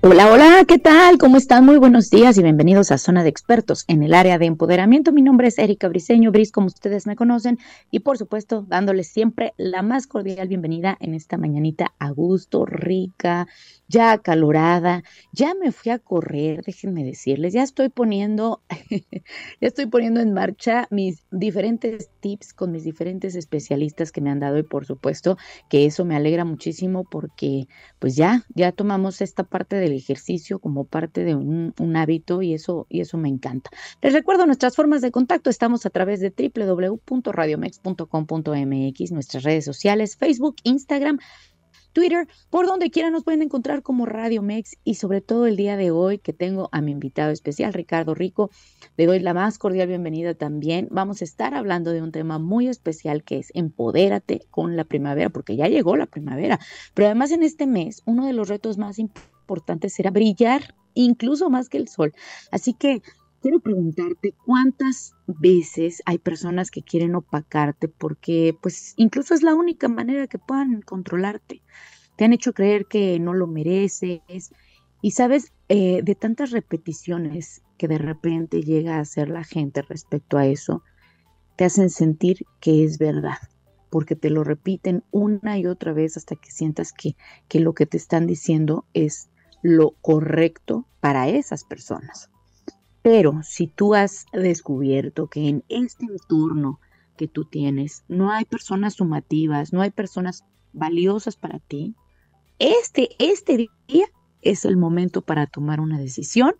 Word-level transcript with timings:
Hola, 0.00 0.30
hola, 0.32 0.64
¿qué 0.64 0.78
tal? 0.78 1.18
¿Cómo 1.18 1.38
están? 1.38 1.64
Muy 1.64 1.76
buenos 1.76 2.08
días 2.08 2.38
y 2.38 2.42
bienvenidos 2.44 2.92
a 2.92 2.98
Zona 2.98 3.24
de 3.24 3.30
Expertos 3.30 3.84
en 3.88 4.04
el 4.04 4.14
área 4.14 4.38
de 4.38 4.46
empoderamiento. 4.46 5.10
Mi 5.10 5.22
nombre 5.22 5.48
es 5.48 5.58
Erika 5.58 5.88
Briseño, 5.88 6.30
Bris, 6.30 6.52
como 6.52 6.68
ustedes 6.68 7.08
me 7.08 7.16
conocen, 7.16 7.58
y 7.90 7.98
por 7.98 8.16
supuesto, 8.16 8.64
dándoles 8.68 9.08
siempre 9.08 9.54
la 9.56 9.82
más 9.82 10.06
cordial 10.06 10.46
bienvenida 10.46 10.96
en 11.00 11.14
esta 11.14 11.36
mañanita 11.36 11.94
a 11.98 12.10
gusto, 12.10 12.64
rica, 12.64 13.48
ya 13.88 14.12
acalorada, 14.12 15.02
ya 15.32 15.54
me 15.54 15.72
fui 15.72 15.90
a 15.90 15.98
correr, 15.98 16.62
déjenme 16.62 17.04
decirles, 17.04 17.54
ya 17.54 17.62
estoy 17.62 17.88
poniendo, 17.88 18.62
ya 19.60 19.68
estoy 19.68 19.86
poniendo 19.86 20.20
en 20.20 20.34
marcha 20.34 20.86
mis 20.90 21.24
diferentes 21.30 22.10
tips 22.20 22.52
con 22.52 22.70
mis 22.70 22.84
diferentes 22.84 23.34
especialistas 23.34 24.12
que 24.12 24.20
me 24.20 24.30
han 24.30 24.40
dado 24.40 24.58
y 24.58 24.62
por 24.62 24.84
supuesto 24.84 25.38
que 25.70 25.86
eso 25.86 26.04
me 26.04 26.16
alegra 26.16 26.44
muchísimo 26.44 27.04
porque 27.04 27.66
pues 27.98 28.14
ya, 28.14 28.44
ya 28.54 28.72
tomamos 28.72 29.22
esta 29.22 29.44
parte 29.44 29.76
del 29.76 29.92
ejercicio 29.92 30.58
como 30.58 30.84
parte 30.84 31.24
de 31.24 31.34
un, 31.34 31.72
hábito 31.96 32.42
y 32.42 32.52
eso, 32.54 32.86
y 32.90 33.00
eso 33.00 33.16
me 33.16 33.28
encanta. 33.28 33.70
Les 34.02 34.12
recuerdo 34.12 34.44
nuestras 34.46 34.76
formas 34.76 35.00
de 35.00 35.10
contacto, 35.10 35.50
estamos 35.50 35.84
a 35.86 35.90
través 35.90 36.20
de 36.20 36.30
www.radiomex.com.mx, 36.30 39.12
nuestras 39.12 39.42
redes 39.42 39.64
sociales, 39.64 40.16
Facebook, 40.16 40.56
Instagram, 40.62 41.18
Twitter, 41.92 42.28
por 42.50 42.66
donde 42.66 42.90
quiera 42.90 43.10
nos 43.10 43.24
pueden 43.24 43.42
encontrar 43.42 43.82
como 43.82 44.06
Radio 44.06 44.42
Mex 44.42 44.76
y 44.84 44.94
sobre 44.94 45.20
todo 45.20 45.46
el 45.46 45.56
día 45.56 45.76
de 45.76 45.90
hoy 45.90 46.18
que 46.18 46.32
tengo 46.32 46.68
a 46.72 46.80
mi 46.80 46.92
invitado 46.92 47.30
especial, 47.30 47.72
Ricardo 47.72 48.14
Rico. 48.14 48.50
Le 48.96 49.06
doy 49.06 49.20
la 49.20 49.34
más 49.34 49.58
cordial 49.58 49.88
bienvenida 49.88 50.34
también. 50.34 50.88
Vamos 50.90 51.20
a 51.20 51.24
estar 51.24 51.54
hablando 51.54 51.90
de 51.90 52.02
un 52.02 52.12
tema 52.12 52.38
muy 52.38 52.68
especial 52.68 53.24
que 53.24 53.38
es 53.38 53.50
empodérate 53.54 54.46
con 54.50 54.76
la 54.76 54.84
primavera, 54.84 55.30
porque 55.30 55.56
ya 55.56 55.68
llegó 55.68 55.96
la 55.96 56.06
primavera. 56.06 56.58
Pero 56.94 57.06
además 57.06 57.30
en 57.32 57.42
este 57.42 57.66
mes, 57.66 58.02
uno 58.04 58.26
de 58.26 58.32
los 58.32 58.48
retos 58.48 58.78
más 58.78 58.98
importantes 58.98 59.94
será 59.94 60.10
brillar 60.10 60.74
incluso 60.94 61.48
más 61.50 61.68
que 61.68 61.78
el 61.78 61.88
sol. 61.88 62.12
Así 62.50 62.74
que 62.74 63.02
quiero 63.40 63.60
preguntarte 63.60 64.34
cuántas 64.44 65.14
veces 65.26 66.02
hay 66.06 66.18
personas 66.18 66.70
que 66.70 66.82
quieren 66.82 67.14
opacarte 67.14 67.88
porque 67.88 68.56
pues 68.60 68.94
incluso 68.96 69.34
es 69.34 69.42
la 69.42 69.54
única 69.54 69.88
manera 69.88 70.26
que 70.26 70.38
puedan 70.38 70.82
controlarte. 70.82 71.62
Te 72.16 72.24
han 72.24 72.32
hecho 72.32 72.52
creer 72.52 72.86
que 72.86 73.18
no 73.20 73.34
lo 73.34 73.46
mereces 73.46 74.52
y 75.00 75.10
sabes 75.12 75.52
eh, 75.68 76.02
de 76.02 76.14
tantas 76.14 76.50
repeticiones 76.50 77.62
que 77.76 77.88
de 77.88 77.98
repente 77.98 78.62
llega 78.62 78.96
a 78.96 79.00
hacer 79.00 79.28
la 79.28 79.44
gente 79.44 79.82
respecto 79.82 80.36
a 80.36 80.46
eso, 80.46 80.82
te 81.56 81.64
hacen 81.64 81.90
sentir 81.90 82.44
que 82.60 82.84
es 82.84 82.98
verdad 82.98 83.38
porque 83.90 84.16
te 84.16 84.30
lo 84.30 84.44
repiten 84.44 85.04
una 85.10 85.58
y 85.58 85.66
otra 85.66 85.92
vez 85.92 86.16
hasta 86.16 86.36
que 86.36 86.50
sientas 86.50 86.92
que, 86.92 87.16
que 87.48 87.60
lo 87.60 87.72
que 87.72 87.86
te 87.86 87.96
están 87.96 88.26
diciendo 88.26 88.84
es 88.92 89.30
lo 89.62 89.92
correcto 90.02 90.86
para 91.00 91.28
esas 91.28 91.64
personas. 91.64 92.30
Pero 93.10 93.42
si 93.42 93.68
tú 93.68 93.94
has 93.94 94.26
descubierto 94.34 95.28
que 95.28 95.48
en 95.48 95.64
este 95.70 96.04
entorno 96.04 96.78
que 97.16 97.26
tú 97.26 97.46
tienes 97.46 98.04
no 98.06 98.30
hay 98.30 98.44
personas 98.44 98.96
sumativas, 98.96 99.72
no 99.72 99.80
hay 99.80 99.90
personas 99.90 100.44
valiosas 100.74 101.36
para 101.36 101.58
ti, 101.58 101.96
este, 102.58 103.08
este 103.18 103.70
día 103.88 104.04
es 104.42 104.66
el 104.66 104.76
momento 104.76 105.22
para 105.22 105.46
tomar 105.46 105.80
una 105.80 105.98
decisión, 105.98 106.52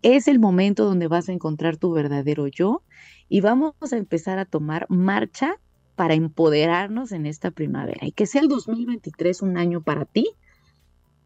es 0.00 0.26
el 0.26 0.38
momento 0.38 0.86
donde 0.86 1.06
vas 1.06 1.28
a 1.28 1.34
encontrar 1.34 1.76
tu 1.76 1.92
verdadero 1.92 2.46
yo 2.46 2.82
y 3.28 3.42
vamos 3.42 3.74
a 3.92 3.98
empezar 3.98 4.38
a 4.38 4.46
tomar 4.46 4.86
marcha 4.88 5.56
para 5.96 6.14
empoderarnos 6.14 7.12
en 7.12 7.26
esta 7.26 7.50
primavera 7.50 8.06
y 8.06 8.12
que 8.12 8.24
sea 8.24 8.40
el 8.40 8.48
2023 8.48 9.42
un 9.42 9.58
año 9.58 9.82
para 9.82 10.06
ti 10.06 10.30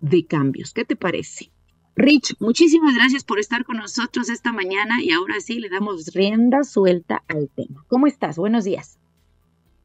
de 0.01 0.27
cambios. 0.27 0.73
¿Qué 0.73 0.85
te 0.85 0.97
parece? 0.97 1.54
Rich, 1.97 2.35
muchísimas 2.41 2.97
gracias 2.97 3.23
por 3.23 3.39
estar 3.39 3.65
con 3.65 3.77
nosotros 3.77 4.29
esta 4.29 4.53
mañana 4.53 5.01
y 5.01 5.13
ahora 5.13 5.41
sí 5.41 5.61
le 5.61 5.69
damos 5.69 6.13
rienda 6.13 6.65
suelta 6.65 7.23
al 7.29 7.49
tema. 7.55 7.85
¿Cómo 7.87 8.09
estás? 8.09 8.37
Buenos 8.37 8.65
días. 8.65 8.99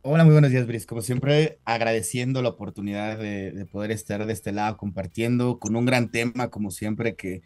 Hola, 0.02 0.24
muy 0.24 0.34
buenos 0.34 0.50
días, 0.50 0.66
Brice. 0.66 0.88
Como 0.88 1.04
siempre, 1.04 1.60
agradeciendo 1.66 2.42
la 2.42 2.50
oportunidad 2.50 3.20
de, 3.20 3.68
poder 3.72 3.92
estar 3.92 4.26
de 4.26 4.34
este 4.34 4.52
lado 4.52 4.76
compartiendo 4.76 5.60
con 5.60 5.76
un 5.76 5.86
gran 5.86 6.10
tema, 6.10 6.50
como 6.50 6.72
siempre, 6.72 7.14
que 7.14 7.44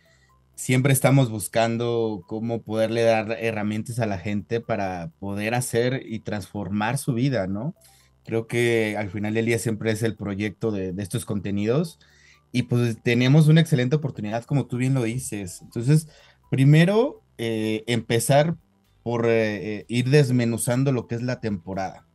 siempre 0.56 0.94
estamos 0.94 1.29
buscando 1.29 2.23
cómo 2.25 2.62
poderle 2.62 3.02
dar 3.03 3.35
herramientas 3.41 4.00
a 4.00 4.06
la 4.06 4.18
gente 4.18 4.62
para 4.62 5.12
poder 5.19 5.56
hacer 5.56 6.03
y 6.06 6.19
transformar 6.19 6.97
su 6.97 7.13
vida, 7.13 7.47
¿no? 7.47 7.75
Creo 8.23 8.47
que 8.47 8.96
al 8.97 9.09
final 9.09 9.34
del 9.34 9.46
día 9.46 9.59
siempre 9.59 9.91
es 9.91 10.03
el 10.03 10.16
proyecto 10.16 10.72
de, 10.72 10.94
de 10.94 11.03
estos 11.03 11.25
contenidos 11.25 12.00
y 12.53 12.64
pues 12.64 13.02
tenemos 13.02 13.47
una 13.47 13.62
excelente 13.62 13.96
oportunidad, 13.96 14.46
como 14.46 14.68
tú 14.68 14.78
bien 14.78 14.94
lo 14.94 15.03
dices. 15.03 15.59
Entonces, 15.64 16.08
primero, 16.52 17.24
eh, 17.40 17.84
empezar 17.88 18.56
por 19.02 19.25
eh, 19.28 19.86
ir 19.90 20.09
desmenuzando 20.09 20.91
lo 20.91 21.08
que 21.08 21.16
es 21.16 21.24
la 21.24 21.41
temporada. 21.41 22.08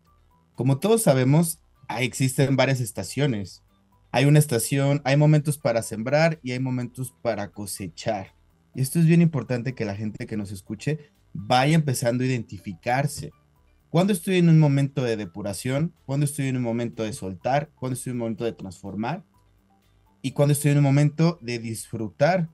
Como 0.55 0.79
todos 0.79 1.03
sabemos, 1.03 1.61
existen 1.99 2.57
varias 2.57 2.81
estaciones. 2.81 3.65
Hay 4.13 4.27
una 4.27 4.39
estación, 4.39 5.03
hay 5.05 5.17
momentos 5.17 5.59
para 5.59 5.83
sembrar 5.83 6.39
y 6.43 6.53
hay 6.53 6.61
momentos 6.61 7.13
para 7.21 7.51
cosechar. 7.51 8.33
Y 8.77 8.81
esto 8.81 9.01
es 9.01 9.07
bien 9.07 9.23
importante 9.23 9.75
que 9.75 9.85
la 9.85 9.97
gente 9.97 10.27
que 10.27 10.37
nos 10.37 10.53
escuche 10.53 11.11
vaya 11.33 11.75
empezando 11.75 12.23
a 12.23 12.29
identificarse. 12.29 13.33
¿Cuándo 13.91 14.13
estoy 14.13 14.37
en 14.37 14.49
un 14.49 14.61
momento 14.61 15.03
de 15.03 15.17
depuración? 15.17 15.95
¿Cuándo 16.07 16.25
estoy 16.25 16.47
en 16.47 16.57
un 16.57 16.63
momento 16.63 17.03
de 17.03 17.13
soltar? 17.13 17.71
¿Cuándo 17.75 17.95
estoy 17.95 18.11
en 18.13 18.17
un 18.17 18.21
momento 18.21 18.45
de 18.45 18.53
transformar? 18.53 19.25
Y 20.23 20.33
cuando 20.33 20.53
estoy 20.53 20.73
en 20.73 20.79
un 20.79 20.85
momento 20.85 21.39
de 21.41 21.59
disfrutar 21.59 22.49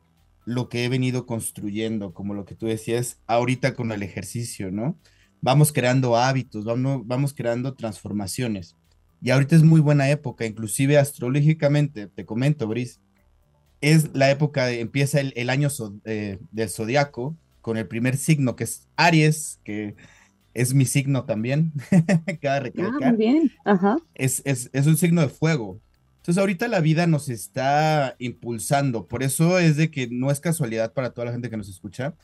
lo 0.45 0.69
que 0.69 0.85
he 0.85 0.89
venido 0.89 1.27
construyendo, 1.27 2.13
como 2.13 2.35
lo 2.35 2.45
que 2.45 2.55
tú 2.55 2.67
decías 2.67 3.19
ahorita 3.27 3.75
con 3.75 3.93
el 3.93 4.03
ejercicio, 4.03 4.71
¿no? 4.71 4.99
Vamos 5.41 5.73
creando 5.73 6.17
hábitos, 6.17 6.65
vamos, 6.65 7.07
vamos 7.07 7.35
creando 7.35 7.75
transformaciones. 7.75 8.77
Y 9.23 9.31
ahorita 9.31 9.57
es 9.57 9.63
muy 9.63 9.81
buena 9.81 10.11
época, 10.11 10.45
inclusive 10.45 10.99
astrológicamente, 10.99 12.09
te 12.09 12.27
comento, 12.27 12.67
Brice, 12.67 12.99
es 13.81 14.11
la 14.15 14.31
época, 14.31 14.67
de, 14.67 14.81
empieza 14.81 15.21
el, 15.21 15.51
año 15.51 15.69
eh, 16.05 16.39
del 16.53 16.69
zodiaco 16.69 17.37
con 17.61 17.77
el 17.77 17.87
primer 17.87 18.17
signo 18.17 18.57
que 18.57 18.65
es 18.65 18.87
Aries, 18.97 19.61
que 19.65 19.95
es 20.53 20.75
mi 20.75 20.85
signo 20.85 21.25
también, 21.25 21.73
cada 22.41 22.61
recalcar. 22.61 23.03
Ah, 23.03 23.09
muy 23.09 23.17
bien, 23.17 23.51
ajá. 23.65 23.97
Es, 24.15 24.43
es, 24.45 24.71
es 24.73 24.87
un 24.87 24.97
signo 24.97 25.23
de 25.23 25.29
fuego, 25.29 25.81
entonces 26.25 26.41
ahorita 26.41 26.69
la 26.69 26.81
vida 26.81 27.07
nos 27.07 27.29
está 27.29 28.17
impulsando, 28.19 29.09
por 29.09 29.23
eso 29.23 29.59
es 29.59 29.77
de 29.77 29.91
que 29.91 30.09
no 30.11 30.31
es 30.31 30.41
casualidad 30.41 30.95
para 30.95 31.11
toda 31.11 31.27
la 31.27 31.33
gente 31.33 31.51
que 31.51 31.59
nos 31.59 31.69
escucha, 31.69 32.15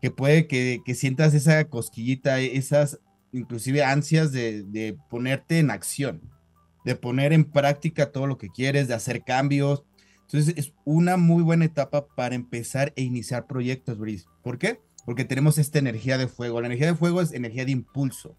que 0.00 0.10
puede 0.10 0.46
que, 0.46 0.82
sientas 0.94 1.34
esa 1.34 1.62
cosquillita, 1.66 2.40
esas 2.40 3.00
inclusive 3.32 3.84
ansias 3.84 4.32
de, 4.32 4.62
de, 4.62 4.96
ponerte 5.10 5.58
en 5.58 5.70
acción, 5.70 6.22
de 6.86 6.96
poner 6.96 7.34
en 7.34 7.44
práctica 7.44 8.12
todo 8.12 8.26
lo 8.26 8.38
que 8.38 8.48
quieres, 8.48 8.88
de 8.88 8.94
hacer 8.94 9.24
cambios. 9.24 9.84
Entonces 10.22 10.54
es 10.56 10.72
una 10.86 11.18
muy 11.18 11.42
buena 11.42 11.66
etapa 11.66 12.06
para 12.06 12.36
empezar 12.36 12.94
e 12.96 13.02
iniciar 13.02 13.46
proyectos, 13.46 13.98
Brice. 13.98 14.24
¿Por 14.42 14.56
qué? 14.56 14.80
Porque 15.04 15.26
tenemos 15.26 15.58
esta 15.58 15.78
energía 15.78 16.16
de 16.16 16.28
fuego. 16.28 16.62
La 16.62 16.68
energía 16.68 16.86
de 16.86 16.96
fuego 16.96 17.20
es 17.20 17.34
energía 17.34 17.66
de 17.66 17.72
impulso. 17.72 18.38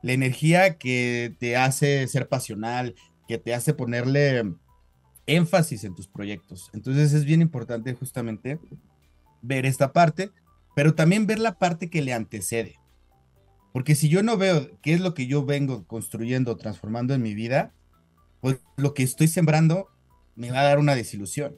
La 0.00 0.12
energía 0.12 0.78
que 0.78 1.34
te 1.40 1.56
hace 1.56 2.06
ser 2.06 2.28
pasional, 2.28 2.94
que 3.28 3.38
te 3.38 3.54
hace 3.54 3.74
ponerle 3.74 4.54
énfasis 5.26 5.84
en 5.84 5.94
tus 5.94 6.08
proyectos. 6.08 6.70
Entonces 6.72 7.12
es 7.12 7.24
bien 7.24 7.42
importante 7.42 7.94
justamente 7.94 8.58
ver 9.42 9.66
esta 9.66 9.92
parte, 9.92 10.30
pero 10.74 10.94
también 10.94 11.26
ver 11.26 11.38
la 11.38 11.58
parte 11.58 11.90
que 11.90 12.02
le 12.02 12.14
antecede. 12.14 12.76
Porque 13.72 13.94
si 13.94 14.08
yo 14.08 14.22
no 14.22 14.38
veo 14.38 14.70
qué 14.80 14.94
es 14.94 15.00
lo 15.00 15.14
que 15.14 15.26
yo 15.26 15.44
vengo 15.44 15.86
construyendo, 15.86 16.56
transformando 16.56 17.14
en 17.14 17.22
mi 17.22 17.34
vida, 17.34 17.74
pues 18.40 18.58
lo 18.76 18.94
que 18.94 19.02
estoy 19.02 19.28
sembrando 19.28 19.88
me 20.34 20.50
va 20.50 20.60
a 20.60 20.64
dar 20.64 20.78
una 20.78 20.94
desilusión. 20.94 21.56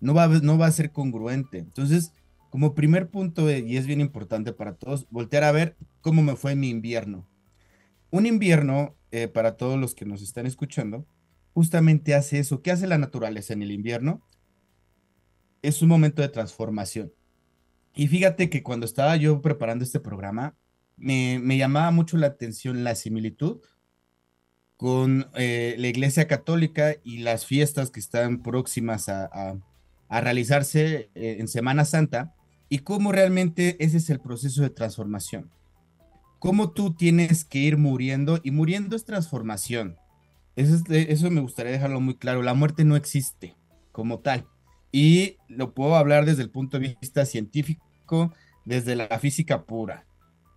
No 0.00 0.14
va, 0.14 0.28
no 0.28 0.58
va 0.58 0.66
a 0.66 0.72
ser 0.72 0.92
congruente. 0.92 1.58
Entonces, 1.58 2.12
como 2.50 2.74
primer 2.74 3.08
punto, 3.08 3.50
y 3.50 3.76
es 3.76 3.86
bien 3.86 4.00
importante 4.00 4.52
para 4.52 4.74
todos, 4.74 5.06
voltear 5.10 5.44
a 5.44 5.52
ver 5.52 5.76
cómo 6.02 6.22
me 6.22 6.36
fue 6.36 6.54
mi 6.54 6.68
invierno. 6.68 7.26
Un 8.10 8.26
invierno 8.26 8.94
eh, 9.12 9.28
para 9.28 9.56
todos 9.56 9.78
los 9.78 9.94
que 9.94 10.04
nos 10.04 10.22
están 10.22 10.46
escuchando, 10.46 11.06
justamente 11.52 12.14
hace 12.14 12.38
eso. 12.38 12.62
¿Qué 12.62 12.70
hace 12.70 12.86
la 12.86 12.98
naturaleza 12.98 13.52
en 13.52 13.62
el 13.62 13.72
invierno? 13.72 14.26
Es 15.62 15.82
un 15.82 15.88
momento 15.88 16.22
de 16.22 16.28
transformación. 16.28 17.12
Y 17.94 18.08
fíjate 18.08 18.50
que 18.50 18.62
cuando 18.62 18.86
estaba 18.86 19.16
yo 19.16 19.42
preparando 19.42 19.84
este 19.84 20.00
programa, 20.00 20.56
me, 20.96 21.56
llamaba 21.56 21.90
mucho 21.90 22.16
la 22.16 22.28
atención 22.28 22.84
la 22.84 22.94
similitud 22.94 23.60
con 24.76 25.28
eh, 25.34 25.74
la 25.78 25.88
Iglesia 25.88 26.26
Católica 26.26 26.94
y 27.02 27.18
las 27.18 27.46
fiestas 27.46 27.90
que 27.90 28.00
están 28.00 28.42
próximas 28.42 29.08
a, 29.08 29.58
realizarse 30.08 31.10
eh, 31.14 31.36
en 31.38 31.46
Semana 31.46 31.84
Santa 31.84 32.34
y 32.68 32.80
cómo 32.80 33.12
realmente 33.12 33.76
ese 33.84 33.98
es 33.98 34.10
el 34.10 34.20
proceso 34.20 34.62
de 34.62 34.70
transformación. 34.70 35.50
Cómo 36.40 36.70
tú 36.70 36.94
tienes 36.94 37.44
que 37.44 37.58
ir 37.58 37.76
muriendo 37.76 38.40
y 38.42 38.50
muriendo 38.50 38.96
es 38.96 39.04
transformación. 39.04 39.98
Eso, 40.56 41.30
me 41.30 41.42
gustaría 41.42 41.70
dejarlo 41.70 42.00
muy 42.00 42.16
claro. 42.16 42.42
La 42.42 42.54
muerte 42.54 42.82
no 42.84 42.96
existe 42.96 43.56
como 43.92 44.20
tal. 44.20 44.46
Y 44.90 45.36
lo 45.48 45.74
puedo 45.74 45.96
hablar 45.96 46.24
desde 46.24 46.42
el 46.42 46.50
punto 46.50 46.78
de 46.78 46.96
vista 46.98 47.26
científico, 47.26 48.32
desde 48.64 48.96
la 48.96 49.18
física 49.18 49.64
pura. 49.64 50.06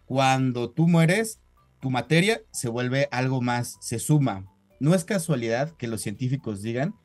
Cuando 0.06 0.71
tú 0.71 0.88
mueres, 0.88 1.41
tu 1.81 1.89
materia 1.89 2.41
se 2.51 2.69
vuelve 2.69 3.09
algo 3.12 3.41
más, 3.41 3.75
se 3.81 4.00
suma. 4.00 4.45
No 4.79 4.95
es 4.95 5.03
casualidad 5.03 5.71
que 5.71 5.88
los 5.88 6.00
científicos 6.00 6.62
digan 6.62 6.95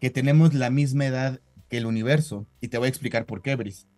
que 0.00 0.10
tenemos 0.10 0.54
la 0.54 0.70
misma 0.70 1.06
edad 1.06 1.40
que 1.68 1.78
el 1.78 1.86
universo. 1.86 2.46
Y 2.60 2.68
te 2.68 2.78
voy 2.78 2.86
a 2.86 2.90
explicar 2.90 3.26
por 3.26 3.42
qué, 3.42 3.56
Brice. 3.56 3.88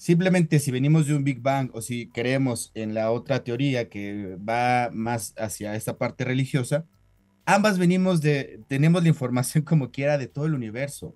Simplemente 0.00 0.60
si 0.60 0.70
venimos 0.70 1.06
de 1.06 1.14
un 1.14 1.24
Big 1.24 1.42
Bang 1.42 1.68
o 1.74 1.82
si 1.82 2.08
creemos 2.08 2.70
en 2.72 2.94
la 2.94 3.10
otra 3.10 3.44
teoría 3.44 3.90
que 3.90 4.34
va 4.36 4.88
más 4.94 5.34
hacia 5.36 5.76
esta 5.76 5.98
parte 5.98 6.24
religiosa, 6.24 6.86
ambas 7.44 7.76
venimos 7.76 8.22
de, 8.22 8.62
tenemos 8.66 9.02
la 9.02 9.10
información 9.10 9.62
como 9.66 9.90
quiera 9.90 10.16
de 10.16 10.26
todo 10.26 10.46
el 10.46 10.54
universo. 10.54 11.14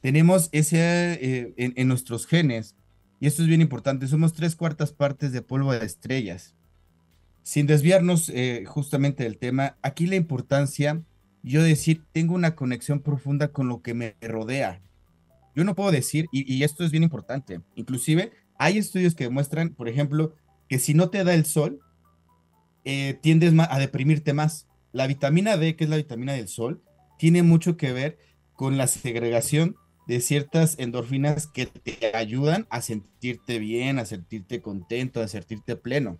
Tenemos 0.00 0.48
ese 0.52 0.78
eh, 1.14 1.54
en, 1.56 1.88
nuestros 1.88 2.28
genes, 2.28 2.76
y 3.18 3.26
esto 3.26 3.42
es 3.42 3.48
bien 3.48 3.60
importante, 3.60 4.06
somos 4.06 4.32
tres 4.32 4.54
cuartas 4.54 4.92
partes 4.92 5.32
de 5.32 5.42
polvo 5.42 5.72
de 5.72 5.84
estrellas. 5.84 6.54
Sin 7.42 7.66
desviarnos 7.66 8.28
eh, 8.28 8.62
justamente 8.64 9.24
del 9.24 9.38
tema, 9.38 9.76
aquí 9.82 10.06
la 10.06 10.14
importancia, 10.14 11.02
yo 11.42 11.64
decir, 11.64 12.04
tengo 12.12 12.36
una 12.36 12.54
conexión 12.54 13.00
profunda 13.00 13.48
con 13.48 13.66
lo 13.66 13.82
que 13.82 13.94
me 13.94 14.14
rodea. 14.20 14.80
Yo 15.54 15.64
no 15.64 15.74
puedo 15.74 15.90
decir, 15.90 16.26
y, 16.32 16.62
esto 16.64 16.84
es 16.84 16.90
bien 16.90 17.02
importante, 17.04 17.60
inclusive 17.76 18.32
hay 18.58 18.78
estudios 18.78 19.14
que 19.14 19.24
demuestran, 19.24 19.74
por 19.74 19.88
ejemplo, 19.88 20.34
que 20.68 20.78
si 20.78 20.94
no 20.94 21.10
te 21.10 21.22
da 21.24 21.34
el 21.34 21.44
sol, 21.44 21.80
eh, 22.84 23.18
tiendes 23.22 23.52
a 23.58 23.78
deprimirte 23.78 24.32
más. 24.32 24.68
La 24.92 25.06
vitamina 25.06 25.56
D, 25.56 25.76
que 25.76 25.84
es 25.84 25.90
la 25.90 25.96
vitamina 25.96 26.32
del 26.32 26.48
sol, 26.48 26.82
tiene 27.18 27.42
mucho 27.42 27.76
que 27.76 27.92
ver 27.92 28.18
con 28.54 28.76
la 28.76 28.86
segregación 28.86 29.76
de 30.06 30.20
ciertas 30.20 30.78
endorfinas 30.78 31.46
que 31.46 31.66
te 31.66 32.14
ayudan 32.14 32.66
a 32.70 32.82
sentirte 32.82 33.58
bien, 33.58 33.98
a 33.98 34.04
sentirte 34.04 34.60
contento, 34.60 35.20
a 35.20 35.28
sentirte 35.28 35.76
pleno. 35.76 36.18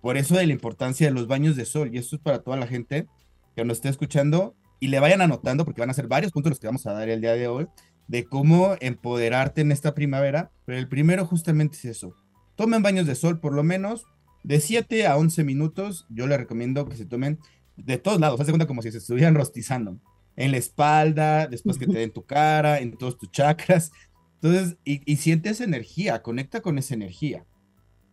Por 0.00 0.16
eso 0.16 0.36
de 0.36 0.46
la 0.46 0.52
importancia 0.52 1.06
de 1.06 1.12
los 1.12 1.26
baños 1.26 1.56
de 1.56 1.66
sol. 1.66 1.90
Y 1.92 1.98
esto 1.98 2.16
es 2.16 2.22
para 2.22 2.42
toda 2.42 2.56
la 2.56 2.66
gente 2.66 3.06
que 3.54 3.64
nos 3.64 3.78
esté 3.78 3.88
escuchando 3.88 4.54
y 4.78 4.88
le 4.88 5.00
vayan 5.00 5.20
anotando, 5.20 5.64
porque 5.64 5.80
van 5.80 5.90
a 5.90 5.94
ser 5.94 6.06
varios 6.06 6.32
puntos 6.32 6.50
los 6.50 6.60
que 6.60 6.66
vamos 6.66 6.86
a 6.86 6.92
dar 6.92 7.08
el 7.08 7.20
día 7.20 7.32
de 7.32 7.48
hoy, 7.48 7.66
de 8.08 8.24
cómo 8.24 8.76
empoderarte 8.80 9.60
en 9.60 9.72
esta 9.72 9.94
primavera. 9.94 10.50
Pero 10.64 10.78
el 10.78 10.88
primero 10.88 11.26
justamente 11.26 11.76
es 11.76 11.84
eso. 11.84 12.14
Tomen 12.54 12.82
baños 12.82 13.06
de 13.06 13.14
sol 13.14 13.40
por 13.40 13.52
lo 13.52 13.62
menos 13.62 14.06
de 14.42 14.60
7 14.60 15.06
a 15.06 15.16
11 15.16 15.44
minutos. 15.44 16.06
Yo 16.08 16.26
les 16.26 16.38
recomiendo 16.38 16.88
que 16.88 16.96
se 16.96 17.06
tomen 17.06 17.38
de 17.76 17.98
todos 17.98 18.20
lados. 18.20 18.40
Haz 18.40 18.48
cuenta 18.48 18.66
como 18.66 18.82
si 18.82 18.92
se 18.92 18.98
estuvieran 18.98 19.34
rostizando 19.34 20.00
en 20.36 20.50
la 20.50 20.58
espalda, 20.58 21.46
después 21.46 21.78
que 21.78 21.86
te 21.86 21.98
den 21.98 22.12
tu 22.12 22.24
cara, 22.24 22.80
en 22.80 22.96
todos 22.96 23.18
tus 23.18 23.30
chakras. 23.30 23.92
Entonces, 24.34 24.76
y, 24.84 25.00
y 25.10 25.16
siente 25.16 25.48
esa 25.48 25.64
energía, 25.64 26.22
conecta 26.22 26.60
con 26.60 26.78
esa 26.78 26.94
energía. 26.94 27.46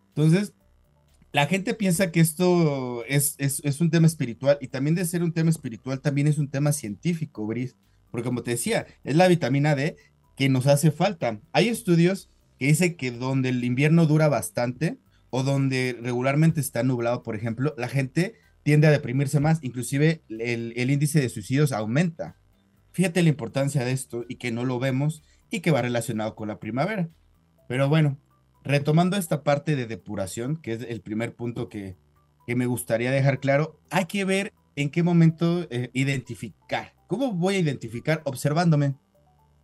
Entonces, 0.10 0.54
la 1.34 1.48
gente 1.48 1.74
piensa 1.74 2.12
que 2.12 2.20
esto 2.20 3.04
es, 3.06 3.36
es, 3.40 3.82
un 3.82 3.90
tema 3.90 4.06
espiritual 4.06 4.60
y 4.62 4.68
también 4.68 4.94
de 4.94 5.04
ser 5.04 5.24
un 5.24 5.34
tema 5.34 5.50
espiritual 5.50 6.00
también 6.00 6.28
es 6.28 6.38
un 6.38 6.48
tema 6.48 6.72
científico, 6.72 7.48
Bris, 7.48 7.76
porque 8.14 8.28
como 8.28 8.44
te 8.44 8.52
decía, 8.52 8.86
es 9.04 9.16
la 9.16 9.28
vitamina 9.28 9.74
D 9.74 9.96
que 10.38 10.48
nos 10.48 10.68
hace 10.68 10.92
falta. 10.92 11.42
Hay 11.52 11.68
estudios 11.68 12.30
que 12.60 12.68
dicen 12.68 12.96
que 12.96 13.10
donde 13.10 13.50
el 13.50 13.64
invierno 13.64 14.06
dura 14.06 14.28
bastante 14.28 15.00
o 15.32 15.42
donde 15.42 15.98
regularmente 16.00 16.62
está 16.62 16.84
nublado, 16.84 17.24
por 17.24 17.36
ejemplo, 17.36 17.74
la 17.76 17.88
gente 17.88 18.36
tiende 18.62 18.86
a 18.86 18.92
deprimirse 18.92 19.40
más, 19.40 19.64
inclusive 19.64 20.22
el, 20.30 20.92
índice 20.92 21.22
de 21.22 21.30
suicidios 21.30 21.72
aumenta. 21.72 22.38
Fíjate 22.92 23.24
la 23.24 23.30
importancia 23.30 23.84
de 23.84 23.94
esto 23.94 24.26
y 24.30 24.36
que 24.36 24.52
no 24.52 24.64
lo 24.64 24.78
vemos 24.78 25.24
y 25.50 25.62
que 25.62 25.72
va 25.72 25.82
relacionado 25.82 26.36
con 26.36 26.50
la 26.50 26.60
primavera. 26.60 27.10
Pero 27.68 27.90
bueno, 27.90 28.20
retomando 28.64 29.18
esta 29.18 29.44
parte 29.44 29.76
de 29.76 29.88
depuración, 29.88 30.58
que 30.58 30.74
es 30.74 30.84
el 30.84 31.02
primer 31.02 31.34
punto 31.34 31.68
que, 31.68 31.98
me 32.46 32.68
gustaría 32.68 33.10
dejar 33.10 33.40
claro, 33.40 33.80
hay 33.90 34.06
que 34.06 34.24
ver 34.24 34.54
en 34.76 34.92
qué 34.92 35.02
momento 35.02 35.66
eh, 35.72 35.90
identificar. 35.94 36.93
¿Cómo 37.14 37.32
voy 37.32 37.58
a 37.58 37.60
identificar? 37.60 38.24
Observándome. 38.26 38.96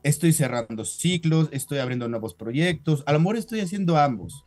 Estoy 0.03 0.33
cerrando 0.33 0.85
ciclos, 0.85 1.49
estoy 1.51 1.79
abriendo 1.79 2.07
nuevos 2.07 2.35
proyectos, 2.35 3.01
a 3.07 3.13
lo 3.13 3.17
mejor 3.17 3.37
estoy 3.37 3.59
haciendo 3.61 3.97
ambos. 3.97 4.45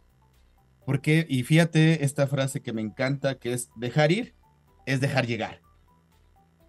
Porque, 0.87 1.26
y 1.28 1.43
fíjate 1.43 2.04
esta 2.04 2.28
frase 2.28 2.62
que 2.62 2.72
me 2.72 2.81
encanta, 2.81 3.40
que 3.40 3.54
es 3.54 3.70
dejar 3.75 4.12
ir 4.12 4.37
es 4.87 5.00
dejar 5.00 5.26
llegar. 5.26 5.62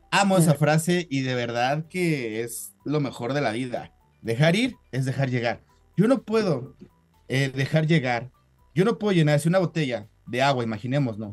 Amo 0.10 0.40
esa 0.40 0.56
frase 0.56 1.06
y 1.08 1.22
de 1.22 1.36
verdad 1.36 1.86
que 1.88 2.42
es 2.42 2.74
lo 2.84 3.00
mejor 3.00 3.34
de 3.34 3.42
la 3.42 3.52
vida. 3.52 3.94
Dejar 4.24 4.56
ir 4.56 4.76
es 4.92 5.06
dejar 5.06 5.30
llegar. 5.30 5.64
Yo 5.96 6.08
no 6.08 6.24
puedo 6.24 6.76
eh, 7.28 7.52
dejar 7.56 7.86
llegar. 7.86 8.32
Yo 8.74 8.86
no 8.86 8.98
puedo 8.98 9.14
llenar, 9.14 9.40
si 9.40 9.50
una 9.50 9.60
botella 9.60 10.10
de 10.26 10.42
agua, 10.42 10.64
imaginemos, 10.64 11.20
¿no? 11.20 11.32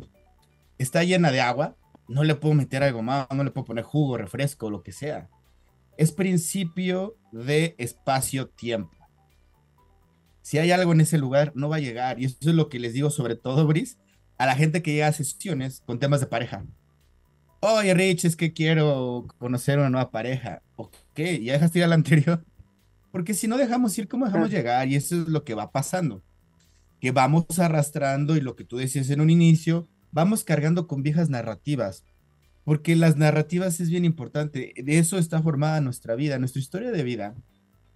Está 0.77 1.05
llena 1.05 1.33
de 1.33 1.41
agua, 1.41 1.75
no 2.11 2.25
le 2.25 2.35
puedo 2.35 2.55
meter 2.55 2.83
algo 2.83 3.03
más, 3.03 3.29
no 3.31 3.45
le 3.45 3.53
puedo 3.53 3.65
poner 3.65 3.85
jugo, 3.85 4.19
refresco, 4.19 4.69
lo 4.69 4.83
que 4.83 4.91
sea. 4.91 5.31
Es 5.97 6.11
principio 6.11 7.17
de 7.31 7.77
espacio-tiempo. 7.79 8.97
Si 10.43 10.59
hay 10.59 10.73
algo 10.73 10.93
en 10.93 11.03
ese 11.03 11.19
lugar, 11.19 11.53
no 11.55 11.69
va 11.69 11.77
a 11.77 11.81
llegar. 11.81 12.19
Y 12.19 12.25
eso 12.25 12.37
es 12.41 12.55
lo 12.55 12.69
que 12.69 12.81
les 12.81 12.95
digo 12.95 13.11
sobre 13.11 13.37
todo, 13.37 13.65
Brice, 13.65 13.97
a 14.39 14.47
la 14.47 14.57
gente 14.57 14.83
que 14.83 14.93
llega 14.93 15.07
a 15.07 15.13
sesiones 15.13 15.83
con 15.87 16.01
temas 16.01 16.19
de 16.19 16.27
pareja. 16.27 16.65
Oye, 17.61 17.95
Rich, 17.95 18.25
es 18.25 18.35
que 18.35 18.53
quiero 18.53 19.27
conocer 19.39 19.79
una 19.79 19.91
nueva 19.91 20.11
pareja. 20.11 20.63
Ok, 20.75 20.95
ya 21.17 21.53
dejaste 21.53 21.79
ir 21.79 21.85
a 21.85 21.89
la 21.89 21.95
anterior. 21.95 22.45
Porque 23.13 23.35
si 23.35 23.47
no 23.47 23.57
dejamos 23.57 23.97
ir, 23.99 24.09
¿cómo 24.09 24.27
dejamos 24.27 24.51
llegar? 24.51 24.89
Y 24.89 24.97
eso 24.97 25.15
es 25.15 25.29
lo 25.29 25.45
que 25.45 25.55
va 25.55 25.71
pasando. 25.71 26.25
Que 27.01 27.13
vamos 27.13 27.59
arrastrando 27.61 28.37
y 28.37 28.41
lo 28.41 28.57
que 28.57 28.65
tú 28.65 28.79
decías 28.79 29.11
en 29.11 29.21
un 29.21 29.31
inicio, 29.31 29.87
vamos 30.13 30.45
cargando 30.45 30.87
con 30.87 31.03
viejas 31.03 31.29
narrativas. 31.31 32.05
Porque 32.65 32.95
las 32.95 33.17
narrativas 33.17 33.81
es 33.81 33.91
bien 33.91 34.05
importante. 34.05 34.75
De 34.77 34.99
eso 34.99 35.19
está 35.19 35.43
formada 35.43 35.81
nuestra 35.81 36.15
vida, 36.15 36.39
nuestra 36.39 36.61
historia 36.61 36.93
de 36.93 37.03
vida. 37.03 37.35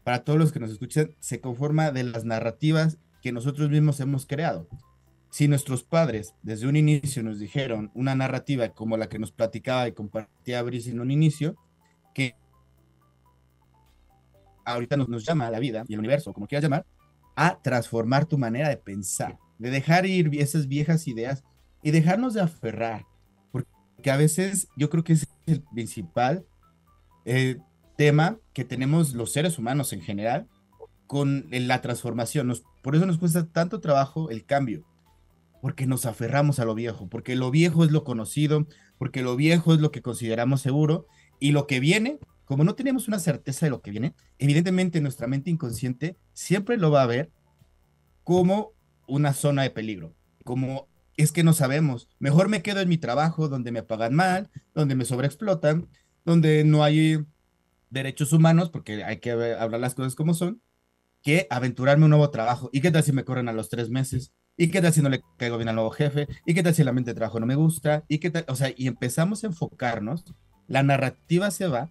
Para 0.02 0.25
todos 0.25 0.38
los 0.38 0.52
que 0.52 0.61
nos 0.61 0.71
escuchan, 0.71 1.14
se 1.21 1.40
conforma 1.40 1.90
de 1.90 2.04
las 2.04 2.25
narrativas 2.25 2.99
que 3.23 3.33
nosotros 3.33 3.71
mismos 3.71 4.00
hemos 4.00 4.26
creado 4.26 4.68
si 5.35 5.49
nuestros 5.49 5.83
padres 5.83 6.33
desde 6.42 6.68
un 6.68 6.76
inicio 6.76 7.25
nos 7.25 7.40
dijeron 7.40 7.90
una 7.92 8.14
narrativa 8.14 8.68
como 8.68 8.97
la 8.97 9.09
que 9.09 9.18
nos 9.18 9.33
platicaba 9.33 9.88
y 9.88 9.92
compartía 9.92 10.62
Brice 10.62 10.92
en 10.92 11.00
un 11.00 11.11
inicio, 11.11 11.56
que 12.14 12.37
ahorita 14.64 14.97
nos, 14.97 15.26
llama 15.26 15.49
a 15.49 15.50
la 15.50 15.59
vida 15.59 15.83
y 15.88 15.94
el 15.94 15.99
universo, 15.99 16.33
como 16.33 16.47
quieras 16.47 16.62
llamar, 16.62 16.87
a 17.35 17.61
transformar 17.62 18.26
tu 18.26 18.38
manera 18.38 18.68
de 18.68 18.76
pensar, 18.76 19.37
de 19.59 19.71
dejar 19.71 20.06
ir 20.06 20.30
esas 20.40 20.68
viejas 20.68 21.09
ideas 21.09 21.42
y 21.85 21.91
dejarnos 21.91 22.35
de 22.35 22.41
aferrar, 22.41 23.05
porque 23.53 24.11
a 24.11 24.17
veces 24.17 24.69
yo 24.76 24.91
creo 24.91 25.05
que 25.05 25.12
es 25.12 25.29
el 25.47 25.62
principal 25.62 26.45
eh, 27.26 27.59
tema 27.97 28.38
que 28.55 28.64
tenemos 28.64 29.12
los 29.12 29.33
seres 29.33 29.59
humanos 29.59 29.93
en 29.93 30.00
general 30.00 30.49
con 31.07 31.47
la 31.50 31.83
transformación. 31.83 32.53
por 32.83 32.97
eso 32.97 33.07
nos 33.07 33.19
cuesta 33.19 33.47
tanto 33.47 33.81
trabajo 33.81 34.31
el 34.31 34.47
cambio 34.47 34.85
porque 35.61 35.87
nos 35.87 36.05
aferramos 36.05 36.59
a 36.59 36.64
lo 36.64 36.75
viejo, 36.75 37.09
porque 37.09 37.37
lo 37.37 37.50
viejo 37.50 37.85
es 37.85 37.91
lo 37.91 38.05
conocido, 38.05 38.67
porque 38.99 39.23
lo 39.23 39.37
viejo 39.37 39.73
es 39.73 39.81
lo 39.81 39.91
que 39.91 40.03
consideramos 40.03 40.61
seguro 40.61 41.07
y 41.38 41.53
lo 41.53 41.67
que 41.67 41.81
viene, 41.81 42.19
como 42.45 42.64
no 42.64 42.75
tenemos 42.75 43.09
una 43.09 43.19
certeza 43.19 43.67
de 43.67 43.71
lo 43.71 43.81
que 43.81 43.91
viene, 43.91 44.14
evidentemente 44.38 45.00
nuestra 45.00 45.26
mente 45.26 45.50
inconsciente 45.50 46.17
siempre 46.33 46.76
lo 46.76 46.91
va 46.91 47.03
a 47.03 47.07
ver 47.07 47.31
como 48.25 48.73
una 49.07 49.33
zona 49.33 49.62
de 49.62 49.71
peligro, 49.71 50.14
como 50.45 50.88
es 51.16 51.33
que 51.33 51.44
no 51.44 51.52
sabemos, 51.52 52.09
mejor 52.18 52.49
me 52.49 52.62
quedo 52.62 52.80
en 52.80 52.88
mi 52.88 52.99
trabajo 52.99 53.49
donde 53.49 53.73
me 53.73 53.83
pagan 53.83 54.14
mal, 54.14 54.50
donde 54.75 54.94
me 54.94 55.04
sobreexplotan, 55.04 55.88
donde 56.25 56.64
no 56.64 56.83
hay 56.83 57.25
derechos 57.90 58.33
humanos, 58.33 58.71
porque 58.71 59.04
hay 59.04 59.18
que 59.18 59.30
hablar 59.30 59.80
las 59.80 59.94
cosas 59.94 60.14
como 60.14 60.35
son, 60.35 60.61
que 61.23 61.47
aventurarme 61.50 62.04
un 62.04 62.11
nuevo 62.11 62.30
trabajo. 62.30 62.68
¿Y 62.73 62.80
qué 62.80 62.90
tal 62.90 63.02
si 63.02 63.12
me 63.12 63.25
corren 63.25 63.49
a 63.49 63.52
los 63.52 63.68
tres 63.68 63.88
meses? 63.88 64.33
¿Y 64.56 64.68
qué 64.68 64.83
tal 64.83 64.92
si 64.92 65.02
no 65.02 65.09
le 65.09 65.23
caigo 65.37 65.56
bien 65.56 65.68
al 65.68 65.75
nuevo 65.76 65.90
jefe? 65.90 66.28
¿Y 66.44 66.54
qué 66.54 66.62
tal 66.62 66.75
si 66.75 66.85
la 66.85 66.92
mente 66.92 67.11
de 67.11 67.14
trabajo 67.14 67.40
no 67.40 67.47
me 67.47 67.54
gusta? 67.54 68.04
¿Y 68.09 68.18
qué 68.18 68.30
tal? 68.30 68.44
O 68.49 68.56
sea, 68.56 68.73
y 68.76 68.87
empezamos 68.87 69.42
a 69.42 69.49
enfocarnos, 69.49 70.25
la 70.66 70.83
narrativa 70.83 71.50
se 71.50 71.66
va 71.66 71.90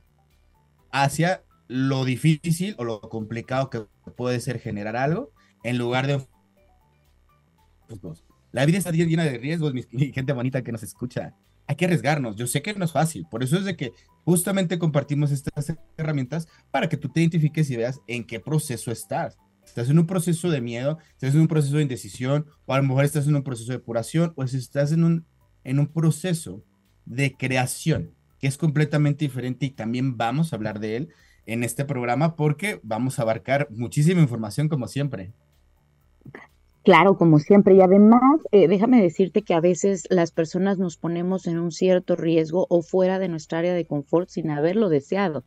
hacia 0.92 1.44
lo 1.68 2.06
difícil 2.06 2.76
o 2.78 2.84
lo 2.84 3.02
complicado 3.02 3.70
que 3.70 3.86
puede 4.16 4.40
ser 4.40 4.60
generar 4.60 4.96
algo, 4.96 5.32
en 5.64 5.78
lugar 5.78 6.08
de 6.08 6.26
La 8.54 8.68
vida 8.68 8.78
está 8.78 8.92
llena 8.92 9.24
de 9.24 9.40
riesgos, 9.40 9.74
mi, 9.74 9.84
gente 10.14 10.32
bonita 10.32 10.64
que 10.64 10.72
nos 10.72 10.84
escucha. 10.84 11.36
Hay 11.66 11.76
que 11.76 11.86
arriesgarnos. 11.86 12.36
Yo 12.36 12.46
sé 12.46 12.62
que 12.62 12.74
no 12.76 12.86
es 12.86 12.92
fácil. 12.92 13.26
Por 13.30 13.44
eso 13.44 13.58
es 13.58 13.66
de 13.66 13.76
que 13.76 13.94
justamente 14.26 14.78
compartimos 14.78 15.32
estas 15.32 15.74
herramientas 15.98 16.48
para 16.70 16.88
que 16.88 16.96
tú 16.96 17.10
te 17.10 17.22
identifiques 17.22 17.70
y 17.72 17.78
veas 17.78 18.00
en 18.06 18.24
qué 18.24 18.40
proceso 18.40 18.92
estás. 18.92 19.40
Estás 19.66 19.90
en 19.90 19.98
un 19.98 20.06
proceso 20.06 20.52
de 20.52 20.62
miedo, 20.62 21.00
estás 21.14 21.34
en 21.34 21.42
un 21.42 21.48
proceso 21.48 21.78
de 21.78 21.82
indecisión, 21.82 22.46
o 22.68 22.74
a 22.76 22.78
lo 22.78 22.84
mejor 22.84 23.06
estás 23.06 23.28
en 23.28 23.36
un 23.36 23.44
proceso 23.44 23.72
de 23.72 23.80
depuración, 23.80 24.34
o 24.36 24.46
si 24.46 24.58
estás 24.58 24.92
en 24.92 25.04
un, 25.04 25.26
en 25.64 25.80
un 25.80 25.88
proceso 25.88 26.64
de 27.06 27.36
creación, 27.36 28.14
que 28.40 28.46
es 28.46 28.58
completamente 28.58 29.26
diferente 29.26 29.66
y 29.66 29.72
también 29.72 30.16
vamos 30.16 30.54
a 30.54 30.58
hablar 30.58 30.80
de 30.80 30.98
él 30.98 31.10
en 31.48 31.64
este 31.64 31.86
programa 31.86 32.36
porque 32.36 32.80
vamos 32.84 33.18
a 33.18 33.24
abarcar 33.24 33.68
muchísima 33.72 34.22
información 34.22 34.70
como 34.70 34.88
siempre. 34.88 35.34
Claro, 36.84 37.18
como 37.18 37.40
siempre. 37.40 37.76
Y 37.76 37.82
además, 37.82 38.42
eh, 38.52 38.68
déjame 38.68 39.02
decirte 39.02 39.44
que 39.44 39.54
a 39.54 39.62
veces 39.62 40.06
las 40.10 40.32
personas 40.32 40.78
nos 40.78 40.98
ponemos 40.98 41.48
en 41.48 41.58
un 41.60 41.72
cierto 41.72 42.16
riesgo 42.16 42.68
o 42.70 42.82
fuera 42.82 43.20
de 43.20 43.30
nuestra 43.30 43.60
área 43.60 43.74
de 43.74 43.86
confort 43.86 44.30
sin 44.30 44.50
haberlo 44.52 44.90
deseado. 44.90 45.46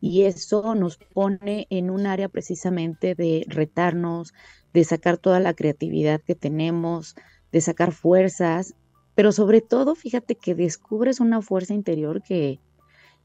Y 0.00 0.24
eso 0.24 0.74
nos 0.74 0.98
pone 0.98 1.66
en 1.70 1.90
un 1.90 2.06
área 2.06 2.28
precisamente 2.28 3.14
de 3.14 3.44
retarnos, 3.48 4.32
de 4.72 4.84
sacar 4.84 5.18
toda 5.18 5.40
la 5.40 5.54
creatividad 5.54 6.20
que 6.22 6.34
tenemos, 6.34 7.14
de 7.52 7.60
sacar 7.60 7.92
fuerzas, 7.92 8.74
pero 9.14 9.32
sobre 9.32 9.60
todo, 9.62 9.94
fíjate 9.94 10.36
que 10.36 10.54
descubres 10.56 11.20
una 11.20 11.40
fuerza 11.42 11.74
interior 11.74 12.22
que, 12.22 12.60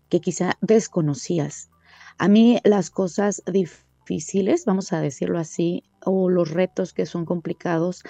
que 0.10 0.22
quizá 0.22 0.54
desconocías. 0.62 1.70
A 2.18 2.28
mí 2.28 2.60
las 2.64 2.92
cosas 2.92 3.44
difíciles, 3.52 4.66
vamos 4.66 4.94
a 4.94 5.02
decirlo 5.02 5.40
así, 5.40 5.84
o 6.06 6.30
los 6.30 6.52
retos 6.52 6.94
que 6.94 7.06
son 7.06 7.26
complicados, 7.26 8.04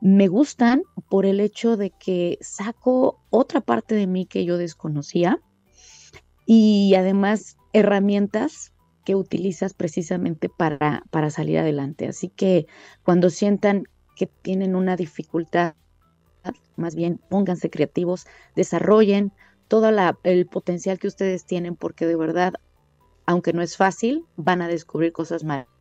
me 0.00 0.28
gustan 0.28 0.82
por 1.08 1.26
el 1.26 1.40
hecho 1.40 1.76
de 1.76 1.90
que 1.90 2.38
saco 2.40 3.20
otra 3.30 3.60
parte 3.60 3.94
de 3.94 4.06
mí 4.06 4.26
que 4.26 4.44
yo 4.44 4.56
desconocía 4.56 5.40
y 6.46 6.94
además 6.94 7.56
herramientas 7.72 8.72
que 9.04 9.14
utilizas 9.14 9.74
precisamente 9.74 10.48
para, 10.48 11.04
para 11.10 11.30
salir 11.30 11.58
adelante. 11.58 12.08
Así 12.08 12.28
que 12.28 12.66
cuando 13.02 13.30
sientan 13.30 13.84
que 14.16 14.26
tienen 14.26 14.74
una 14.74 14.96
dificultad, 14.96 15.74
más 16.76 16.94
bien 16.94 17.20
pónganse 17.28 17.70
creativos, 17.70 18.26
desarrollen 18.56 19.32
todo 19.68 19.90
el 20.24 20.46
potencial 20.46 20.98
que 20.98 21.08
ustedes 21.08 21.44
tienen, 21.44 21.76
porque 21.76 22.06
de 22.06 22.16
verdad 22.16 22.54
aunque 23.30 23.52
no 23.52 23.62
es 23.62 23.76
fácil, 23.76 24.26
van 24.36 24.60
a 24.60 24.66
descubrir 24.66 25.12
cosas 25.12 25.44
maravillosas. 25.44 25.79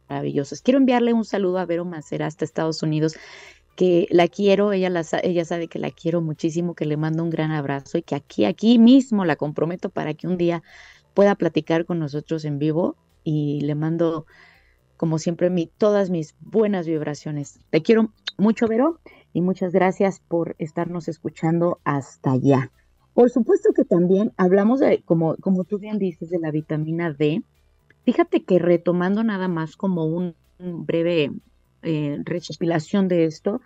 Quiero 0.64 0.80
enviarle 0.80 1.14
un 1.14 1.26
saludo 1.26 1.60
a 1.60 1.66
Vero 1.66 1.86
Macera 1.86 2.26
hasta 2.26 2.46
Estados 2.46 2.84
Unidos, 2.84 3.16
que 3.76 4.08
la 4.10 4.28
quiero, 4.28 4.74
ella, 4.74 4.90
la, 4.90 5.06
ella 5.24 5.46
sabe 5.46 5.68
que 5.68 5.80
la 5.80 5.92
quiero 5.92 6.22
muchísimo, 6.22 6.76
que 6.76 6.86
le 6.86 6.98
mando 6.98 7.24
un 7.24 7.30
gran 7.30 7.52
abrazo 7.52 7.98
y 7.98 8.02
que 8.02 8.16
aquí, 8.16 8.46
aquí 8.46 8.78
mismo 8.78 9.24
la 9.24 9.38
comprometo 9.38 9.90
para 9.90 10.14
que 10.14 10.28
un 10.28 10.38
día 10.38 10.64
pueda 11.14 11.36
platicar 11.36 11.86
con 11.86 12.00
nosotros 12.00 12.44
en 12.46 12.60
vivo 12.60 12.98
y 13.24 13.62
le 13.62 13.76
mando, 13.76 14.26
como 14.98 15.18
siempre, 15.18 15.50
mi, 15.50 15.68
todas 15.68 16.10
mis 16.10 16.36
buenas 16.40 16.88
vibraciones. 16.88 17.60
Te 17.70 17.82
quiero 17.82 18.12
mucho, 18.38 18.68
Vero, 18.68 19.00
y 19.32 19.42
muchas 19.42 19.72
gracias 19.72 20.22
por 20.28 20.56
estarnos 20.60 21.08
escuchando 21.08 21.80
hasta 21.84 22.32
allá. 22.32 22.72
Por 23.14 23.30
supuesto 23.30 23.74
que 23.76 23.86
también 23.86 24.34
hablamos 24.38 24.80
de, 24.80 25.04
como, 25.04 25.36
como 25.38 25.64
tú 25.64 25.78
bien 25.78 26.00
dices, 26.00 26.30
de 26.30 26.40
la 26.40 26.52
vitamina 26.52 27.12
D. 27.14 27.44
Fíjate 28.06 28.44
que 28.44 28.60
retomando 28.60 29.24
nada 29.24 29.48
más 29.48 29.76
como 29.76 30.06
un, 30.06 30.36
breve 30.60 31.32
eh, 31.84 32.18
de 32.24 33.24
esto, 33.26 33.62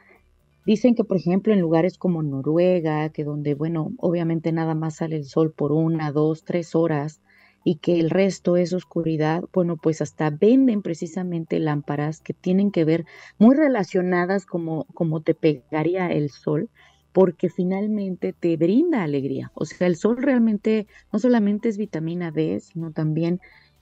dicen 0.66 0.96
que, 0.96 1.04
por 1.04 1.18
ejemplo, 1.18 1.54
en 1.54 1.62
lugares 1.62 1.98
como 1.98 2.22
Noruega, 2.24 3.10
que 3.10 3.24
donde, 3.24 3.56
bueno, 3.56 3.92
obviamente 3.98 4.52
nada 4.52 4.76
más 4.76 4.98
sale 4.98 5.16
el 5.16 5.26
sol 5.26 5.52
por 5.52 5.72
una, 5.72 6.12
dos, 6.12 6.44
tres 6.44 6.76
horas, 6.76 7.22
y 7.64 7.76
que 7.76 8.00
el 8.00 8.10
resto 8.10 8.58
es 8.58 8.74
oscuridad, 8.74 9.44
bueno, 9.54 9.78
pues 9.78 10.02
hasta 10.02 10.30
venden 10.30 10.82
precisamente 10.82 11.60
lámparas 11.60 12.20
que 12.20 12.34
tienen 12.34 12.72
que 12.72 12.84
ver 12.84 13.06
muy 13.40 13.56
relacionadas 13.56 14.46
como, 14.46 14.86
como 14.94 15.22
te 15.22 15.34
pegaría 15.34 16.12
el 16.12 16.30
sol, 16.30 16.70
porque 17.14 17.50
finalmente 17.50 18.34
te 18.34 18.58
brinda 18.58 19.04
alegría. 19.04 19.52
O 19.54 19.66
sea, 19.66 19.88
el 19.88 19.96
sol 19.96 20.18
realmente 20.18 20.88
no 21.12 21.20
solamente 21.20 21.70
es 21.70 21.78
vitamina 21.78 22.32
D, 22.32 22.60
sino 22.60 22.92
también 22.92 23.40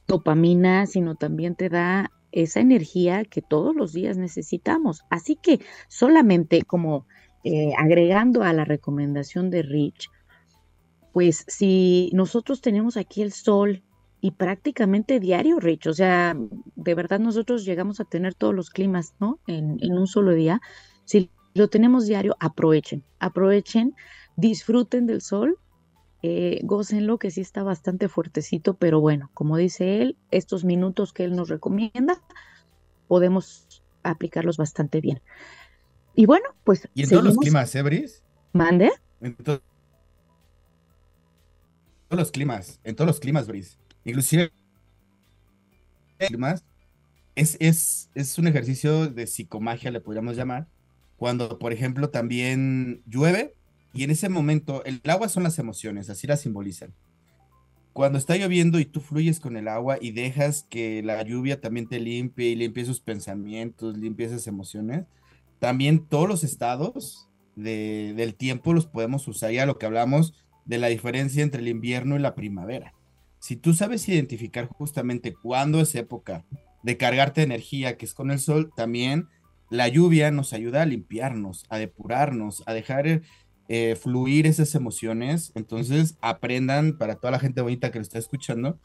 dopamina, 0.07 0.85
sino 0.85 1.15
también 1.15 1.55
te 1.55 1.69
da 1.69 2.11
esa 2.31 2.59
energía 2.59 3.25
que 3.25 3.41
todos 3.41 3.75
los 3.75 3.93
días 3.93 4.17
necesitamos. 4.17 5.01
Así 5.09 5.35
que 5.35 5.59
solamente 5.87 6.61
como 6.63 7.05
eh, 7.43 7.73
agregando 7.77 8.43
a 8.43 8.53
la 8.53 8.65
recomendación 8.65 9.49
de 9.49 9.63
Rich, 9.63 10.09
pues 11.11 11.43
si 11.47 12.09
nosotros 12.13 12.61
tenemos 12.61 12.97
aquí 12.97 13.21
el 13.21 13.33
sol 13.33 13.83
y 14.21 14.31
prácticamente 14.31 15.19
diario, 15.19 15.59
Rich, 15.59 15.87
o 15.87 15.93
sea, 15.93 16.37
de 16.75 16.95
verdad 16.95 17.19
nosotros 17.19 17.65
llegamos 17.65 17.99
a 17.99 18.05
tener 18.05 18.35
todos 18.35 18.53
los 18.53 18.69
climas, 18.69 19.15
¿no? 19.19 19.39
En, 19.47 19.77
en 19.81 19.97
un 19.97 20.07
solo 20.07 20.33
día. 20.33 20.61
Si 21.05 21.29
lo 21.53 21.67
tenemos 21.67 22.05
diario, 22.05 22.37
aprovechen, 22.39 23.03
aprovechen, 23.19 23.95
disfruten 24.37 25.07
del 25.07 25.21
sol, 25.21 25.57
eh, 26.23 26.59
gócenlo, 26.63 27.17
que 27.17 27.31
sí 27.31 27.41
está 27.41 27.63
bastante 27.63 28.07
fuertecito, 28.07 28.75
pero 28.75 28.99
bueno, 28.99 29.31
como 29.33 29.57
dice 29.57 30.01
él, 30.01 30.17
estos 30.29 30.63
minutos 30.63 31.13
que 31.13 31.23
él 31.23 31.35
nos 31.35 31.49
recomienda, 31.49 32.21
podemos 33.07 33.83
aplicarlos 34.03 34.57
bastante 34.57 35.01
bien. 35.01 35.21
Y 36.13 36.25
bueno, 36.25 36.45
pues. 36.63 36.87
¿Y 36.93 37.03
en 37.03 37.09
todos 37.09 37.23
los 37.23 37.37
climas, 37.37 37.73
eh, 37.75 38.05
¿Mande? 38.53 38.91
En 39.21 39.35
todos 39.35 39.61
los 42.09 42.31
climas, 42.31 42.79
en 42.83 42.95
todos 42.95 43.07
los 43.07 43.19
climas, 43.19 43.47
Bris. 43.47 43.79
Inclusive 44.03 44.51
climas, 46.19 46.63
es, 47.35 47.57
es, 47.59 48.11
es 48.13 48.37
un 48.37 48.47
ejercicio 48.47 49.07
de 49.07 49.25
psicomagia, 49.25 49.89
le 49.89 50.01
podríamos 50.01 50.35
llamar, 50.35 50.67
cuando, 51.17 51.57
por 51.57 51.71
ejemplo, 51.73 52.09
también 52.09 53.03
llueve 53.05 53.55
y 53.93 54.03
en 54.03 54.11
ese 54.11 54.29
momento 54.29 54.83
el 54.85 55.01
agua 55.09 55.29
son 55.29 55.43
las 55.43 55.59
emociones, 55.59 56.09
así 56.09 56.27
las 56.27 56.41
simbolizan. 56.41 56.93
Cuando 57.93 58.17
está 58.17 58.37
lloviendo 58.37 58.79
y 58.79 58.85
tú 58.85 59.01
fluyes 59.01 59.41
con 59.41 59.57
el 59.57 59.67
agua 59.67 59.97
y 59.99 60.11
dejas 60.11 60.65
que 60.69 61.03
la 61.03 61.21
lluvia 61.23 61.59
también 61.59 61.89
te 61.89 61.99
limpie 61.99 62.49
y 62.49 62.55
limpie 62.55 62.85
sus 62.85 63.01
pensamientos, 63.01 63.97
limpie 63.97 64.27
esas 64.27 64.47
emociones, 64.47 65.05
también 65.59 66.07
todos 66.07 66.27
los 66.27 66.43
estados 66.43 67.27
del 67.55 68.35
tiempo 68.35 68.73
los 68.73 68.85
podemos 68.85 69.27
usar. 69.27 69.51
Ya 69.51 69.65
lo 69.65 69.77
que 69.77 69.85
hablamos 69.85 70.33
de 70.63 70.77
la 70.77 70.87
diferencia 70.87 71.43
entre 71.43 71.61
el 71.61 71.67
invierno 71.67 72.15
y 72.15 72.19
la 72.19 72.33
primavera. 72.33 72.93
Si 73.39 73.57
tú 73.57 73.73
sabes 73.73 74.07
identificar 74.07 74.67
justamente 74.67 75.33
cuándo 75.33 75.81
es 75.81 75.93
época 75.95 76.45
de 76.83 76.95
cargarte 76.95 77.41
de 77.41 77.45
energía, 77.45 77.97
que 77.97 78.05
es 78.05 78.13
con 78.13 78.31
el 78.31 78.39
sol, 78.39 78.71
también 78.75 79.27
la 79.69 79.87
lluvia 79.87 80.31
nos 80.31 80.53
ayuda 80.53 80.81
a 80.81 80.85
limpiarnos, 80.85 81.65
a 81.69 81.77
depurarnos, 81.77 82.63
a 82.65 82.73
dejar 82.73 83.21
eh, 83.73 83.95
fluir 83.95 84.47
esas 84.47 84.75
emociones. 84.75 85.53
Entonces, 85.55 86.17
aprendan 86.19 86.97
para 86.97 87.15
toda 87.15 87.31
la 87.31 87.39
gente 87.39 87.61
bonita 87.61 87.89
que 87.89 87.99
lo 87.99 88.03
está 88.03 88.19
escuchando, 88.19 88.77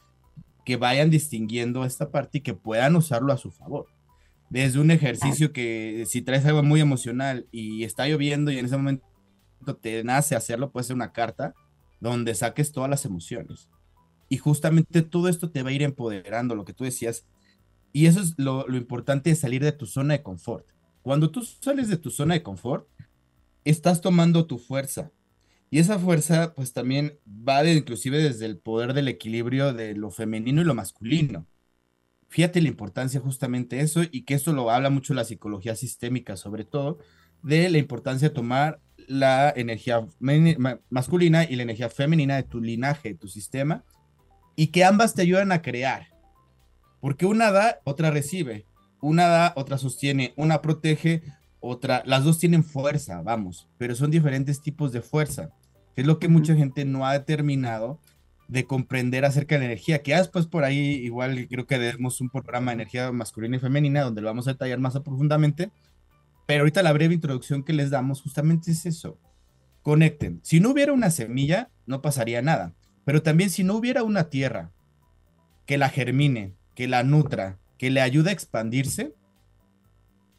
que 0.63 0.77
vayan 0.77 1.09
distinguiendo 1.09 1.83
esta 1.83 2.09
parte 2.09 2.37
y 2.37 2.41
que 2.41 2.53
puedan 2.53 2.95
usarlo 2.95 3.33
a 3.33 3.37
su 3.37 3.51
favor. 3.51 3.87
Desde 4.49 4.79
un 4.79 4.89
ejercicio 4.89 5.51
que 5.51 6.05
si 6.07 6.21
traes 6.21 6.45
algo 6.45 6.63
muy 6.63 6.79
emocional 6.79 7.47
y 7.51 7.83
está 7.83 8.07
lloviendo 8.07 8.49
y 8.49 8.59
en 8.59 8.65
ese 8.65 8.77
momento 8.77 9.03
te 9.81 10.05
nace 10.05 10.37
hacerlo, 10.37 10.71
puede 10.71 10.85
ser 10.85 10.95
una 10.95 11.11
carta 11.11 11.53
donde 11.99 12.33
saques 12.33 12.71
todas 12.71 12.89
las 12.89 13.03
emociones. 13.03 13.69
Y 14.29 14.37
justamente 14.37 15.01
todo 15.01 15.27
esto 15.27 15.51
te 15.51 15.63
va 15.63 15.69
a 15.71 15.73
ir 15.73 15.83
empoderando, 15.83 16.55
lo 16.55 16.63
que 16.63 16.71
tú 16.71 16.85
decías. 16.85 17.27
Y 17.91 18.05
eso 18.05 18.21
es 18.21 18.35
lo, 18.37 18.65
lo 18.69 18.77
importante 18.77 19.31
de 19.31 19.35
salir 19.35 19.65
de 19.65 19.73
tu 19.73 19.85
zona 19.85 20.13
de 20.13 20.23
confort. 20.23 20.65
Cuando 21.01 21.29
tú 21.29 21.43
sales 21.43 21.89
de 21.89 21.97
tu 21.97 22.09
zona 22.09 22.35
de 22.35 22.43
confort, 22.43 22.87
estás 23.69 24.01
tomando 24.01 24.45
tu 24.45 24.57
fuerza. 24.57 25.11
Y 25.69 25.79
esa 25.79 25.99
fuerza, 25.99 26.53
pues 26.55 26.73
también 26.73 27.19
va 27.27 27.63
de, 27.63 27.73
inclusive 27.73 28.21
desde 28.21 28.45
el 28.45 28.57
poder 28.57 28.93
del 28.93 29.09
equilibrio 29.09 29.73
de 29.73 29.95
lo 29.95 30.11
femenino 30.11 30.61
y 30.61 30.65
lo 30.65 30.73
masculino. 30.73 31.45
Fíjate 32.29 32.61
la 32.61 32.69
importancia 32.69 33.19
justamente 33.19 33.79
eso 33.79 34.01
y 34.09 34.23
que 34.23 34.33
esto 34.33 34.53
lo 34.53 34.69
habla 34.71 34.89
mucho 34.89 35.13
la 35.13 35.25
psicología 35.25 35.75
sistémica, 35.75 36.37
sobre 36.37 36.63
todo, 36.63 36.99
de 37.43 37.69
la 37.69 37.77
importancia 37.77 38.29
de 38.29 38.35
tomar 38.35 38.81
la 39.07 39.53
energía 39.55 40.05
masculina 40.89 41.45
y 41.45 41.55
la 41.55 41.63
energía 41.63 41.89
femenina 41.89 42.35
de 42.35 42.43
tu 42.43 42.61
linaje, 42.61 43.09
de 43.09 43.15
tu 43.15 43.27
sistema, 43.27 43.83
y 44.55 44.67
que 44.67 44.83
ambas 44.83 45.13
te 45.13 45.21
ayudan 45.21 45.51
a 45.51 45.61
crear. 45.61 46.07
Porque 46.99 47.25
una 47.25 47.51
da, 47.51 47.79
otra 47.85 48.11
recibe. 48.11 48.65
Una 48.99 49.27
da, 49.27 49.53
otra 49.55 49.77
sostiene, 49.77 50.33
una 50.35 50.61
protege, 50.61 51.21
otra, 51.59 52.03
las 52.05 52.23
dos 52.23 52.39
tienen 52.39 52.63
fuerza, 52.63 53.21
vamos, 53.21 53.67
pero 53.77 53.95
son 53.95 54.11
diferentes 54.11 54.61
tipos 54.61 54.91
de 54.91 55.01
fuerza, 55.01 55.49
que 55.95 56.01
es 56.01 56.07
lo 56.07 56.19
que 56.19 56.27
mucha 56.27 56.55
gente 56.55 56.85
no 56.85 57.05
ha 57.05 57.13
determinado 57.13 57.99
de 58.47 58.65
comprender 58.65 59.25
acerca 59.25 59.55
de 59.55 59.59
la 59.59 59.65
energía, 59.65 60.01
que 60.01 60.15
después 60.15 60.47
por 60.47 60.63
ahí 60.63 60.77
igual 60.77 61.47
creo 61.49 61.67
que 61.67 61.77
debemos 61.77 62.21
un 62.21 62.29
programa 62.29 62.71
de 62.71 62.75
energía 62.75 63.11
masculina 63.11 63.57
y 63.57 63.59
femenina 63.59 64.03
donde 64.03 64.21
lo 64.21 64.27
vamos 64.27 64.47
a 64.47 64.53
detallar 64.53 64.79
más 64.79 64.97
profundamente, 64.99 65.71
Pero 66.45 66.61
ahorita 66.61 66.81
la 66.81 66.93
breve 66.93 67.13
introducción 67.13 67.61
que 67.63 67.73
les 67.73 67.89
damos 67.89 68.21
justamente 68.21 68.71
es 68.71 68.85
eso. 68.85 69.19
Conecten. 69.81 70.39
Si 70.43 70.61
no 70.61 70.69
hubiera 70.71 70.93
una 70.93 71.11
semilla, 71.11 71.69
no 71.85 72.01
pasaría 72.01 72.41
nada. 72.41 72.73
Pero 73.03 73.21
también 73.21 73.49
si 73.49 73.65
no 73.65 73.75
hubiera 73.75 74.03
una 74.03 74.29
tierra 74.29 74.71
que 75.65 75.77
la 75.77 75.89
germine, 75.89 76.55
que 76.73 76.87
la 76.87 77.03
nutra, 77.03 77.59
que 77.77 77.89
le 77.89 77.99
ayude 77.99 78.29
a 78.29 78.33
expandirse, 78.33 79.13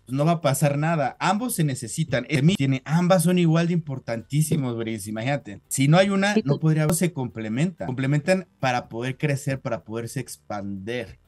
pues 0.09 0.17
no 0.17 0.25
va 0.25 0.33
a 0.33 0.41
pasar 0.41 0.79
nada. 0.79 1.19
Ambos 1.21 1.55
se 1.55 1.65
necesitan. 1.65 2.27
Tiene, 2.57 2.81
ambas 2.87 3.25
son 3.25 3.39
igual 3.39 3.67
de 3.67 3.75
importantísimos, 3.75 4.75
Brice. 4.75 5.11
Imagínate. 5.11 5.61
Si 5.69 5.87
no 5.87 5.99
hay 5.99 6.09
una, 6.09 6.35
no 6.45 6.59
podría, 6.59 6.89
se 6.89 7.13
complementan. 7.13 7.85
Complementan 7.85 8.49
para 8.59 8.89
poder 8.89 9.19
crecer, 9.19 9.61
para 9.61 9.85
poderse 9.85 10.21
expander. 10.21 11.19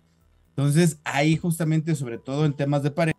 Entonces, 0.57 0.99
ahí 1.05 1.37
justamente, 1.37 1.95
sobre 1.95 2.17
todo 2.17 2.47
en 2.47 2.55
temas 2.55 2.83
de 2.83 2.91
pareja, 2.91 3.19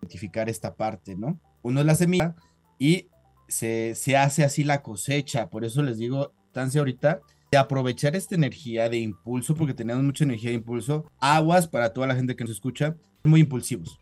identificar 0.00 0.48
esta 0.48 0.76
parte, 0.76 1.14
¿no? 1.14 1.38
Uno 1.60 1.80
es 1.80 1.86
la 1.86 1.94
semilla 1.94 2.34
y 2.78 3.08
se, 3.48 3.94
se 3.94 4.16
hace 4.16 4.44
así 4.44 4.64
la 4.64 4.80
cosecha. 4.80 5.50
Por 5.50 5.66
eso 5.66 5.82
les 5.82 5.98
digo, 5.98 6.32
Tancia, 6.52 6.80
ahorita, 6.80 7.20
de 7.50 7.58
aprovechar 7.58 8.16
esta 8.16 8.34
energía 8.34 8.88
de 8.88 8.96
impulso, 8.96 9.54
porque 9.54 9.74
tenemos 9.74 10.02
mucha 10.02 10.24
energía 10.24 10.48
de 10.48 10.56
impulso. 10.56 11.04
Aguas 11.20 11.68
para 11.68 11.92
toda 11.92 12.06
la 12.06 12.14
gente 12.14 12.34
que 12.34 12.44
nos 12.44 12.52
escucha, 12.52 12.96
muy 13.24 13.40
impulsivos. 13.40 13.98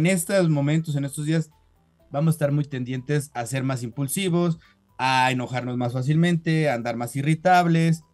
En 0.00 0.06
estos 0.06 0.48
momentos, 0.48 0.94
en 0.94 1.04
estos 1.04 1.26
días, 1.26 1.50
vamos 2.12 2.28
a 2.28 2.36
estar 2.36 2.52
muy 2.52 2.64
tendientes 2.64 3.32
a 3.34 3.44
ser 3.46 3.64
más 3.64 3.82
impulsivos, 3.82 4.60
a 4.96 5.28
enojarnos 5.32 5.76
más 5.76 5.92
fácilmente, 5.92 6.70
a 6.70 6.74
andar 6.74 6.94
más 6.94 7.16
irritables. 7.16 8.04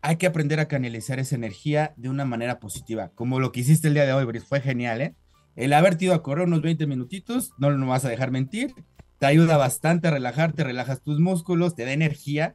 Hay 0.00 0.16
que 0.16 0.26
aprender 0.26 0.60
a 0.60 0.66
canalizar 0.66 1.18
esa 1.18 1.34
energía 1.34 1.92
de 1.98 2.08
una 2.08 2.24
manera 2.24 2.58
positiva, 2.58 3.10
como 3.14 3.38
lo 3.38 3.52
que 3.52 3.60
hiciste 3.60 3.88
el 3.88 3.94
día 3.94 4.06
de 4.06 4.14
hoy, 4.14 4.24
Brice. 4.24 4.46
Fue 4.46 4.62
genial, 4.62 5.02
¿eh? 5.02 5.14
El 5.56 5.74
haberte 5.74 6.06
ido 6.06 6.14
a 6.14 6.22
correr 6.22 6.46
unos 6.46 6.62
20 6.62 6.86
minutitos, 6.86 7.52
no 7.58 7.68
lo 7.70 7.86
vas 7.86 8.06
a 8.06 8.08
dejar 8.08 8.30
mentir, 8.30 8.74
te 9.18 9.26
ayuda 9.26 9.58
bastante 9.58 10.08
a 10.08 10.12
relajarte, 10.12 10.64
relajas 10.64 11.02
tus 11.02 11.20
músculos, 11.20 11.74
te 11.74 11.84
da 11.84 11.92
energía. 11.92 12.54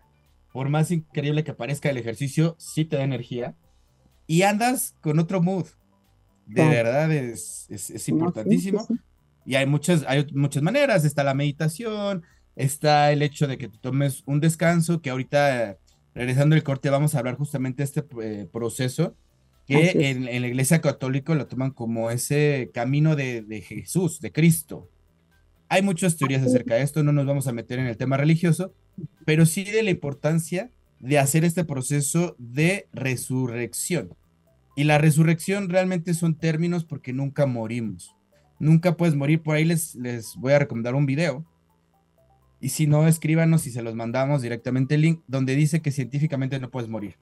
Por 0.51 0.69
más 0.69 0.89
increíble 0.89 1.43
que 1.43 1.53
parezca 1.53 1.91
el 1.91 1.97
ejercicio, 1.97 2.55
sí 2.57 2.83
te 2.83 2.95
da 2.95 3.03
energía. 3.03 3.55
Y 4.25 4.41
andas 4.41 4.95
con 5.01 5.19
otro 5.19 5.39
mood. 5.39 5.67
De 6.49 6.67
verdad 6.67 7.11
es, 7.11 7.67
es, 7.69 8.09
importantísimo. 8.09 8.87
Y 9.45 9.55
hay 9.55 9.65
muchas, 9.67 10.03
hay 10.07 10.25
muchas 10.33 10.63
maneras. 10.63 11.05
Está 11.05 11.23
la 11.23 11.35
meditación, 11.35 12.23
está 12.55 13.11
el 13.11 13.21
hecho 13.21 13.47
de 13.47 13.57
que 13.57 13.67
tú 13.67 13.77
tomes 13.77 14.23
un 14.25 14.39
descanso, 14.39 15.01
que 15.01 15.11
ahorita, 15.11 15.77
regresando 16.15 16.55
el 16.55 16.63
corte, 16.63 16.89
vamos 16.89 17.13
a 17.13 17.19
hablar 17.19 17.35
justamente 17.35 17.83
de 17.83 17.85
este 17.85 18.03
eh, 18.21 18.47
proceso 18.51 19.15
que 19.67 20.09
en, 20.09 20.25
la 20.25 20.47
iglesia 20.47 20.81
católica 20.81 21.35
lo 21.35 21.45
toman 21.45 21.69
como 21.69 22.09
ese 22.09 22.71
camino 22.73 23.15
de, 23.15 23.43
de, 23.43 23.61
Jesús, 23.61 24.19
de 24.19 24.31
Cristo. 24.31 24.89
Hay 25.67 25.83
muchas 25.83 26.17
teorías 26.17 26.41
acerca 26.41 26.73
de 26.73 26.81
esto, 26.81 27.03
no 27.03 27.11
nos 27.11 27.27
vamos 27.27 27.47
a 27.47 27.53
meter 27.53 27.77
en 27.77 27.85
el 27.85 27.95
tema 27.95 28.17
religioso, 28.17 28.73
pero 29.25 29.45
sí 29.45 29.63
de 29.63 29.83
la 29.83 29.91
importancia 29.91 30.71
de 30.99 31.19
hacer 31.19 31.45
este 31.45 31.63
proceso 31.65 32.35
de 32.39 32.87
resurrección. 32.93 34.15
Y 34.79 34.85
la 34.85 34.97
resurrección 34.97 35.69
realmente 35.69 36.13
son 36.13 36.35
términos 36.35 36.85
porque 36.85 37.11
nunca 37.11 37.45
morimos. 37.45 38.15
Nunca 38.59 38.95
puedes 38.95 39.15
morir. 39.15 39.41
Por 39.41 39.55
ahí 39.55 39.65
les, 39.65 39.95
les 39.95 40.35
voy 40.37 40.53
a 40.53 40.59
recomendar 40.59 40.95
un 40.95 41.05
video. 41.05 41.45
Y 42.61 42.69
si 42.69 42.87
no, 42.87 43.07
escríbanos 43.07 43.67
y 43.67 43.71
se 43.71 43.81
los 43.81 43.95
mandamos 43.95 44.41
directamente 44.41 44.95
el 44.95 45.01
link 45.01 45.23
donde 45.27 45.55
dice 45.55 45.81
que 45.81 45.91
científicamente 45.91 46.59
no 46.59 46.69
puedes 46.69 46.89
morir 46.89 47.15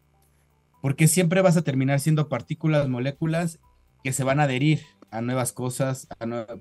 porque 0.82 1.08
siempre 1.08 1.42
vas 1.42 1.58
a 1.58 1.64
terminar 1.64 2.00
siendo 2.00 2.30
partículas, 2.30 2.88
moléculas 2.88 3.60
que 4.04 4.14
se 4.14 4.24
van 4.24 4.40
a 4.40 4.44
adherir 4.44 4.82
a 5.12 5.22
nuevas 5.22 5.52
cosas. 5.52 6.08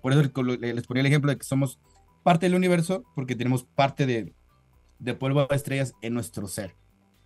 Por 0.03 0.12
eso 0.12 0.23
les 0.59 0.87
ponía 0.87 1.00
el 1.00 1.07
ejemplo 1.07 1.31
de 1.31 1.38
que 1.38 1.45
somos 1.45 1.79
parte 2.23 2.47
del 2.47 2.55
universo, 2.55 3.05
porque 3.15 3.37
tenemos 3.37 3.65
parte 3.65 4.07
de, 4.07 4.35
de 4.99 5.15
polvo 5.15 5.47
de 5.47 5.57
estrellas 5.57 5.94
en 6.03 6.14
nuestro 6.14 6.49
ser. 6.49 6.75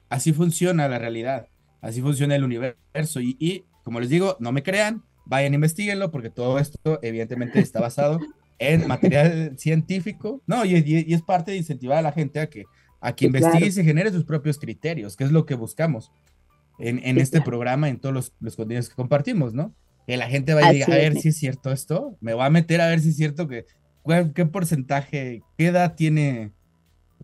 Así 0.09 0.33
funciona 0.33 0.89
la 0.89 0.99
realidad, 0.99 1.47
así 1.81 2.03
funciona 2.03 2.35
el 2.35 2.45
universo. 2.45 3.21
Y, 3.21 3.65
como 3.91 3.99
les 3.99 4.09
digo, 4.09 4.37
no 4.39 4.53
me 4.53 4.63
crean, 4.63 5.03
vayan, 5.25 5.53
investiguenlo, 5.53 6.13
porque 6.13 6.31
todo 6.31 6.61
esto 6.61 7.01
evidentemente 7.03 7.59
está 7.59 7.81
basado 7.81 8.21
en 8.61 8.87
material 8.87 9.57
científico, 9.59 10.41
¿no? 10.47 10.65
Y, 10.65 10.77
y, 10.77 11.13
es 11.13 11.23
parte 11.23 11.51
de 11.51 11.57
incentivar 11.57 11.99
a 11.99 12.03
la 12.03 12.13
gente 12.13 12.39
a 12.39 12.49
que, 12.49 12.67
a 13.01 13.17
que 13.17 13.27
investigue 13.27 13.67
y 13.67 13.73
se 13.73 13.83
genere 13.83 14.13
sus 14.13 14.25
propios 14.25 14.61
criterios, 14.61 15.17
que 15.17 15.25
es 15.25 15.33
lo 15.33 15.45
que 15.45 15.57
buscamos 15.57 16.13
en, 16.79 17.19
este 17.19 17.41
programa, 17.41 17.89
en 17.89 17.99
todos 17.99 18.33
los, 18.39 18.55
contenidos 18.55 18.91
que 18.91 18.95
compartimos, 18.95 19.55
¿no? 19.55 19.75
Que 20.07 20.17
la 20.17 20.29
gente 20.29 20.55
vaya 20.55 20.69
a 20.69 20.73
decir, 20.73 20.95
a 20.95 20.97
ver 20.97 21.17
si 21.17 21.31
es 21.31 21.37
cierto 21.37 21.73
esto, 21.73 22.17
me 22.21 22.33
voy 22.35 22.45
a 22.45 22.51
meter 22.51 22.81
a 22.81 22.87
ver 22.87 23.01
si 23.01 23.09
es 23.09 23.17
cierto 23.17 23.49
que, 23.49 23.67
qué 24.37 24.47
porcentaje, 24.47 25.43
qué 25.59 25.67
edad 25.67 25.97
tiene 25.97 26.53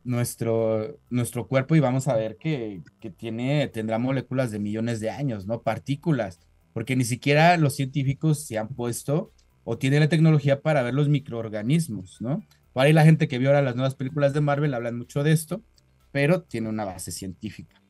nuestro, 0.02 0.98
nuestro 1.10 1.46
cuerpo 1.46 1.76
y 1.76 1.80
vamos 1.80 2.08
a 2.08 2.16
ver 2.16 2.38
que, 2.38 2.80
que 2.98 3.10
tiene, 3.10 3.68
tendrá 3.68 4.00
moléculas 4.00 4.50
de 4.50 4.58
millones 4.58 4.98
de 4.98 5.10
años, 5.10 5.46
¿no? 5.46 5.62
Partículas, 5.62 6.40
porque 6.76 6.94
ni 6.94 7.04
siquiera 7.04 7.56
los 7.56 7.74
científicos 7.74 8.44
se 8.44 8.58
han 8.58 8.68
puesto 8.68 9.32
o 9.64 9.78
tienen 9.78 10.00
la 10.00 10.10
tecnología 10.10 10.60
para 10.60 10.82
ver 10.82 10.92
los 10.92 11.08
microorganismos, 11.08 12.20
¿no? 12.20 12.44
Por 12.74 12.84
ahí 12.84 12.92
la 12.92 13.02
gente 13.02 13.28
que 13.28 13.38
vio 13.38 13.48
ahora 13.48 13.62
las 13.62 13.76
nuevas 13.76 13.94
películas 13.94 14.34
de 14.34 14.42
Marvel 14.42 14.74
hablan 14.74 14.98
mucho 14.98 15.22
de 15.22 15.32
esto, 15.32 15.62
pero 16.12 16.42
tiene 16.42 16.68
una 16.68 16.84
base 16.84 17.12
científica. 17.12 17.82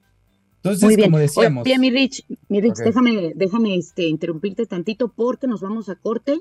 Entonces, 0.63 0.99
como 1.03 1.19
decíamos. 1.19 1.65
Oye, 1.65 1.81
mi 1.81 1.91
Rich, 1.91 2.27
mi 2.49 2.61
Rich, 2.61 2.77
déjame, 2.77 3.33
déjame 3.35 3.75
este, 3.75 4.05
interrumpirte 4.05 4.67
tantito 4.67 5.13
porque 5.13 5.49
nos 5.49 5.63
vamos 5.63 5.89
a 5.89 5.97
corte 5.97 6.39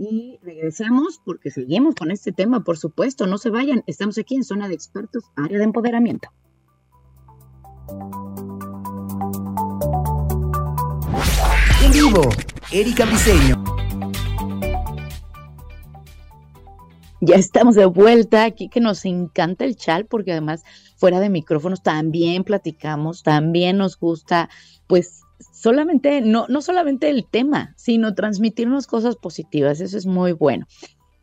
y 0.00 0.40
regresamos 0.42 1.20
porque 1.24 1.52
seguimos 1.52 1.94
con 1.94 2.10
este 2.10 2.32
tema, 2.32 2.64
por 2.64 2.76
supuesto. 2.76 3.28
No 3.28 3.38
se 3.38 3.50
vayan, 3.50 3.84
estamos 3.86 4.18
aquí 4.18 4.34
en 4.34 4.42
Zona 4.42 4.66
de 4.66 4.74
Expertos, 4.74 5.22
área 5.36 5.58
de 5.58 5.64
empoderamiento. 5.64 6.28
En 11.88 11.94
vivo, 11.94 12.28
Erika 12.70 13.06
Briseño. 13.06 13.64
Ya 17.22 17.36
estamos 17.36 17.76
de 17.76 17.86
vuelta 17.86 18.44
aquí, 18.44 18.68
que 18.68 18.80
nos 18.80 19.06
encanta 19.06 19.64
el 19.64 19.74
chat, 19.74 20.06
porque 20.06 20.32
además 20.32 20.64
fuera 20.98 21.18
de 21.18 21.30
micrófonos 21.30 21.82
también 21.82 22.44
platicamos, 22.44 23.22
también 23.22 23.78
nos 23.78 23.98
gusta, 23.98 24.50
pues 24.86 25.22
solamente, 25.54 26.20
no, 26.20 26.44
no 26.48 26.60
solamente 26.60 27.08
el 27.08 27.26
tema, 27.26 27.72
sino 27.78 28.14
transmitirnos 28.14 28.86
cosas 28.86 29.16
positivas, 29.16 29.80
eso 29.80 29.96
es 29.96 30.04
muy 30.04 30.32
bueno. 30.32 30.66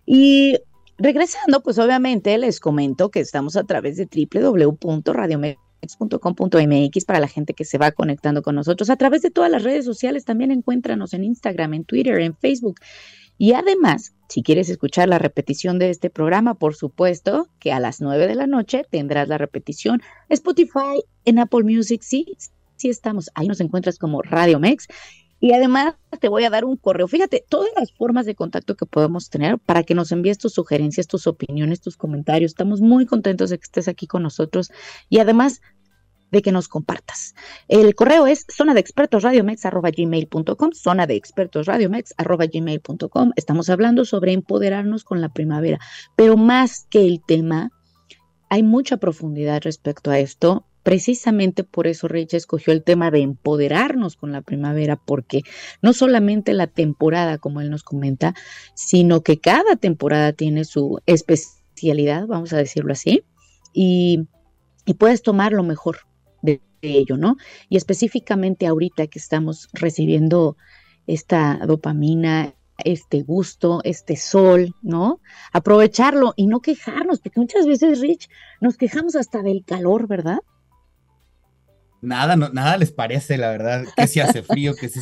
Y 0.04 0.58
regresando, 0.98 1.62
pues 1.62 1.78
obviamente 1.78 2.36
les 2.40 2.60
comento 2.60 3.12
que 3.12 3.20
estamos 3.20 3.56
a 3.56 3.66
través 3.66 3.98
de 3.98 4.08
para 7.06 7.20
la 7.20 7.28
gente 7.28 7.54
que 7.54 7.66
se 7.66 7.78
va 7.78 7.92
conectando 7.92 8.42
con 8.42 8.56
nosotros. 8.56 8.90
A 8.90 8.96
través 8.96 9.22
de 9.22 9.32
todas 9.32 9.52
las 9.52 9.64
redes 9.64 9.86
sociales 9.86 10.26
también 10.26 10.52
encuéntranos 10.52 11.14
en 11.14 11.24
Instagram, 11.24 11.74
en 11.74 11.86
Twitter, 11.86 12.20
en 12.20 12.36
Facebook. 12.36 12.80
Y 13.38 13.54
además, 13.54 14.14
si 14.30 14.44
quieres 14.44 14.70
escuchar 14.70 15.10
la 15.10 15.20
repetición 15.20 15.78
de 15.78 15.90
este 15.90 16.10
programa, 16.10 16.54
por 16.54 16.76
supuesto 16.76 17.50
que 17.60 17.72
a 17.72 17.80
las 17.80 18.02
9 18.02 18.28
de 18.28 18.36
la 18.36 18.48
noche 18.48 18.86
tendrás 18.90 19.28
la 19.28 19.38
repetición. 19.38 20.02
Spotify, 20.30 21.04
en 21.26 21.40
Apple 21.40 21.64
Music, 21.64 22.02
sí, 22.02 22.26
sí 22.78 22.90
estamos. 22.90 23.30
Ahí 23.36 23.48
nos 23.48 23.60
encuentras 23.60 24.00
como 24.00 24.22
Radio 24.22 24.60
Mex. 24.60 24.88
Y 25.46 25.54
además 25.54 25.94
te 26.20 26.28
voy 26.28 26.44
a 26.44 26.50
dar 26.50 26.66
un 26.66 26.76
correo. 26.76 27.08
Fíjate, 27.08 27.46
todas 27.48 27.70
las 27.78 27.92
formas 27.92 28.26
de 28.26 28.34
contacto 28.34 28.74
que 28.74 28.88
podemos 28.88 29.30
tener 29.30 29.60
para 29.60 29.84
que 29.84 29.94
nos 29.94 30.12
envíes 30.12 30.40
tus 30.40 30.54
sugerencias, 30.54 31.06
tus 31.06 31.28
opiniones, 31.28 31.82
tus 31.82 31.98
comentarios. 31.98 32.50
Estamos 32.50 32.82
muy 32.82 33.06
contentos 33.06 33.52
de 33.52 33.60
que 33.60 33.66
estés 33.66 33.88
aquí 33.88 34.08
con 34.08 34.24
nosotros. 34.24 34.72
Y 35.08 35.20
además, 35.20 35.62
de 36.32 36.42
que 36.42 36.52
nos 36.52 36.68
compartas. 36.68 37.36
El 37.68 37.94
correo 37.94 38.26
es 38.26 38.48
zona 38.50 38.74
de 38.74 38.80
expertos 38.80 39.22
gmail.com, 39.22 40.72
zona 40.74 41.06
de 41.06 41.16
expertos 41.16 41.68
gmail.com. 41.68 43.32
Estamos 43.36 43.70
hablando 43.70 44.04
sobre 44.04 44.34
empoderarnos 44.34 45.04
con 45.04 45.22
la 45.22 45.30
primavera, 45.30 45.78
pero 46.16 46.38
más 46.38 46.88
que 46.90 47.06
el 47.06 47.22
tema, 47.24 47.70
hay 48.50 48.64
mucha 48.64 48.98
profundidad 48.98 49.62
respecto 49.62 50.10
a 50.10 50.18
esto. 50.18 50.66
Precisamente 50.86 51.64
por 51.64 51.88
eso 51.88 52.08
Rich 52.08 52.36
escogió 52.36 52.72
el 52.72 52.84
tema 52.84 53.10
de 53.10 53.22
empoderarnos 53.22 54.16
con 54.16 54.32
la 54.32 54.44
primavera, 54.44 54.98
porque 54.98 55.42
no 55.82 55.94
solamente 55.94 56.54
la 56.54 56.68
temporada, 56.68 57.40
como 57.40 57.60
él 57.60 57.72
nos 57.72 57.82
comenta, 57.82 58.36
sino 58.76 59.24
que 59.24 59.40
cada 59.40 59.78
temporada 59.78 60.32
tiene 60.34 60.64
su 60.64 61.02
especialidad, 61.08 62.28
vamos 62.28 62.54
a 62.54 62.58
decirlo 62.58 62.94
así, 62.94 63.24
y, 63.74 64.28
puedes 65.00 65.24
tomar 65.24 65.54
lo 65.54 65.64
mejor 65.64 66.02
de, 66.44 66.62
ello, 66.84 67.18
¿no? 67.18 67.38
Y 67.68 67.78
específicamente 67.78 68.68
ahorita 68.68 69.08
que 69.08 69.18
estamos 69.18 69.70
recibiendo 69.74 70.56
esta 71.08 71.62
dopamina, 71.66 72.54
este 72.78 73.24
gusto, 73.24 73.82
este 73.84 74.18
sol, 74.18 74.76
¿no? 74.84 75.20
Aprovecharlo 75.52 76.36
y 76.36 76.46
no 76.46 76.60
quejarnos, 76.60 77.22
porque 77.22 77.40
muchas 77.40 77.66
veces, 77.66 78.02
Rich, 78.02 78.30
nos 78.62 78.78
quejamos 78.78 79.16
hasta 79.16 79.42
del 79.42 79.66
calor, 79.66 80.08
¿verdad? 80.08 80.42
Nada, 82.06 82.36
no, 82.36 82.50
nada 82.50 82.78
les 82.78 82.92
parece, 82.92 83.38
la 83.38 83.50
verdad, 83.50 83.86
que 83.96 84.08
si 84.08 84.20
hace 84.20 84.44
frío, 84.44 84.76
que 84.76 84.90
si... 84.90 85.00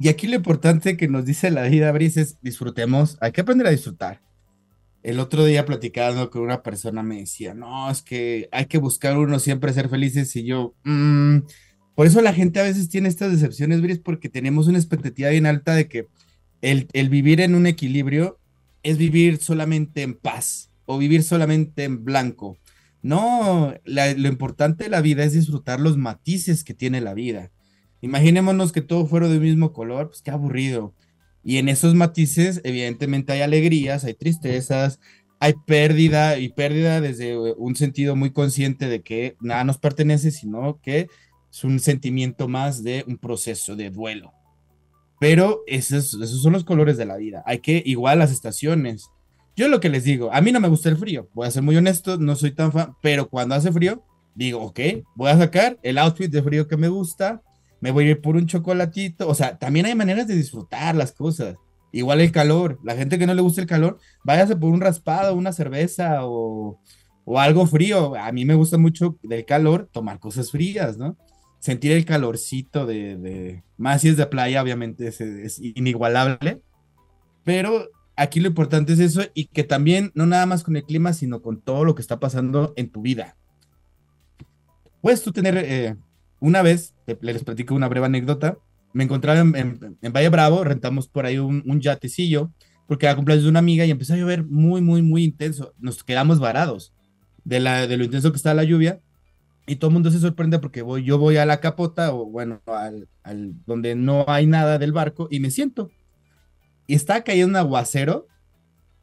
Y 0.00 0.08
aquí 0.08 0.26
lo 0.26 0.36
importante 0.36 0.96
que 0.96 1.08
nos 1.08 1.24
dice 1.24 1.50
la 1.50 1.62
vida, 1.64 1.92
Brice, 1.92 2.22
es 2.22 2.40
disfrutemos, 2.40 3.18
hay 3.20 3.32
que 3.32 3.42
aprender 3.42 3.66
a 3.66 3.70
disfrutar. 3.70 4.20
el 5.02 5.18
otro 5.18 5.44
día 5.44 5.64
platicando 5.64 6.30
con 6.30 6.42
una 6.42 6.62
persona 6.62 7.02
me 7.02 7.18
decía, 7.20 7.54
no, 7.54 7.90
es 7.90 8.02
que 8.02 8.48
hay 8.52 8.66
que 8.66 8.78
buscar 8.78 9.16
uno 9.18 9.38
siempre 9.38 9.72
ser 9.72 9.88
felices 9.88 10.34
y 10.36 10.44
yo, 10.44 10.74
mm, 10.84 11.38
por 11.94 12.06
eso 12.06 12.20
la 12.22 12.32
gente 12.32 12.60
a 12.60 12.64
veces 12.64 12.88
tiene 12.88 13.08
estas 13.08 13.30
decepciones, 13.30 13.82
Bris, 13.82 13.98
porque 13.98 14.28
tenemos 14.28 14.68
una 14.68 14.78
expectativa 14.78 15.30
bien 15.30 15.46
alta 15.46 15.74
de 15.74 15.88
que 15.88 16.06
el, 16.62 16.88
el 16.92 17.08
vivir 17.08 17.40
en 17.40 17.54
un 17.54 17.66
equilibrio 17.66 18.38
es 18.82 18.98
vivir 18.98 19.38
solamente 19.38 20.02
en 20.02 20.14
paz 20.14 20.70
o 20.86 20.98
vivir 20.98 21.22
solamente 21.22 21.84
en 21.84 22.04
blanco. 22.04 22.56
No, 23.02 23.74
lo 23.84 24.28
importante 24.28 24.84
de 24.84 24.90
la 24.90 25.00
vida 25.00 25.24
es 25.24 25.32
disfrutar 25.32 25.80
los 25.80 25.96
matices 25.96 26.64
que 26.64 26.74
tiene 26.74 27.00
la 27.00 27.14
vida. 27.14 27.50
Imaginémonos 28.02 28.72
que 28.72 28.82
todo 28.82 29.06
fuera 29.06 29.28
del 29.28 29.40
mismo 29.40 29.72
color, 29.72 30.08
pues 30.08 30.22
qué 30.22 30.30
aburrido. 30.30 30.94
Y 31.42 31.56
en 31.56 31.68
esos 31.68 31.94
matices, 31.94 32.60
evidentemente, 32.64 33.32
hay 33.32 33.40
alegrías, 33.40 34.04
hay 34.04 34.14
tristezas, 34.14 35.00
hay 35.38 35.54
pérdida 35.66 36.38
y 36.38 36.50
pérdida 36.50 37.00
desde 37.00 37.38
un 37.54 37.76
sentido 37.76 38.14
muy 38.16 38.30
consciente 38.30 38.88
de 38.88 39.02
que 39.02 39.36
nada 39.40 39.64
nos 39.64 39.78
pertenece, 39.78 40.30
sino 40.30 40.80
que 40.82 41.08
es 41.50 41.64
un 41.64 41.80
sentimiento 41.80 42.46
más 42.46 42.82
de 42.82 43.04
un 43.06 43.16
proceso 43.16 43.74
de 43.74 43.90
duelo. 43.90 44.32
Pero 45.18 45.62
esos, 45.66 46.14
esos 46.14 46.42
son 46.42 46.52
los 46.52 46.64
colores 46.64 46.96
de 46.96 47.06
la 47.06 47.16
vida. 47.16 47.42
Hay 47.46 47.60
que, 47.60 47.82
igual 47.84 48.18
las 48.18 48.32
estaciones. 48.32 49.10
Yo 49.56 49.68
lo 49.68 49.80
que 49.80 49.88
les 49.88 50.04
digo, 50.04 50.32
a 50.32 50.40
mí 50.40 50.52
no 50.52 50.60
me 50.60 50.68
gusta 50.68 50.88
el 50.88 50.96
frío, 50.96 51.28
voy 51.34 51.46
a 51.46 51.50
ser 51.50 51.62
muy 51.62 51.76
honesto, 51.76 52.16
no 52.16 52.36
soy 52.36 52.52
tan 52.52 52.72
fan, 52.72 52.94
pero 53.02 53.28
cuando 53.28 53.54
hace 53.54 53.72
frío, 53.72 54.04
digo, 54.34 54.62
ok, 54.62 54.80
voy 55.14 55.30
a 55.30 55.38
sacar 55.38 55.78
el 55.82 55.98
outfit 55.98 56.30
de 56.30 56.42
frío 56.42 56.68
que 56.68 56.76
me 56.76 56.88
gusta, 56.88 57.42
me 57.80 57.90
voy 57.90 58.06
a 58.06 58.10
ir 58.10 58.20
por 58.20 58.36
un 58.36 58.46
chocolatito. 58.46 59.28
O 59.28 59.34
sea, 59.34 59.58
también 59.58 59.86
hay 59.86 59.94
maneras 59.94 60.26
de 60.26 60.36
disfrutar 60.36 60.94
las 60.94 61.12
cosas. 61.12 61.56
Igual 61.92 62.20
el 62.20 62.30
calor. 62.30 62.78
La 62.84 62.94
gente 62.94 63.18
que 63.18 63.26
no 63.26 63.34
le 63.34 63.42
gusta 63.42 63.60
el 63.60 63.66
calor, 63.66 63.98
váyase 64.22 64.56
por 64.56 64.70
un 64.70 64.80
raspado, 64.80 65.34
una 65.34 65.52
cerveza 65.52 66.26
o, 66.26 66.78
algo 67.36 67.66
frío. 67.66 68.14
A 68.16 68.30
mí 68.32 68.44
me 68.44 68.54
gusta 68.54 68.78
mucho 68.78 69.18
del 69.22 69.44
calor 69.44 69.88
tomar 69.92 70.18
cosas 70.18 70.50
frías, 70.50 70.98
¿no? 70.98 71.16
Sentir 71.58 71.92
el 71.92 72.04
calorcito 72.04 72.86
de, 72.86 73.62
más 73.76 74.00
si 74.00 74.08
es 74.08 74.16
de 74.16 74.26
playa, 74.26 74.62
obviamente 74.62 75.08
es, 75.08 75.20
es 75.20 75.58
inigualable. 75.58 76.62
Pero 77.44 77.88
aquí 78.20 78.38
lo 78.38 78.48
importante 78.48 78.92
es 78.92 78.98
eso 78.98 79.22
y 79.32 79.46
que 79.46 79.64
también, 79.64 80.12
no 80.14 80.26
nada 80.26 80.44
más 80.44 80.62
con 80.62 80.76
el 80.76 80.84
clima, 80.84 81.14
sino 81.14 81.40
con 81.40 81.60
todo 81.62 81.84
lo 81.84 81.94
que 81.94 82.02
está 82.02 82.20
pasando 82.20 82.74
en 82.76 82.90
tu 82.90 83.00
vida. 83.00 83.36
Puedes 85.00 85.22
tú 85.22 85.32
tener 85.32 85.56
eh, 85.56 85.96
una 86.38 86.60
vez, 86.60 86.94
les 87.22 87.42
platico 87.42 87.74
una 87.74 87.88
breve 87.88 88.06
anécdota, 88.06 88.58
me 88.92 89.04
encontraba 89.04 89.40
en, 89.40 89.96
Valle 90.12 90.28
Bravo, 90.28 90.64
rentamos 90.64 91.08
por 91.08 91.24
ahí 91.24 91.38
un, 91.38 91.62
un, 91.64 91.80
yatecillo, 91.80 92.52
porque 92.86 93.06
era 93.06 93.16
cumpleaños 93.16 93.44
de 93.44 93.50
una 93.50 93.60
amiga 93.60 93.86
y 93.86 93.90
empezó 93.90 94.12
a 94.12 94.16
llover 94.18 94.44
muy, 94.44 94.82
muy, 94.82 95.00
muy 95.00 95.24
intenso. 95.24 95.72
Nos 95.78 96.04
quedamos 96.04 96.40
varados 96.40 96.92
de, 97.44 97.60
la, 97.60 97.86
de 97.86 97.96
lo 97.96 98.04
intenso 98.04 98.32
que 98.32 98.36
está 98.36 98.52
la 98.52 98.64
lluvia 98.64 99.00
y 99.66 99.76
todo 99.76 99.88
el 99.88 99.94
mundo 99.94 100.10
se 100.10 100.18
sorprende 100.18 100.58
porque 100.58 100.82
voy, 100.82 101.04
yo 101.04 101.16
voy 101.16 101.38
a 101.38 101.46
la 101.46 101.60
capota 101.60 102.12
o 102.12 102.26
bueno, 102.26 102.60
al, 102.66 103.08
al, 103.22 103.54
donde 103.64 103.94
no 103.94 104.26
hay 104.28 104.46
nada 104.46 104.78
del 104.78 104.92
barco 104.92 105.28
y 105.30 105.40
me 105.40 105.50
siento. 105.50 105.90
Y 106.90 106.94
está 106.94 107.22
cayendo 107.22 107.50
un 107.50 107.56
aguacero 107.56 108.26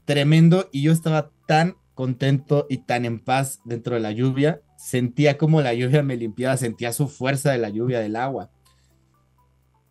tremendo 0.04 0.68
y 0.74 0.82
yo 0.82 0.92
estaba 0.92 1.32
tan 1.46 1.78
contento 1.94 2.68
y 2.70 2.80
tan 2.80 3.06
en 3.06 3.18
paz 3.18 3.62
dentro 3.64 3.96
de 3.96 4.02
la 4.02 4.12
lluvia 4.12 4.60
sentía 4.78 5.38
como 5.38 5.62
la 5.62 5.74
lluvia 5.74 6.04
me 6.04 6.18
limpiaba, 6.18 6.58
sentía 6.58 6.92
su 6.92 7.08
fuerza 7.08 7.54
de 7.54 7.60
la 7.60 7.70
lluvia, 7.70 8.02
del 8.02 8.18
agua. 8.18 8.52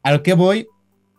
A 0.03 0.13
lo 0.13 0.23
que 0.23 0.35
voy, 0.35 0.69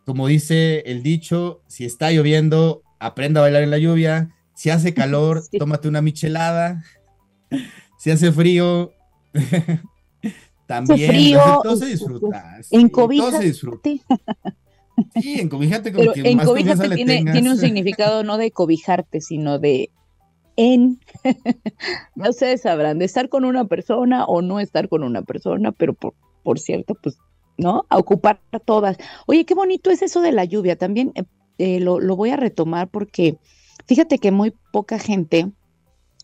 como 0.05 0.27
dice 0.27 0.81
el 0.85 1.01
dicho, 1.01 1.63
si 1.65 1.83
está 1.83 2.11
lloviendo, 2.11 2.83
aprenda 2.99 3.39
a 3.39 3.45
bailar 3.45 3.63
en 3.63 3.71
la 3.71 3.79
lluvia. 3.79 4.29
Si 4.53 4.69
hace 4.69 4.93
calor, 4.93 5.45
tómate 5.57 5.87
una 5.87 6.03
michelada. 6.03 6.83
Si 7.97 8.11
hace 8.11 8.31
frío, 8.31 8.91
también. 10.67 11.09
Frío, 11.09 11.59
todo 11.63 11.75
se 11.75 11.87
disfruta. 11.87 12.59
En 12.69 12.91
Todo 12.91 13.31
se 13.31 13.45
disfruta. 13.45 13.89
Sí, 15.21 15.39
encobíjate 15.39 15.91
con 15.91 16.13
que 16.13 16.35
más 16.35 16.89
tiene, 16.95 17.23
tiene 17.31 17.49
un 17.51 17.57
significado 17.57 18.23
no 18.23 18.37
de 18.37 18.51
cobijarte, 18.51 19.21
sino 19.21 19.59
de 19.59 19.91
en, 20.57 20.99
no 22.15 22.33
sé, 22.33 22.57
sabrán, 22.57 22.99
de 22.99 23.05
estar 23.05 23.29
con 23.29 23.45
una 23.45 23.65
persona 23.65 24.25
o 24.25 24.41
no 24.41 24.59
estar 24.59 24.89
con 24.89 25.03
una 25.03 25.21
persona, 25.21 25.71
pero 25.71 25.93
por, 25.93 26.15
por 26.43 26.59
cierto, 26.59 26.95
pues, 26.95 27.17
¿no? 27.57 27.85
A 27.89 27.97
ocupar 27.97 28.41
a 28.51 28.59
todas. 28.59 28.97
Oye, 29.27 29.45
qué 29.45 29.53
bonito 29.53 29.91
es 29.91 30.01
eso 30.01 30.21
de 30.21 30.31
la 30.31 30.45
lluvia. 30.45 30.75
También 30.75 31.11
eh, 31.15 31.23
eh, 31.59 31.79
lo, 31.79 31.99
voy 32.15 32.31
a 32.31 32.37
retomar 32.37 32.89
porque 32.89 33.37
fíjate 33.85 34.17
que 34.17 34.31
muy 34.31 34.53
poca 34.71 34.99
gente 34.99 35.51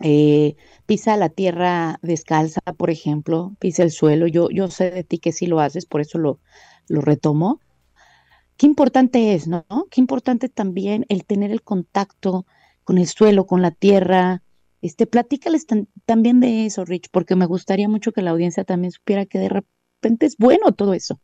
eh, 0.01 0.55
pisa 0.87 1.15
la 1.15 1.29
tierra 1.29 1.99
descalza, 2.01 2.61
por 2.75 2.89
ejemplo, 2.89 3.55
pisa 3.59 3.83
el 3.83 3.91
suelo. 3.91 4.25
Yo, 4.27 4.49
yo 4.49 4.67
sé 4.69 4.89
de 4.89 5.03
ti 5.03 5.19
que 5.19 5.31
sí 5.31 5.45
lo 5.45 5.59
haces, 5.59 5.85
por 5.85 6.01
eso 6.01 6.17
lo, 6.17 6.39
lo 6.87 7.01
retomo. 7.01 7.59
Qué 8.57 8.65
importante 8.65 9.33
es, 9.33 9.47
¿no? 9.47 9.65
Qué 9.89 9.99
importante 9.99 10.49
también 10.49 11.05
el 11.09 11.25
tener 11.25 11.51
el 11.51 11.63
contacto 11.63 12.45
con 12.83 12.97
el 12.97 13.07
suelo, 13.07 13.45
con 13.45 13.61
la 13.61 13.71
tierra. 13.71 14.43
Este, 14.81 15.07
platícales 15.07 15.65
también 16.05 16.39
de 16.39 16.65
eso, 16.65 16.85
Rich, 16.85 17.07
porque 17.11 17.35
me 17.35 17.45
gustaría 17.45 17.87
mucho 17.87 18.11
que 18.11 18.21
la 18.21 18.31
audiencia 18.31 18.63
también 18.63 18.91
supiera 18.91 19.25
que 19.25 19.39
de 19.39 19.49
repente 19.49 20.25
es 20.25 20.37
bueno 20.37 20.73
todo 20.73 20.93
eso. 20.93 21.19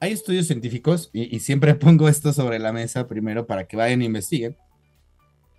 Hay 0.00 0.12
estudios 0.12 0.46
científicos, 0.46 1.10
y, 1.12 1.40
siempre 1.40 1.74
pongo 1.76 2.08
esto 2.08 2.32
sobre 2.32 2.58
la 2.58 2.72
mesa 2.72 3.06
primero 3.06 3.46
para 3.46 3.66
que 3.66 3.76
vayan 3.76 4.02
e 4.02 4.06
investiguen, 4.06 4.56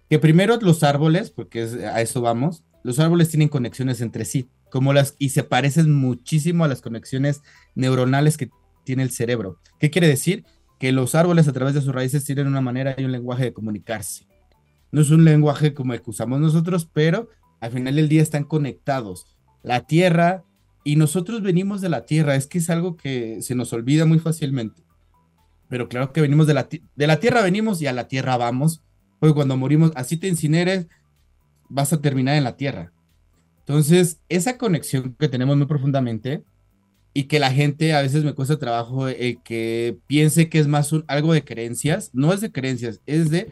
que 0.09 0.19
primero 0.19 0.57
los 0.57 0.83
árboles, 0.83 1.31
porque 1.31 1.61
a 1.61 2.01
eso 2.01 2.21
vamos, 2.21 2.63
los 2.83 2.99
árboles 2.99 3.29
tienen 3.29 3.49
conexiones 3.49 4.01
entre 4.01 4.25
sí, 4.25 4.49
como 4.69 4.93
las, 4.93 5.15
y 5.19 5.29
se 5.29 5.43
parecen 5.43 5.93
muchísimo 5.93 6.63
a 6.63 6.67
las 6.67 6.81
conexiones 6.81 7.41
neuronales 7.75 8.37
que 8.37 8.49
tiene 8.91 9.03
el 9.03 9.11
cerebro. 9.11 9.57
¿Qué 9.79 9.89
quiere 9.89 10.09
decir? 10.09 10.43
Que 10.77 10.91
los 10.91 11.15
árboles 11.15 11.47
a 11.47 11.53
través 11.53 11.73
de 11.73 11.81
sus 11.81 11.95
raíces 11.95 12.25
tienen 12.25 12.47
una 12.47 12.59
manera 12.59 12.93
y 12.97 13.05
un 13.05 13.13
lenguaje 13.13 13.45
de 13.45 13.53
comunicarse. 13.53 14.27
No 14.91 14.99
es 14.99 15.11
un 15.11 15.23
lenguaje 15.23 15.73
como 15.73 15.93
el 15.93 16.01
que 16.01 16.09
usamos 16.09 16.41
nosotros, 16.41 16.89
pero 16.91 17.29
al 17.61 17.71
final 17.71 17.95
del 17.95 18.09
día 18.09 18.21
están 18.21 18.43
conectados. 18.43 19.37
La 19.63 19.87
tierra 19.87 20.43
y 20.83 20.97
nosotros 20.97 21.41
venimos 21.41 21.79
de 21.79 21.87
la 21.87 22.05
tierra, 22.05 22.35
es 22.35 22.47
que 22.47 22.57
es 22.57 22.69
algo 22.69 22.97
que 22.97 23.41
se 23.41 23.55
nos 23.55 23.71
olvida 23.71 24.05
muy 24.05 24.19
fácilmente. 24.19 24.83
Pero 25.69 25.87
claro 25.87 26.11
que 26.11 26.19
venimos 26.19 26.45
de 26.45 26.53
la, 26.53 26.67
de 26.67 27.07
la 27.07 27.17
tierra, 27.21 27.43
venimos 27.43 27.81
y 27.81 27.87
a 27.87 27.93
la 27.93 28.09
tierra 28.09 28.35
vamos. 28.35 28.83
Porque 29.19 29.35
cuando 29.35 29.55
morimos, 29.55 29.93
así 29.95 30.17
te 30.17 30.27
incineres, 30.27 30.89
vas 31.69 31.93
a 31.93 32.01
terminar 32.01 32.35
en 32.35 32.43
la 32.43 32.57
tierra. 32.57 32.91
Entonces, 33.59 34.19
esa 34.27 34.57
conexión 34.57 35.15
que 35.17 35.29
tenemos 35.29 35.55
muy 35.55 35.67
profundamente 35.67 36.43
y 37.13 37.23
que 37.23 37.39
la 37.39 37.51
gente 37.51 37.93
a 37.93 38.01
veces 38.01 38.23
me 38.23 38.33
cuesta 38.33 38.57
trabajo 38.57 39.07
eh, 39.07 39.39
que 39.43 39.97
piense 40.07 40.49
que 40.49 40.59
es 40.59 40.67
más 40.67 40.93
un, 40.93 41.03
algo 41.07 41.33
de 41.33 41.43
creencias, 41.43 42.09
no 42.13 42.31
es 42.33 42.41
de 42.41 42.51
creencias, 42.51 43.01
es 43.05 43.29
de 43.29 43.51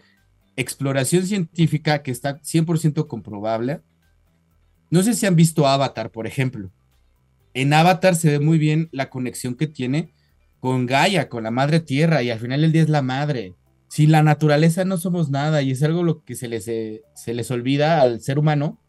exploración 0.55 1.25
científica 1.25 2.01
que 2.01 2.11
está 2.11 2.39
100% 2.41 3.07
comprobable. 3.07 3.81
No 4.89 5.03
sé 5.03 5.13
si 5.13 5.25
han 5.25 5.35
visto 5.35 5.67
Avatar, 5.67 6.11
por 6.11 6.25
ejemplo. 6.25 6.71
En 7.53 7.73
Avatar 7.73 8.15
se 8.15 8.31
ve 8.31 8.39
muy 8.39 8.57
bien 8.57 8.89
la 8.91 9.09
conexión 9.09 9.55
que 9.55 9.67
tiene 9.67 10.13
con 10.59 10.85
Gaia, 10.85 11.29
con 11.29 11.43
la 11.43 11.51
madre 11.51 11.79
tierra, 11.79 12.23
y 12.23 12.29
al 12.29 12.39
final 12.39 12.63
el 12.63 12.71
día 12.71 12.81
es 12.81 12.89
la 12.89 13.01
madre. 13.01 13.55
Sin 13.87 14.11
la 14.11 14.23
naturaleza 14.23 14.85
no 14.85 14.97
somos 14.97 15.29
nada, 15.29 15.61
y 15.61 15.71
es 15.71 15.83
algo 15.83 16.03
lo 16.03 16.23
que 16.23 16.35
se 16.35 16.47
les, 16.47 16.67
eh, 16.67 17.03
se 17.15 17.33
les 17.33 17.49
olvida 17.51 18.01
al 18.01 18.21
ser 18.21 18.39
humano. 18.39 18.79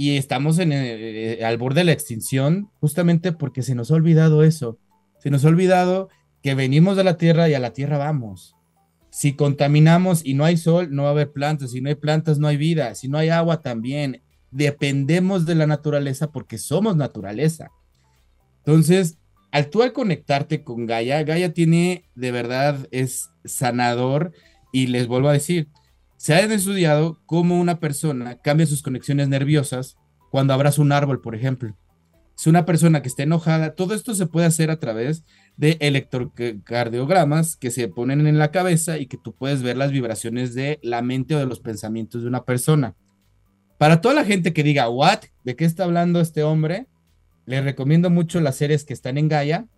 Y 0.00 0.16
estamos 0.16 0.58
en 0.58 0.72
eh, 0.72 1.44
al 1.44 1.58
borde 1.58 1.80
de 1.80 1.84
la 1.84 1.92
extinción 1.92 2.70
justamente 2.80 3.32
porque 3.32 3.62
se 3.62 3.74
nos 3.74 3.90
ha 3.90 3.96
olvidado 3.96 4.42
eso. 4.42 4.78
Se 5.18 5.28
nos 5.28 5.44
ha 5.44 5.48
olvidado 5.48 6.08
que 6.42 6.54
venimos 6.54 6.96
de 6.96 7.04
la 7.04 7.18
tierra 7.18 7.50
y 7.50 7.52
a 7.52 7.58
la 7.58 7.74
tierra 7.74 7.98
vamos. 7.98 8.56
Si 9.10 9.34
contaminamos 9.34 10.24
y 10.24 10.32
no 10.32 10.46
hay 10.46 10.56
sol, 10.56 10.88
no 10.90 11.02
va 11.02 11.08
a 11.08 11.12
haber 11.12 11.32
plantas. 11.32 11.72
Si 11.72 11.82
no 11.82 11.90
hay 11.90 11.96
plantas, 11.96 12.38
no 12.38 12.48
hay 12.48 12.56
vida. 12.56 12.94
Si 12.94 13.08
no 13.08 13.18
hay 13.18 13.28
agua, 13.28 13.60
también. 13.60 14.22
Dependemos 14.50 15.44
de 15.44 15.54
la 15.54 15.66
naturaleza 15.66 16.32
porque 16.32 16.56
somos 16.56 16.96
naturaleza. 16.96 17.68
Entonces, 18.64 19.18
al 19.52 19.68
tú 19.68 19.82
al 19.82 19.92
conectarte 19.92 20.64
con 20.64 20.86
Gaia, 20.86 21.22
Gaia 21.24 21.52
tiene, 21.52 22.06
de 22.14 22.32
verdad, 22.32 22.88
es 22.90 23.28
sanador. 23.44 24.32
Y 24.72 24.86
les 24.86 25.06
vuelvo 25.08 25.28
a 25.28 25.34
decir, 25.34 25.68
se 26.20 26.34
ha 26.34 26.40
estudiado 26.40 27.18
cómo 27.24 27.58
una 27.58 27.80
persona 27.80 28.36
cambia 28.42 28.66
sus 28.66 28.82
conexiones 28.82 29.30
nerviosas 29.30 29.96
cuando 30.30 30.52
abraza 30.52 30.82
un 30.82 30.92
árbol, 30.92 31.22
por 31.22 31.34
ejemplo. 31.34 31.74
Si 32.34 32.50
una 32.50 32.66
persona 32.66 33.00
que 33.00 33.08
esté 33.08 33.22
enojada, 33.22 33.74
todo 33.74 33.94
esto 33.94 34.14
se 34.14 34.26
puede 34.26 34.46
hacer 34.46 34.70
a 34.70 34.78
través 34.78 35.24
de 35.56 35.78
electrocardiogramas 35.80 37.56
que 37.56 37.70
se 37.70 37.88
ponen 37.88 38.26
en 38.26 38.36
la 38.36 38.50
cabeza 38.50 38.98
y 38.98 39.06
que 39.06 39.16
tú 39.16 39.34
puedes 39.34 39.62
ver 39.62 39.78
las 39.78 39.92
vibraciones 39.92 40.52
de 40.52 40.78
la 40.82 41.00
mente 41.00 41.36
o 41.36 41.38
de 41.38 41.46
los 41.46 41.60
pensamientos 41.60 42.20
de 42.20 42.28
una 42.28 42.44
persona. 42.44 42.94
Para 43.78 44.02
toda 44.02 44.12
la 44.12 44.26
gente 44.26 44.52
que 44.52 44.62
diga, 44.62 44.90
¿what? 44.90 45.20
¿De 45.42 45.56
qué 45.56 45.64
está 45.64 45.84
hablando 45.84 46.20
este 46.20 46.42
hombre? 46.42 46.86
Les 47.46 47.64
recomiendo 47.64 48.10
mucho 48.10 48.40
las 48.40 48.56
series 48.56 48.84
que 48.84 48.92
están 48.92 49.16
en 49.16 49.28
Gaia. 49.28 49.68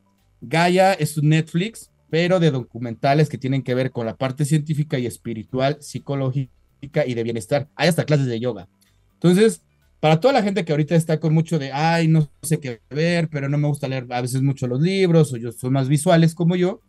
Gaia 0.40 0.92
es 0.92 1.16
un 1.16 1.28
Netflix, 1.28 1.91
pero 2.12 2.40
de 2.40 2.50
documentales 2.50 3.30
que 3.30 3.38
tienen 3.38 3.62
que 3.62 3.74
ver 3.74 3.90
con 3.90 4.04
la 4.04 4.18
parte 4.18 4.44
científica 4.44 4.98
y 4.98 5.06
espiritual, 5.06 5.78
psicológica 5.80 7.06
y 7.06 7.14
de 7.14 7.22
bienestar. 7.22 7.70
Hay 7.74 7.88
hasta 7.88 8.04
clases 8.04 8.26
de 8.26 8.38
yoga. 8.38 8.68
Entonces, 9.14 9.62
para 9.98 10.20
toda 10.20 10.34
la 10.34 10.42
gente 10.42 10.62
que 10.62 10.72
ahorita 10.72 10.94
está 10.94 11.18
con 11.18 11.32
mucho 11.32 11.58
de, 11.58 11.72
ay, 11.72 12.08
no 12.08 12.30
sé 12.42 12.60
qué 12.60 12.82
ver, 12.90 13.30
pero 13.30 13.48
no 13.48 13.56
me 13.56 13.66
gusta 13.66 13.88
leer 13.88 14.06
a 14.10 14.20
veces 14.20 14.42
mucho 14.42 14.66
los 14.66 14.82
libros 14.82 15.32
o 15.32 15.38
yo 15.38 15.52
soy 15.52 15.70
más 15.70 15.88
visuales 15.88 16.34
como 16.34 16.54
yo, 16.54 16.82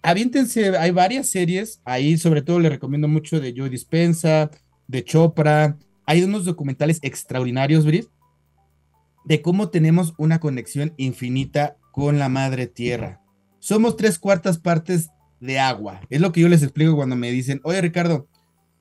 aviéntense, 0.00 0.76
hay 0.76 0.92
varias 0.92 1.28
series, 1.28 1.82
ahí 1.84 2.16
sobre 2.16 2.42
todo 2.42 2.60
le 2.60 2.68
recomiendo 2.68 3.08
mucho 3.08 3.40
de 3.40 3.52
Joe 3.56 3.68
Dispensa, 3.68 4.48
de 4.86 5.02
Chopra, 5.02 5.76
hay 6.06 6.22
unos 6.22 6.44
documentales 6.44 7.00
extraordinarios, 7.02 7.84
Brit, 7.84 8.06
de 9.24 9.42
cómo 9.42 9.70
tenemos 9.70 10.14
una 10.18 10.38
conexión 10.38 10.94
infinita 10.98 11.78
con 11.90 12.20
la 12.20 12.28
madre 12.28 12.68
tierra. 12.68 13.21
Somos 13.62 13.96
tres 13.96 14.18
cuartas 14.18 14.58
partes 14.58 15.10
de 15.38 15.60
agua. 15.60 16.00
Es 16.10 16.20
lo 16.20 16.32
que 16.32 16.40
yo 16.40 16.48
les 16.48 16.64
explico 16.64 16.96
cuando 16.96 17.14
me 17.14 17.30
dicen, 17.30 17.60
oye 17.62 17.80
Ricardo, 17.80 18.26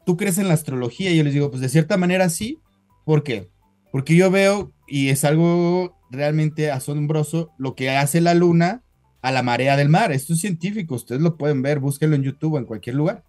¿tú 0.08 0.18
crees 0.18 0.40
en 0.40 0.48
la 0.48 0.56
astrología? 0.56 1.12
Y 1.12 1.18
yo 1.18 1.24
les 1.24 1.36
digo, 1.36 1.52
pues 1.52 1.62
de 1.62 1.70
cierta 1.70 1.98
manera 1.98 2.30
sí. 2.30 2.58
¿Por 3.06 3.22
qué? 3.22 3.52
Porque 3.92 4.16
yo 4.16 4.32
veo, 4.32 4.74
y 4.88 5.10
es 5.10 5.24
algo 5.24 6.00
realmente 6.10 6.72
asombroso, 6.72 7.52
lo 7.60 7.76
que 7.76 7.92
hace 7.92 8.22
la 8.22 8.34
luna 8.34 8.82
a 9.22 9.32
la 9.32 9.44
marea 9.44 9.78
del 9.78 9.88
mar. 9.88 10.12
Esto 10.12 10.34
es 10.34 10.40
científico, 10.40 10.96
ustedes 10.96 11.22
lo 11.22 11.38
pueden 11.38 11.62
ver, 11.62 11.80
búsquenlo 11.80 12.16
en 12.16 12.24
YouTube 12.24 12.54
o 12.54 12.58
en 12.58 12.66
cualquier 12.66 12.96
lugar. 12.96 13.24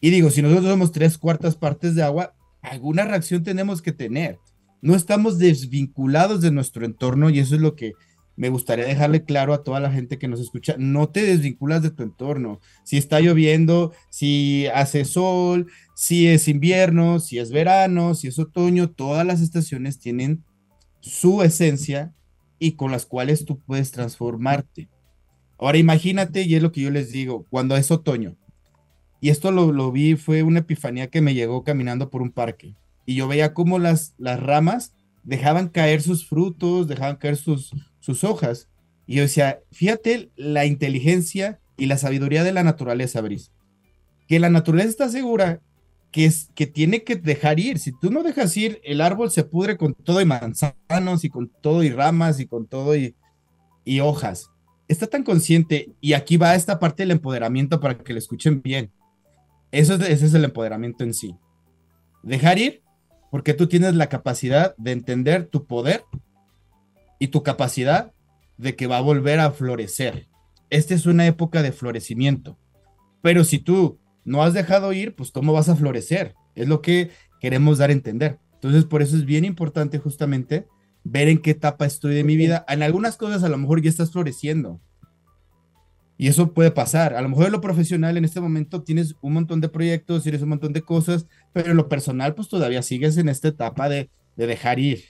Y 0.00 0.10
digo, 0.10 0.30
si 0.30 0.42
nosotros 0.42 0.68
somos 0.68 0.90
tres 0.90 1.16
cuartas 1.16 1.54
partes 1.54 1.94
de 1.94 2.02
agua, 2.02 2.34
alguna 2.60 3.04
reacción 3.04 3.44
tenemos 3.44 3.82
que 3.82 3.92
tener. 3.92 4.40
No 4.80 4.96
estamos 4.96 5.38
desvinculados 5.38 6.40
de 6.40 6.50
nuestro 6.50 6.84
entorno 6.84 7.30
y 7.30 7.38
eso 7.38 7.54
es 7.54 7.60
lo 7.60 7.76
que 7.76 7.92
me 8.36 8.48
gustaría 8.48 8.84
dejarle 8.84 9.24
claro 9.24 9.52
a 9.52 9.62
toda 9.62 9.80
la 9.80 9.92
gente 9.92 10.18
que 10.18 10.28
nos 10.28 10.40
escucha, 10.40 10.76
no 10.78 11.08
te 11.08 11.22
desvinculas 11.22 11.82
de 11.82 11.90
tu 11.90 12.02
entorno. 12.02 12.60
Si 12.84 12.96
está 12.96 13.20
lloviendo, 13.20 13.92
si 14.10 14.66
hace 14.68 15.04
sol, 15.04 15.70
si 15.94 16.28
es 16.28 16.48
invierno, 16.48 17.20
si 17.20 17.38
es 17.38 17.50
verano, 17.50 18.14
si 18.14 18.28
es 18.28 18.38
otoño, 18.38 18.90
todas 18.90 19.26
las 19.26 19.40
estaciones 19.40 19.98
tienen 19.98 20.44
su 21.00 21.42
esencia 21.42 22.14
y 22.58 22.72
con 22.72 22.90
las 22.90 23.06
cuales 23.06 23.44
tú 23.44 23.58
puedes 23.58 23.90
transformarte. 23.90 24.88
Ahora 25.58 25.78
imagínate, 25.78 26.42
y 26.42 26.54
es 26.54 26.62
lo 26.62 26.72
que 26.72 26.80
yo 26.80 26.90
les 26.90 27.12
digo, 27.12 27.46
cuando 27.50 27.76
es 27.76 27.90
otoño, 27.90 28.36
y 29.20 29.28
esto 29.28 29.52
lo, 29.52 29.70
lo 29.70 29.92
vi, 29.92 30.16
fue 30.16 30.42
una 30.42 30.60
epifanía 30.60 31.08
que 31.08 31.20
me 31.20 31.34
llegó 31.34 31.62
caminando 31.62 32.10
por 32.10 32.22
un 32.22 32.32
parque, 32.32 32.74
y 33.06 33.14
yo 33.14 33.28
veía 33.28 33.54
cómo 33.54 33.78
las, 33.78 34.14
las 34.18 34.40
ramas 34.40 34.94
dejaban 35.22 35.68
caer 35.68 36.02
sus 36.02 36.28
frutos, 36.28 36.88
dejaban 36.88 37.16
caer 37.16 37.36
sus, 37.36 37.72
sus 38.02 38.24
hojas. 38.24 38.68
Y 39.06 39.16
yo 39.16 39.22
decía, 39.22 39.60
fíjate 39.70 40.30
la 40.36 40.66
inteligencia 40.66 41.60
y 41.76 41.86
la 41.86 41.96
sabiduría 41.96 42.44
de 42.44 42.52
la 42.52 42.64
naturaleza, 42.64 43.20
Bris. 43.20 43.52
Que 44.28 44.38
la 44.38 44.50
naturaleza 44.50 44.90
está 44.90 45.08
segura 45.08 45.60
que, 46.10 46.26
es, 46.26 46.50
que 46.54 46.66
tiene 46.66 47.04
que 47.04 47.16
dejar 47.16 47.58
ir. 47.58 47.78
Si 47.78 47.92
tú 47.98 48.10
no 48.10 48.22
dejas 48.22 48.56
ir, 48.56 48.80
el 48.84 49.00
árbol 49.00 49.30
se 49.30 49.44
pudre 49.44 49.76
con 49.76 49.94
todo 49.94 50.20
y 50.20 50.26
manzanos 50.26 51.24
y 51.24 51.30
con 51.30 51.50
todo 51.60 51.82
y 51.82 51.90
ramas 51.90 52.40
y 52.40 52.46
con 52.46 52.66
todo 52.66 52.96
y, 52.96 53.14
y 53.84 54.00
hojas. 54.00 54.50
Está 54.88 55.06
tan 55.06 55.22
consciente 55.22 55.92
y 56.00 56.12
aquí 56.12 56.36
va 56.36 56.54
esta 56.54 56.78
parte 56.78 57.04
del 57.04 57.12
empoderamiento 57.12 57.80
para 57.80 57.96
que 57.96 58.12
lo 58.12 58.18
escuchen 58.18 58.62
bien. 58.62 58.92
Eso 59.70 59.94
es, 59.94 60.00
ese 60.00 60.26
es 60.26 60.34
el 60.34 60.44
empoderamiento 60.44 61.04
en 61.04 61.14
sí. 61.14 61.34
Dejar 62.22 62.58
ir 62.58 62.82
porque 63.30 63.54
tú 63.54 63.68
tienes 63.68 63.94
la 63.94 64.08
capacidad 64.08 64.74
de 64.76 64.92
entender 64.92 65.46
tu 65.46 65.66
poder 65.66 66.04
y 67.22 67.28
tu 67.28 67.44
capacidad 67.44 68.12
de 68.56 68.74
que 68.74 68.88
va 68.88 68.98
a 68.98 69.00
volver 69.00 69.38
a 69.38 69.52
florecer. 69.52 70.26
Esta 70.70 70.94
es 70.94 71.06
una 71.06 71.24
época 71.24 71.62
de 71.62 71.70
florecimiento. 71.70 72.58
Pero 73.22 73.44
si 73.44 73.60
tú 73.60 74.00
no 74.24 74.42
has 74.42 74.54
dejado 74.54 74.92
ir, 74.92 75.14
pues 75.14 75.30
cómo 75.30 75.52
vas 75.52 75.68
a 75.68 75.76
florecer. 75.76 76.34
Es 76.56 76.66
lo 76.66 76.82
que 76.82 77.12
queremos 77.40 77.78
dar 77.78 77.90
a 77.90 77.92
entender. 77.92 78.40
Entonces, 78.54 78.84
por 78.86 79.02
eso 79.02 79.16
es 79.16 79.24
bien 79.24 79.44
importante 79.44 80.00
justamente 80.00 80.66
ver 81.04 81.28
en 81.28 81.38
qué 81.38 81.52
etapa 81.52 81.86
estoy 81.86 82.16
de 82.16 82.24
mi 82.24 82.36
vida. 82.36 82.64
En 82.66 82.82
algunas 82.82 83.16
cosas 83.16 83.44
a 83.44 83.48
lo 83.48 83.56
mejor 83.56 83.80
ya 83.80 83.90
estás 83.90 84.10
floreciendo. 84.10 84.80
Y 86.18 86.26
eso 86.26 86.52
puede 86.52 86.72
pasar. 86.72 87.14
A 87.14 87.22
lo 87.22 87.28
mejor 87.28 87.46
en 87.46 87.52
lo 87.52 87.60
profesional 87.60 88.16
en 88.16 88.24
este 88.24 88.40
momento 88.40 88.82
tienes 88.82 89.14
un 89.22 89.34
montón 89.34 89.60
de 89.60 89.68
proyectos, 89.68 90.24
tienes 90.24 90.42
un 90.42 90.48
montón 90.48 90.72
de 90.72 90.82
cosas, 90.82 91.28
pero 91.52 91.70
en 91.70 91.76
lo 91.76 91.88
personal 91.88 92.34
pues 92.34 92.48
todavía 92.48 92.82
sigues 92.82 93.16
en 93.16 93.28
esta 93.28 93.46
etapa 93.46 93.88
de, 93.88 94.10
dejar 94.34 94.80
ir, 94.80 95.04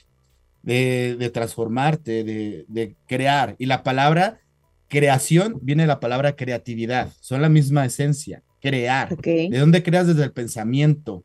de, 0.63 1.29
transformarte, 1.31 2.23
de, 2.23 2.95
crear. 3.07 3.55
Y 3.59 3.67
la 3.67 3.83
palabra 3.83 4.39
creación 4.87 5.59
viene 5.61 5.83
de 5.83 5.87
la 5.87 5.99
palabra 5.99 6.35
creatividad. 6.35 7.11
Son 7.19 7.41
la 7.41 7.49
misma 7.49 7.85
esencia, 7.85 8.43
crear. 8.61 9.15
¿De 9.17 9.59
dónde 9.59 9.83
creas? 9.83 10.07
Desde 10.07 10.23
el 10.23 10.31
pensamiento. 10.31 11.23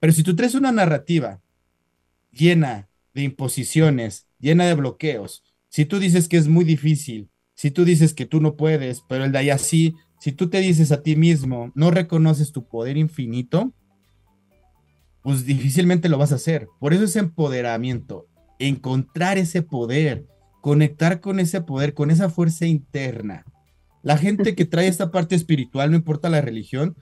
Pero 0.00 0.12
si 0.12 0.22
tú 0.22 0.34
traes 0.34 0.54
una 0.54 0.72
narrativa 0.72 1.40
llena 2.32 2.88
de 3.14 3.22
imposiciones, 3.22 4.26
llena 4.38 4.66
de 4.66 4.74
bloqueos, 4.74 5.44
si 5.68 5.84
tú 5.84 5.98
dices 5.98 6.26
que 6.26 6.38
es 6.38 6.48
muy 6.48 6.64
difícil, 6.64 7.28
si 7.54 7.70
tú 7.70 7.84
dices 7.84 8.14
que 8.14 8.26
tú 8.26 8.40
no 8.40 8.56
puedes, 8.56 9.02
pero 9.08 9.24
el 9.24 9.32
de 9.32 9.38
allá 9.38 9.58
sí, 9.58 9.94
si 10.18 10.32
tú 10.32 10.48
te 10.48 10.60
dices 10.60 10.90
a 10.92 11.02
ti 11.02 11.16
mismo, 11.16 11.70
no 11.74 11.90
reconoces 11.90 12.52
tu 12.52 12.66
poder 12.66 12.96
infinito, 12.96 13.74
pues 15.22 15.44
difícilmente 15.44 16.08
lo 16.08 16.16
vas 16.16 16.32
a 16.32 16.36
hacer. 16.36 16.68
Por 16.78 16.94
eso 16.94 17.04
es 17.04 17.16
empoderamiento, 17.16 18.26
encontrar 18.60 19.38
ese 19.38 19.62
poder, 19.62 20.26
conectar 20.60 21.20
con 21.20 21.40
ese 21.40 21.60
poder, 21.62 21.94
con 21.94 22.10
esa 22.10 22.28
fuerza 22.30 22.66
interna. 22.66 23.44
La 24.02 24.16
gente 24.16 24.54
que 24.54 24.64
trae 24.64 24.86
esta 24.86 25.10
parte 25.10 25.34
espiritual, 25.34 25.90
no 25.90 25.96
importa 25.96 26.28
la 26.28 26.40
religión, 26.40 26.96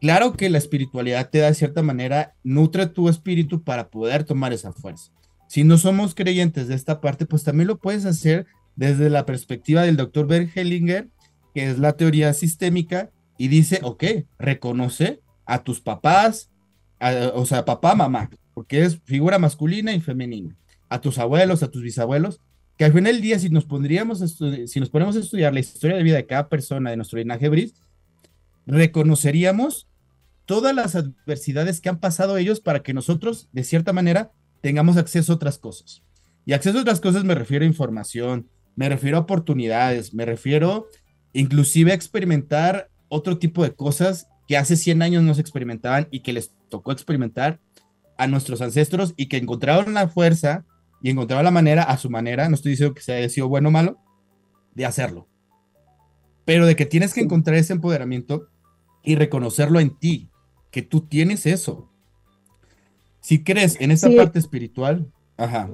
claro 0.00 0.32
que 0.32 0.48
la 0.48 0.58
espiritualidad 0.58 1.28
te 1.30 1.38
da 1.38 1.48
de 1.48 1.54
cierta 1.54 1.82
manera, 1.82 2.34
nutre 2.42 2.86
tu 2.86 3.08
espíritu 3.08 3.62
para 3.62 3.88
poder 3.90 4.24
tomar 4.24 4.52
esa 4.52 4.72
fuerza. 4.72 5.12
Si 5.48 5.62
no 5.62 5.78
somos 5.78 6.14
creyentes 6.14 6.68
de 6.68 6.74
esta 6.74 7.00
parte, 7.00 7.26
pues 7.26 7.44
también 7.44 7.68
lo 7.68 7.78
puedes 7.78 8.04
hacer 8.04 8.46
desde 8.74 9.10
la 9.10 9.26
perspectiva 9.26 9.82
del 9.82 9.96
doctor 9.96 10.26
Bert 10.26 10.56
Hellinger, 10.56 11.08
que 11.54 11.70
es 11.70 11.78
la 11.78 11.92
teoría 11.92 12.32
sistémica, 12.34 13.10
y 13.38 13.48
dice, 13.48 13.80
ok, 13.82 14.04
reconoce 14.38 15.20
a 15.44 15.62
tus 15.62 15.80
papás, 15.80 16.50
o 17.34 17.46
sea, 17.46 17.64
papá, 17.64 17.94
mamá, 17.94 18.30
porque 18.56 18.84
es 18.84 18.98
figura 19.04 19.38
masculina 19.38 19.92
y 19.92 20.00
femenina, 20.00 20.56
a 20.88 21.02
tus 21.02 21.18
abuelos, 21.18 21.62
a 21.62 21.70
tus 21.70 21.82
bisabuelos, 21.82 22.40
que 22.78 22.86
al 22.86 22.92
final 22.94 23.12
del 23.12 23.20
día, 23.20 23.38
si 23.38 23.50
nos 23.50 23.66
pondríamos 23.66 24.20
si 24.66 24.80
nos 24.80 24.88
ponemos 24.88 25.14
a 25.14 25.18
estudiar 25.18 25.52
la 25.52 25.60
historia 25.60 25.94
de 25.94 26.02
vida 26.02 26.16
de 26.16 26.24
cada 26.24 26.48
persona 26.48 26.88
de 26.88 26.96
nuestro 26.96 27.18
linaje 27.18 27.50
bris, 27.50 27.74
reconoceríamos 28.64 29.88
todas 30.46 30.74
las 30.74 30.96
adversidades 30.96 31.82
que 31.82 31.90
han 31.90 32.00
pasado 32.00 32.38
ellos 32.38 32.60
para 32.60 32.82
que 32.82 32.94
nosotros, 32.94 33.50
de 33.52 33.62
cierta 33.62 33.92
manera, 33.92 34.32
tengamos 34.62 34.96
acceso 34.96 35.34
a 35.34 35.36
otras 35.36 35.58
cosas. 35.58 36.02
Y 36.46 36.54
acceso 36.54 36.78
a 36.78 36.80
otras 36.80 37.00
cosas 37.00 37.24
me 37.24 37.34
refiero 37.34 37.66
a 37.66 37.68
información, 37.68 38.48
me 38.74 38.88
refiero 38.88 39.18
a 39.18 39.20
oportunidades, 39.20 40.14
me 40.14 40.24
refiero 40.24 40.88
inclusive 41.34 41.92
a 41.92 41.94
experimentar 41.94 42.88
otro 43.08 43.36
tipo 43.36 43.62
de 43.64 43.74
cosas 43.74 44.28
que 44.48 44.56
hace 44.56 44.76
100 44.76 45.02
años 45.02 45.22
no 45.24 45.34
se 45.34 45.42
experimentaban 45.42 46.08
y 46.10 46.20
que 46.20 46.32
les 46.32 46.54
tocó 46.70 46.92
experimentar 46.92 47.60
a 48.18 48.26
nuestros 48.26 48.60
ancestros 48.62 49.14
y 49.16 49.26
que 49.26 49.36
encontraron 49.36 49.94
la 49.94 50.08
fuerza 50.08 50.64
y 51.02 51.10
encontraron 51.10 51.44
la 51.44 51.50
manera, 51.50 51.82
a 51.82 51.98
su 51.98 52.10
manera, 52.10 52.48
no 52.48 52.54
estoy 52.54 52.72
diciendo 52.72 52.94
que 52.94 53.02
sea 53.02 53.28
sido 53.28 53.48
bueno 53.48 53.68
o 53.68 53.72
malo, 53.72 53.98
de 54.74 54.86
hacerlo. 54.86 55.28
Pero 56.44 56.66
de 56.66 56.76
que 56.76 56.86
tienes 56.86 57.12
que 57.14 57.20
encontrar 57.20 57.56
ese 57.56 57.72
empoderamiento 57.72 58.48
y 59.02 59.16
reconocerlo 59.16 59.80
en 59.80 59.96
ti, 59.98 60.30
que 60.70 60.82
tú 60.82 61.02
tienes 61.02 61.46
eso. 61.46 61.90
Si 63.20 63.42
crees 63.42 63.80
en 63.80 63.90
esa 63.90 64.10
parte 64.10 64.38
espiritual, 64.38 65.10
ajá. 65.36 65.70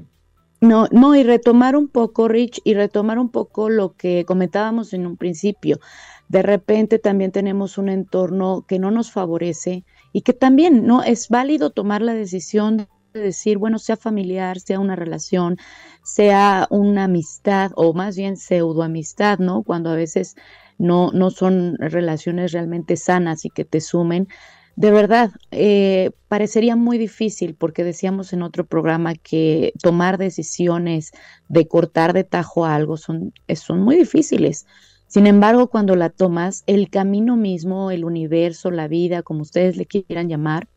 No, 0.60 0.86
no, 0.92 1.14
y 1.16 1.24
retomar 1.24 1.76
un 1.76 1.88
poco, 1.88 2.28
Rich, 2.28 2.60
y 2.64 2.74
retomar 2.74 3.18
un 3.18 3.30
poco 3.30 3.68
lo 3.68 3.94
que 3.94 4.24
comentábamos 4.24 4.92
en 4.92 5.06
un 5.06 5.16
principio. 5.16 5.80
De 6.28 6.42
repente 6.42 6.98
también 6.98 7.32
tenemos 7.32 7.78
un 7.78 7.88
entorno 7.88 8.64
que 8.66 8.78
no 8.78 8.90
nos 8.90 9.10
favorece 9.10 9.84
y 10.12 10.22
que 10.22 10.32
también 10.32 10.86
no 10.86 11.02
es 11.02 11.28
válido 11.28 11.70
tomar 11.70 12.02
la 12.02 12.14
decisión 12.14 12.88
de 13.12 13.20
decir, 13.20 13.58
bueno, 13.58 13.78
sea 13.78 13.96
familiar, 13.96 14.60
sea 14.60 14.80
una 14.80 14.96
relación, 14.96 15.58
sea 16.02 16.66
una 16.70 17.04
amistad 17.04 17.72
o 17.76 17.92
más 17.92 18.16
bien 18.16 18.36
pseudoamistad, 18.36 19.38
¿no? 19.38 19.62
Cuando 19.62 19.90
a 19.90 19.94
veces 19.94 20.34
no, 20.78 21.10
no 21.12 21.30
son 21.30 21.76
relaciones 21.78 22.52
realmente 22.52 22.96
sanas 22.96 23.44
y 23.44 23.50
que 23.50 23.64
te 23.64 23.80
sumen, 23.80 24.28
de 24.74 24.90
verdad, 24.90 25.30
eh, 25.50 26.12
parecería 26.28 26.76
muy 26.76 26.96
difícil 26.96 27.54
porque 27.54 27.84
decíamos 27.84 28.32
en 28.32 28.42
otro 28.42 28.66
programa 28.66 29.14
que 29.14 29.72
tomar 29.82 30.16
decisiones 30.16 31.12
de 31.48 31.68
cortar 31.68 32.14
de 32.14 32.24
tajo 32.24 32.64
algo 32.64 32.96
son, 32.96 33.34
son 33.54 33.82
muy 33.82 33.96
difíciles. 33.96 34.66
Sin 35.12 35.26
embargo, 35.26 35.66
cuando 35.66 35.94
la 35.94 36.08
tomas, 36.08 36.64
el 36.66 36.88
camino 36.88 37.36
mismo, 37.36 37.90
el 37.90 38.06
universo, 38.06 38.70
la 38.70 38.88
vida, 38.88 39.22
como 39.22 39.42
ustedes 39.42 39.76
le 39.76 39.84
quieran 39.84 40.30
llamar, 40.30 40.68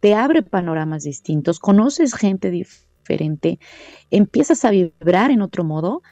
te 0.00 0.12
abre 0.12 0.42
panoramas 0.42 1.04
distintos, 1.04 1.60
conoces 1.60 2.12
gente 2.12 2.50
diferente, 2.50 3.60
empiezas 4.10 4.64
a 4.64 4.70
vibrar 4.70 5.30
en 5.30 5.40
otro 5.40 5.62
modo 5.62 6.02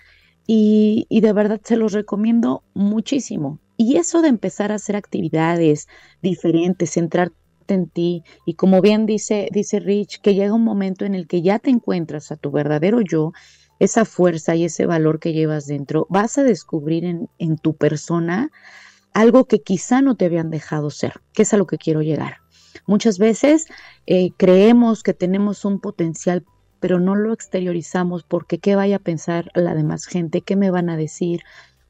y, 0.47 1.09
de 1.11 1.33
verdad 1.33 1.61
se 1.65 1.77
los 1.77 1.93
recomiendo 1.93 2.63
muchísimo. 2.75 3.59
Y 3.77 3.97
eso 3.97 4.23
de 4.23 4.29
empezar 4.29 4.71
a 4.71 4.77
hacer 4.77 4.95
actividades 4.95 5.89
diferentes, 6.23 6.93
centrarte 6.93 7.35
en 7.67 7.89
ti 7.89 8.23
y 8.47 8.55
como 8.55 8.83
bien 8.83 9.05
dice, 9.05 9.49
dice 9.51 9.81
Rich, 9.81 10.21
que 10.21 10.37
llega 10.37 10.55
un 10.55 10.63
momento 10.63 11.07
en 11.07 11.17
el 11.17 11.27
que 11.27 11.43
ya 11.43 11.59
te 11.59 11.71
encuentras 11.71 12.31
a 12.31 12.37
tu 12.37 12.53
verdadero 12.53 13.01
yo, 13.01 13.33
esa 13.79 14.05
fuerza 14.05 14.55
y 14.55 14.65
ese 14.65 14.87
valor 14.87 15.19
que 15.19 15.33
llevas 15.33 15.67
dentro, 15.67 16.07
vas 16.11 16.39
a 16.39 16.43
descubrir 16.43 17.05
en, 17.05 17.29
en 17.39 17.57
tu 17.57 17.77
persona 17.77 18.51
algo 19.13 19.47
que 19.47 19.63
quizá 19.63 20.03
no 20.03 20.17
te 20.17 20.27
habían 20.27 20.51
dejado 20.51 20.91
ser, 20.91 21.15
que 21.33 21.43
es 21.43 21.55
a 21.55 21.57
lo 21.57 21.67
que 21.67 21.79
quiero 21.79 22.03
llegar. 22.03 22.39
Muchas 22.87 23.19
veces 23.19 23.67
eh, 24.07 24.31
creemos 24.37 25.03
que 25.03 25.15
tenemos 25.15 25.65
un 25.65 25.81
potencial, 25.81 26.45
pero 26.81 27.01
no 27.01 27.15
lo 27.15 27.33
exteriorizamos 27.33 28.25
porque 28.25 28.59
qué 28.59 28.75
vaya 28.75 28.97
a 28.97 29.01
pensar 29.01 29.51
la 29.55 29.75
demás 29.75 30.07
gente, 30.07 30.43
qué 30.43 30.57
me 30.57 30.71
van 30.71 30.91
a 30.91 30.97
decir 30.97 31.43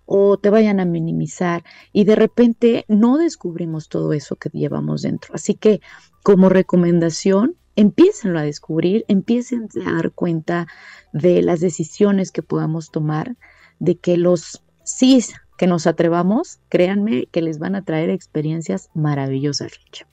o 0.07 0.37
te 0.37 0.51
vayan 0.51 0.81
a 0.81 0.85
minimizar 0.85 1.65
y 1.93 2.05
de 2.05 2.15
repente 2.15 2.85
no 2.89 3.17
descubrimos 3.17 3.89
todo 3.89 4.13
eso 4.13 4.37
que 4.37 4.51
llevamos 4.51 5.03
dentro. 5.03 5.35
Así 5.35 5.55
que 5.55 5.81
como 6.23 6.51
recomendación, 6.51 7.57
empiecen 7.77 8.37
a 8.37 8.43
descubrir, 8.43 9.05
empiecen 9.09 9.69
a 9.87 9.93
dar 9.93 10.13
cuenta 10.13 10.67
de 11.13 11.43
las 11.43 11.61
decisiones 11.61 12.33
que 12.33 12.43
podamos 12.43 12.91
tomar, 12.91 13.37
de 13.79 13.97
que 13.97 14.17
los 14.17 14.63
sí 14.85 15.21
que 15.57 15.67
nos 15.67 15.87
atrevamos, 15.87 16.61
créanme 16.69 17.27
que 17.27 17.43
les 17.43 17.59
van 17.59 17.75
a 17.75 17.85
traer 17.85 18.11
experiencias 18.11 18.91
maravillosas, 18.95 19.73
Rich. 19.73 20.07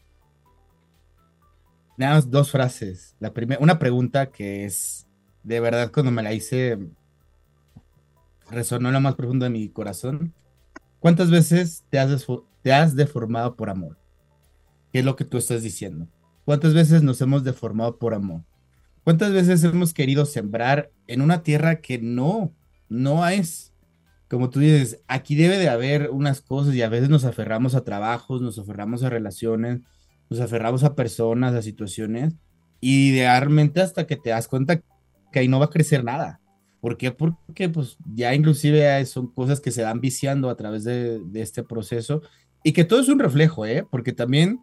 Nada 1.97 2.21
dos 2.21 2.51
frases. 2.51 3.15
La 3.19 3.33
primera, 3.33 3.61
una 3.61 3.79
pregunta 3.79 4.31
que 4.31 4.65
es 4.65 5.07
de 5.43 5.59
verdad 5.59 5.91
cuando 5.91 6.11
me 6.11 6.23
la 6.23 6.33
hice 6.33 6.77
resonó 8.49 8.89
en 8.89 8.93
lo 8.93 9.01
más 9.01 9.15
profundo 9.15 9.45
de 9.45 9.51
mi 9.51 9.69
corazón. 9.69 10.33
¿Cuántas 10.99 11.31
veces 11.31 11.83
te 11.89 11.99
has, 11.99 12.27
te 12.61 12.73
has 12.73 12.95
deformado 12.95 13.55
por 13.55 13.69
amor? 13.69 13.97
¿Qué 14.91 14.99
es 14.99 15.05
lo 15.05 15.15
que 15.15 15.25
tú 15.25 15.37
estás 15.37 15.63
diciendo? 15.63 16.07
¿Cuántas 16.51 16.73
veces 16.73 17.01
nos 17.01 17.21
hemos 17.21 17.45
deformado 17.45 17.97
por 17.97 18.13
amor? 18.13 18.41
¿Cuántas 19.05 19.31
veces 19.31 19.63
hemos 19.63 19.93
querido 19.93 20.25
sembrar 20.25 20.91
en 21.07 21.21
una 21.21 21.43
tierra 21.43 21.79
que 21.79 21.97
no, 21.97 22.53
no 22.89 23.25
es? 23.25 23.73
Como 24.29 24.49
tú 24.49 24.59
dices, 24.59 25.01
aquí 25.07 25.35
debe 25.35 25.57
de 25.57 25.69
haber 25.69 26.09
unas 26.09 26.41
cosas 26.41 26.75
y 26.75 26.81
a 26.81 26.89
veces 26.89 27.07
nos 27.07 27.23
aferramos 27.23 27.73
a 27.73 27.85
trabajos, 27.85 28.41
nos 28.41 28.59
aferramos 28.59 29.01
a 29.01 29.09
relaciones, 29.09 29.79
nos 30.29 30.41
aferramos 30.41 30.83
a 30.83 30.93
personas, 30.93 31.53
a 31.53 31.61
situaciones, 31.61 32.33
y 32.81 33.11
idealmente 33.11 33.79
hasta 33.79 34.05
que 34.05 34.17
te 34.17 34.31
das 34.31 34.49
cuenta 34.49 34.81
que 35.31 35.39
ahí 35.39 35.47
no 35.47 35.57
va 35.57 35.67
a 35.67 35.69
crecer 35.69 36.03
nada. 36.03 36.41
¿Por 36.81 36.97
qué? 36.97 37.13
Porque 37.13 37.69
pues 37.69 37.95
ya 38.13 38.35
inclusive 38.35 39.05
son 39.05 39.27
cosas 39.27 39.61
que 39.61 39.71
se 39.71 39.83
van 39.83 40.01
viciando 40.01 40.49
a 40.49 40.57
través 40.57 40.83
de, 40.83 41.21
este 41.35 41.63
proceso 41.63 42.21
y 42.61 42.73
que 42.73 42.83
todo 42.83 42.99
es 42.99 43.07
un 43.07 43.19
reflejo, 43.19 43.65
¿eh? 43.65 43.85
Porque 43.89 44.11
también 44.11 44.59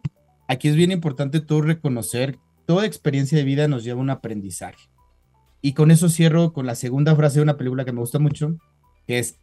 aquí 0.49 0.67
es 0.67 0.75
bien 0.75 0.91
importante 0.91 1.39
todo 1.39 1.61
reconocer, 1.61 2.37
toda 2.65 2.85
experiencia 2.85 3.37
de 3.37 3.43
vida 3.45 3.67
nos 3.67 3.83
lleva 3.83 3.99
a 3.99 4.03
un 4.03 4.09
aprendizaje. 4.09 4.89
Y 5.61 5.73
con 5.73 5.91
eso 5.91 6.09
cierro 6.09 6.53
con 6.53 6.65
la 6.65 6.75
segunda 6.75 7.15
frase 7.15 7.37
de 7.37 7.43
una 7.43 7.55
película 7.55 7.85
que 7.85 7.93
me 7.93 7.99
gusta 7.99 8.19
mucho, 8.19 8.57
que 9.05 9.19
es, 9.19 9.39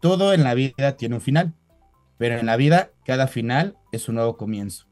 todo 0.00 0.32
en 0.32 0.44
la 0.44 0.54
vida 0.54 0.96
tiene 0.96 1.16
un 1.16 1.20
final, 1.20 1.54
pero 2.16 2.38
en 2.38 2.46
la 2.46 2.56
vida 2.56 2.92
cada 3.04 3.26
final 3.26 3.76
es 3.90 4.08
un 4.08 4.14
nuevo 4.14 4.36
comienzo. 4.36 4.86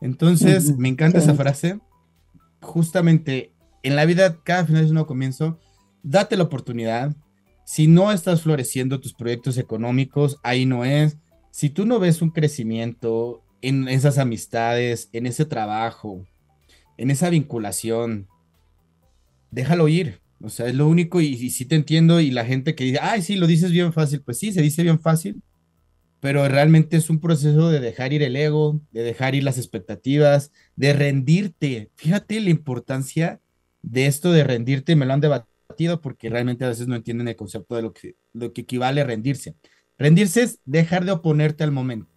Entonces, 0.00 0.76
me 0.76 0.88
encanta 0.88 1.18
esa 1.18 1.34
frase. 1.34 1.78
Justamente 2.60 3.52
en 3.82 3.94
la 3.94 4.04
vida, 4.04 4.42
cada 4.42 4.66
final 4.66 4.82
es 4.82 4.88
un 4.88 4.94
nuevo 4.94 5.06
comienzo. 5.06 5.60
Date 6.02 6.36
la 6.36 6.44
oportunidad. 6.44 7.14
Si 7.64 7.86
no 7.86 8.10
estás 8.10 8.42
floreciendo 8.42 9.00
tus 9.00 9.14
proyectos 9.14 9.58
económicos, 9.58 10.38
ahí 10.42 10.66
no 10.66 10.84
es. 10.84 11.18
Si 11.50 11.70
tú 11.70 11.86
no 11.86 11.98
ves 11.98 12.20
un 12.20 12.30
crecimiento 12.30 13.45
en 13.68 13.88
esas 13.88 14.18
amistades, 14.18 15.10
en 15.12 15.26
ese 15.26 15.44
trabajo, 15.44 16.24
en 16.96 17.10
esa 17.10 17.30
vinculación, 17.30 18.28
déjalo 19.50 19.88
ir. 19.88 20.20
O 20.40 20.50
sea, 20.50 20.66
es 20.66 20.74
lo 20.74 20.86
único 20.86 21.20
y, 21.20 21.26
y 21.26 21.50
sí 21.50 21.64
te 21.64 21.74
entiendo 21.74 22.20
y 22.20 22.30
la 22.30 22.44
gente 22.44 22.76
que 22.76 22.84
dice, 22.84 22.98
ay, 23.02 23.22
sí, 23.22 23.34
lo 23.34 23.48
dices 23.48 23.72
bien 23.72 23.92
fácil, 23.92 24.20
pues 24.20 24.38
sí, 24.38 24.52
se 24.52 24.62
dice 24.62 24.84
bien 24.84 25.00
fácil, 25.00 25.42
pero 26.20 26.46
realmente 26.48 26.96
es 26.96 27.10
un 27.10 27.18
proceso 27.18 27.68
de 27.70 27.80
dejar 27.80 28.12
ir 28.12 28.22
el 28.22 28.36
ego, 28.36 28.80
de 28.92 29.02
dejar 29.02 29.34
ir 29.34 29.42
las 29.42 29.58
expectativas, 29.58 30.52
de 30.76 30.92
rendirte. 30.92 31.90
Fíjate 31.96 32.40
la 32.40 32.50
importancia 32.50 33.40
de 33.82 34.06
esto 34.06 34.30
de 34.30 34.44
rendirte, 34.44 34.94
me 34.94 35.06
lo 35.06 35.12
han 35.12 35.20
debatido 35.20 36.00
porque 36.00 36.28
realmente 36.28 36.64
a 36.64 36.68
veces 36.68 36.86
no 36.86 36.94
entienden 36.94 37.26
el 37.26 37.36
concepto 37.36 37.74
de 37.74 37.82
lo 37.82 37.92
que, 37.92 38.14
lo 38.32 38.52
que 38.52 38.60
equivale 38.60 39.00
a 39.00 39.04
rendirse. 39.04 39.56
Rendirse 39.98 40.42
es 40.42 40.60
dejar 40.64 41.04
de 41.04 41.12
oponerte 41.12 41.64
al 41.64 41.72
momento. 41.72 42.15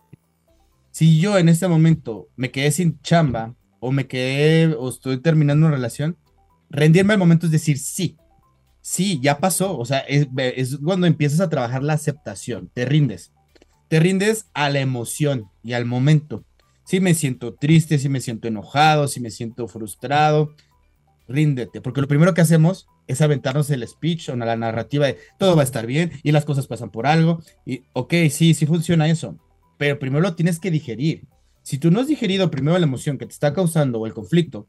Si 1.00 1.18
yo 1.18 1.38
en 1.38 1.48
este 1.48 1.70
momento 1.70 2.28
me 2.36 2.52
quedé 2.52 2.72
sin 2.72 3.00
chamba 3.00 3.56
o 3.80 3.94
me 3.94 4.06
quedé 4.06 4.76
o 4.76 4.90
estoy 4.90 5.22
terminando 5.22 5.66
una 5.66 5.78
relación, 5.78 6.18
rendirme 6.70 7.14
al 7.14 7.20
momento 7.20 7.46
es 7.46 7.54
decir 7.54 7.78
sí. 7.78 8.18
Sí, 8.82 9.18
ya 9.24 9.40
pasó. 9.40 9.78
O 9.78 9.86
sea, 9.86 10.00
es, 10.00 10.28
cuando 10.84 11.08
empiezas 11.08 11.40
a 11.40 11.48
trabajar 11.48 11.84
la 11.84 11.94
aceptación, 11.94 12.70
te 12.74 12.84
rindes 12.84 13.32
te 13.88 14.02
rindes 14.02 14.48
a 14.54 14.70
la 14.70 14.82
emoción 14.82 15.46
y 15.64 15.72
al 15.72 15.86
momento. 15.86 16.44
Si 16.84 17.00
me 17.00 17.14
siento 17.14 17.54
triste, 17.54 17.98
si 17.98 18.10
me 18.10 18.20
siento 18.20 18.50
enojado, 18.50 19.08
si 19.08 19.22
me 19.22 19.32
siento 19.32 19.70
frustrado, 19.70 20.54
ríndete, 21.30 21.80
porque 21.80 22.02
lo 22.02 22.10
primero 22.10 22.34
que 22.34 22.42
hacemos 22.42 22.90
es 23.08 23.22
aventarnos 23.22 23.70
el 23.70 23.88
speech 23.88 24.28
o 24.28 24.36
la 24.36 24.58
narrativa 24.58 25.06
de 25.06 25.18
todo 25.40 25.56
va 25.56 25.62
a 25.62 25.64
estar 25.64 25.86
bien 25.86 26.12
y 26.24 26.34
las 26.34 26.44
cosas 26.44 26.68
pasan 26.68 26.90
por 26.90 27.08
algo. 27.08 27.42
Y, 27.66 27.84
ok, 27.94 28.14
sí, 28.30 28.54
sí 28.54 28.66
funciona 28.66 29.08
eso, 29.08 29.40
pero 29.80 29.98
primero 29.98 30.22
lo 30.22 30.36
tienes 30.36 30.60
que 30.60 30.72
digerir. 30.72 31.26
Si 31.64 31.78
tú 31.78 31.90
no 31.90 32.02
has 32.02 32.08
digerido 32.08 32.52
primero 32.52 32.78
la 32.78 32.86
emoción 32.86 33.18
que 33.18 33.26
te 33.26 33.32
está 33.32 33.54
causando 33.54 33.98
o 33.98 34.06
el 34.06 34.14
conflicto, 34.14 34.68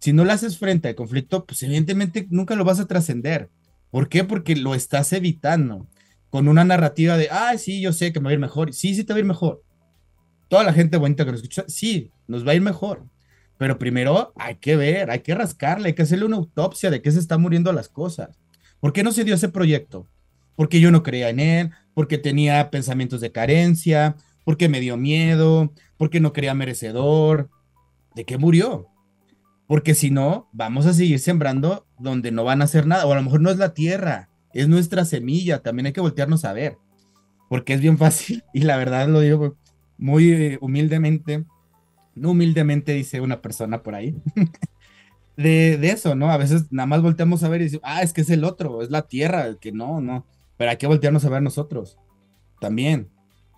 si 0.00 0.12
no 0.12 0.22
le 0.22 0.32
haces 0.32 0.58
frente 0.58 0.88
al 0.88 0.94
conflicto, 0.94 1.46
pues 1.46 1.62
evidentemente 1.62 2.26
nunca 2.28 2.54
lo 2.54 2.62
vas 2.62 2.78
a 2.78 2.86
trascender. 2.86 3.48
¿Por 3.90 4.10
qué? 4.10 4.22
Porque 4.22 4.54
lo 4.54 4.74
estás 4.74 5.14
evitando 5.14 5.88
con 6.28 6.46
una 6.46 6.62
narrativa 6.62 7.16
de, 7.16 7.28
ah, 7.30 7.56
sí, 7.56 7.80
yo 7.80 7.94
sé 7.94 8.12
que 8.12 8.20
me 8.20 8.24
va 8.24 8.30
a 8.30 8.34
ir 8.34 8.38
mejor. 8.38 8.74
Sí, 8.74 8.94
sí 8.94 9.04
te 9.04 9.14
va 9.14 9.16
a 9.16 9.20
ir 9.20 9.24
mejor. 9.24 9.62
Toda 10.48 10.62
la 10.62 10.74
gente 10.74 10.98
bonita 10.98 11.24
que 11.24 11.32
nos 11.32 11.40
escucha, 11.40 11.64
sí, 11.66 12.10
nos 12.26 12.46
va 12.46 12.52
a 12.52 12.54
ir 12.54 12.60
mejor. 12.60 13.06
Pero 13.56 13.78
primero 13.78 14.34
hay 14.36 14.56
que 14.56 14.76
ver, 14.76 15.10
hay 15.10 15.20
que 15.20 15.34
rascarle, 15.34 15.88
hay 15.88 15.94
que 15.94 16.02
hacerle 16.02 16.26
una 16.26 16.36
autopsia 16.36 16.90
de 16.90 17.00
qué 17.00 17.10
se 17.10 17.18
están 17.18 17.40
muriendo 17.40 17.72
las 17.72 17.88
cosas. 17.88 18.38
¿Por 18.78 18.92
qué 18.92 19.02
no 19.02 19.10
se 19.10 19.24
dio 19.24 19.36
ese 19.36 19.48
proyecto? 19.48 20.06
Porque 20.54 20.80
yo 20.80 20.90
no 20.90 21.02
creía 21.02 21.30
en 21.30 21.40
él, 21.40 21.70
porque 21.94 22.18
tenía 22.18 22.70
pensamientos 22.70 23.22
de 23.22 23.32
carencia, 23.32 24.16
porque 24.44 24.68
me 24.68 24.80
dio 24.80 24.96
miedo, 24.96 25.72
porque 25.96 26.20
no 26.20 26.32
creía 26.32 26.54
merecedor. 26.54 27.50
¿De 28.14 28.24
qué 28.24 28.38
murió? 28.38 28.88
Porque 29.66 29.94
si 29.94 30.10
no, 30.10 30.48
vamos 30.52 30.86
a 30.86 30.92
seguir 30.92 31.18
sembrando 31.18 31.86
donde 31.98 32.30
no 32.30 32.44
van 32.44 32.60
a 32.60 32.64
hacer 32.64 32.86
nada, 32.86 33.06
o 33.06 33.12
a 33.12 33.16
lo 33.16 33.22
mejor 33.22 33.40
no 33.40 33.50
es 33.50 33.56
la 33.56 33.72
tierra, 33.74 34.28
es 34.52 34.68
nuestra 34.68 35.04
semilla, 35.04 35.62
también 35.62 35.86
hay 35.86 35.92
que 35.92 36.00
voltearnos 36.00 36.44
a 36.44 36.52
ver, 36.52 36.76
porque 37.48 37.72
es 37.72 37.80
bien 37.80 37.96
fácil, 37.96 38.44
y 38.54 38.60
la 38.60 38.76
verdad 38.76 39.08
lo 39.08 39.20
digo 39.20 39.56
muy 39.96 40.32
eh, 40.32 40.58
humildemente, 40.60 41.44
no 42.14 42.32
humildemente 42.32 42.92
dice 42.92 43.20
una 43.20 43.40
persona 43.40 43.82
por 43.82 43.94
ahí, 43.94 44.14
de, 45.36 45.74
eso, 45.82 46.14
¿no? 46.14 46.30
A 46.30 46.36
veces 46.36 46.70
nada 46.70 46.86
más 46.86 47.00
volteamos 47.00 47.42
a 47.42 47.48
ver 47.48 47.62
y 47.62 47.64
decimos, 47.64 47.84
ah, 47.86 48.02
es 48.02 48.12
que 48.12 48.20
es 48.20 48.30
el 48.30 48.44
otro, 48.44 48.82
es 48.82 48.90
la 48.90 49.08
tierra, 49.08 49.56
que 49.58 49.72
no, 49.72 50.00
no, 50.00 50.26
pero 50.58 50.70
hay 50.70 50.76
que 50.76 50.86
voltearnos 50.86 51.24
a 51.24 51.30
ver 51.30 51.42
nosotros 51.42 51.98
también. 52.60 53.13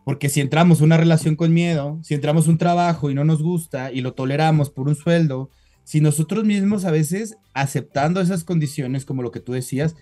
Porque 0.06 0.28
si 0.28 0.40
entramos 0.40 0.82
una 0.82 0.96
relación 0.96 1.34
con 1.34 1.52
miedo, 1.52 1.98
si 2.04 2.14
entramos 2.14 2.46
un 2.46 2.58
trabajo 2.58 3.10
y 3.10 3.14
no 3.14 3.24
nos 3.24 3.42
gusta 3.42 3.90
y 3.90 4.02
lo 4.02 4.14
toleramos 4.14 4.70
por 4.70 4.86
un 4.86 4.94
sueldo, 4.94 5.50
si 5.82 6.00
nosotros 6.00 6.44
mismos 6.44 6.84
a 6.84 6.92
veces 6.92 7.38
aceptando 7.54 8.20
esas 8.20 8.44
condiciones, 8.44 9.04
como 9.04 9.24
lo 9.24 9.32
que 9.32 9.40
tú 9.40 9.50
decías, 9.50 9.96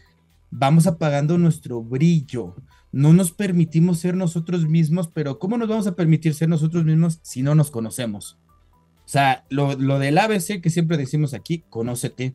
vamos 0.50 0.86
apagando 0.86 1.38
nuestro 1.38 1.82
brillo. 1.82 2.54
No 2.92 3.14
nos 3.14 3.32
permitimos 3.32 3.98
ser 3.98 4.14
nosotros 4.14 4.68
mismos, 4.68 5.08
pero 5.08 5.38
¿cómo 5.38 5.56
nos 5.56 5.70
vamos 5.70 5.86
a 5.86 5.96
permitir 5.96 6.34
ser 6.34 6.50
nosotros 6.50 6.84
mismos 6.84 7.18
si 7.22 7.40
no 7.40 7.54
nos 7.54 7.70
conocemos? 7.70 8.36
O 9.06 9.08
sea, 9.08 9.46
lo, 9.48 9.74
del 9.74 10.18
ABC 10.18 10.60
que 10.60 10.68
siempre 10.68 10.98
decimos 10.98 11.32
aquí, 11.32 11.64
conócete, 11.70 12.34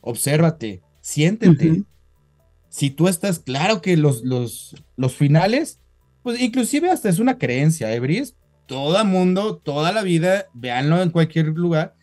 obsérvate, 0.00 0.80
siéntete. 1.02 1.84
Si 2.70 2.88
tú 2.88 3.08
estás, 3.08 3.40
claro 3.40 3.82
que 3.82 3.98
los, 3.98 4.24
los, 4.24 4.74
los 4.96 5.14
finales, 5.14 5.80
pues 6.22 6.40
inclusive 6.40 6.90
hasta 6.90 7.08
es 7.08 7.18
una 7.18 7.38
creencia, 7.38 7.94
¿eh, 7.94 8.24
Todo 8.66 9.04
mundo, 9.04 9.56
toda 9.56 9.92
la 9.92 10.02
vida, 10.02 10.46
véanlo 10.54 11.02
en 11.02 11.10
cualquier 11.10 11.46
lugar, 11.46 11.94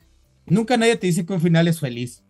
nunca 0.46 0.78
nadie 0.78 0.96
te 0.96 1.08
dice 1.08 1.26
que 1.26 1.34
un 1.34 1.42
final 1.42 1.68
es 1.68 1.80
feliz. 1.80 2.24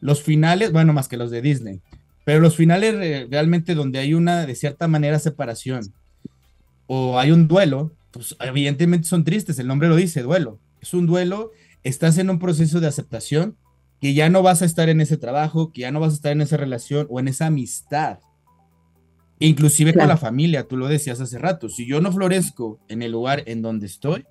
Los 0.00 0.22
finales, 0.22 0.72
bueno, 0.72 0.92
más 0.92 1.08
que 1.08 1.16
los 1.16 1.30
de 1.30 1.42
Disney, 1.42 1.80
pero 2.24 2.40
los 2.40 2.56
finales 2.56 3.28
realmente 3.30 3.74
donde 3.74 3.98
hay 3.98 4.14
una, 4.14 4.46
de 4.46 4.54
cierta 4.54 4.88
manera, 4.88 5.18
separación 5.18 5.92
o 6.86 7.18
hay 7.18 7.30
un 7.30 7.48
duelo, 7.48 7.92
pues 8.10 8.36
evidentemente 8.40 9.08
son 9.08 9.24
tristes, 9.24 9.58
el 9.58 9.66
nombre 9.66 9.88
lo 9.88 9.96
dice, 9.96 10.22
duelo. 10.22 10.58
Es 10.80 10.94
un 10.94 11.06
duelo, 11.06 11.50
estás 11.82 12.18
en 12.18 12.30
un 12.30 12.38
proceso 12.38 12.80
de 12.80 12.86
aceptación 12.86 13.56
que 14.00 14.14
ya 14.14 14.28
no 14.28 14.42
vas 14.42 14.62
a 14.62 14.66
estar 14.66 14.88
en 14.88 15.00
ese 15.00 15.16
trabajo, 15.16 15.72
que 15.72 15.82
ya 15.82 15.90
no 15.90 16.00
vas 16.00 16.12
a 16.12 16.16
estar 16.16 16.32
en 16.32 16.42
esa 16.42 16.56
relación 16.56 17.06
o 17.10 17.20
en 17.20 17.28
esa 17.28 17.46
amistad. 17.46 18.18
Inclusive 19.44 19.94
con 19.94 20.08
la 20.08 20.16
familia, 20.16 20.66
tú 20.66 20.76
lo 20.76 20.88
decías 20.88 21.20
hace 21.20 21.38
rato, 21.38 21.68
si 21.68 21.86
yo 21.86 22.00
no 22.00 22.12
florezco 22.12 22.80
en 22.88 23.02
el 23.02 23.12
lugar 23.12 23.42
en 23.46 23.62
donde 23.62 23.86
estoy, 23.86 24.24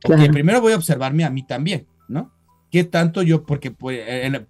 primero 0.00 0.60
voy 0.60 0.72
a 0.72 0.76
observarme 0.76 1.24
a 1.24 1.30
mí 1.30 1.46
también, 1.46 1.86
¿no? 2.08 2.32
¿Qué 2.70 2.84
tanto 2.84 3.22
yo, 3.22 3.44
porque 3.44 3.70
por, 3.70 3.94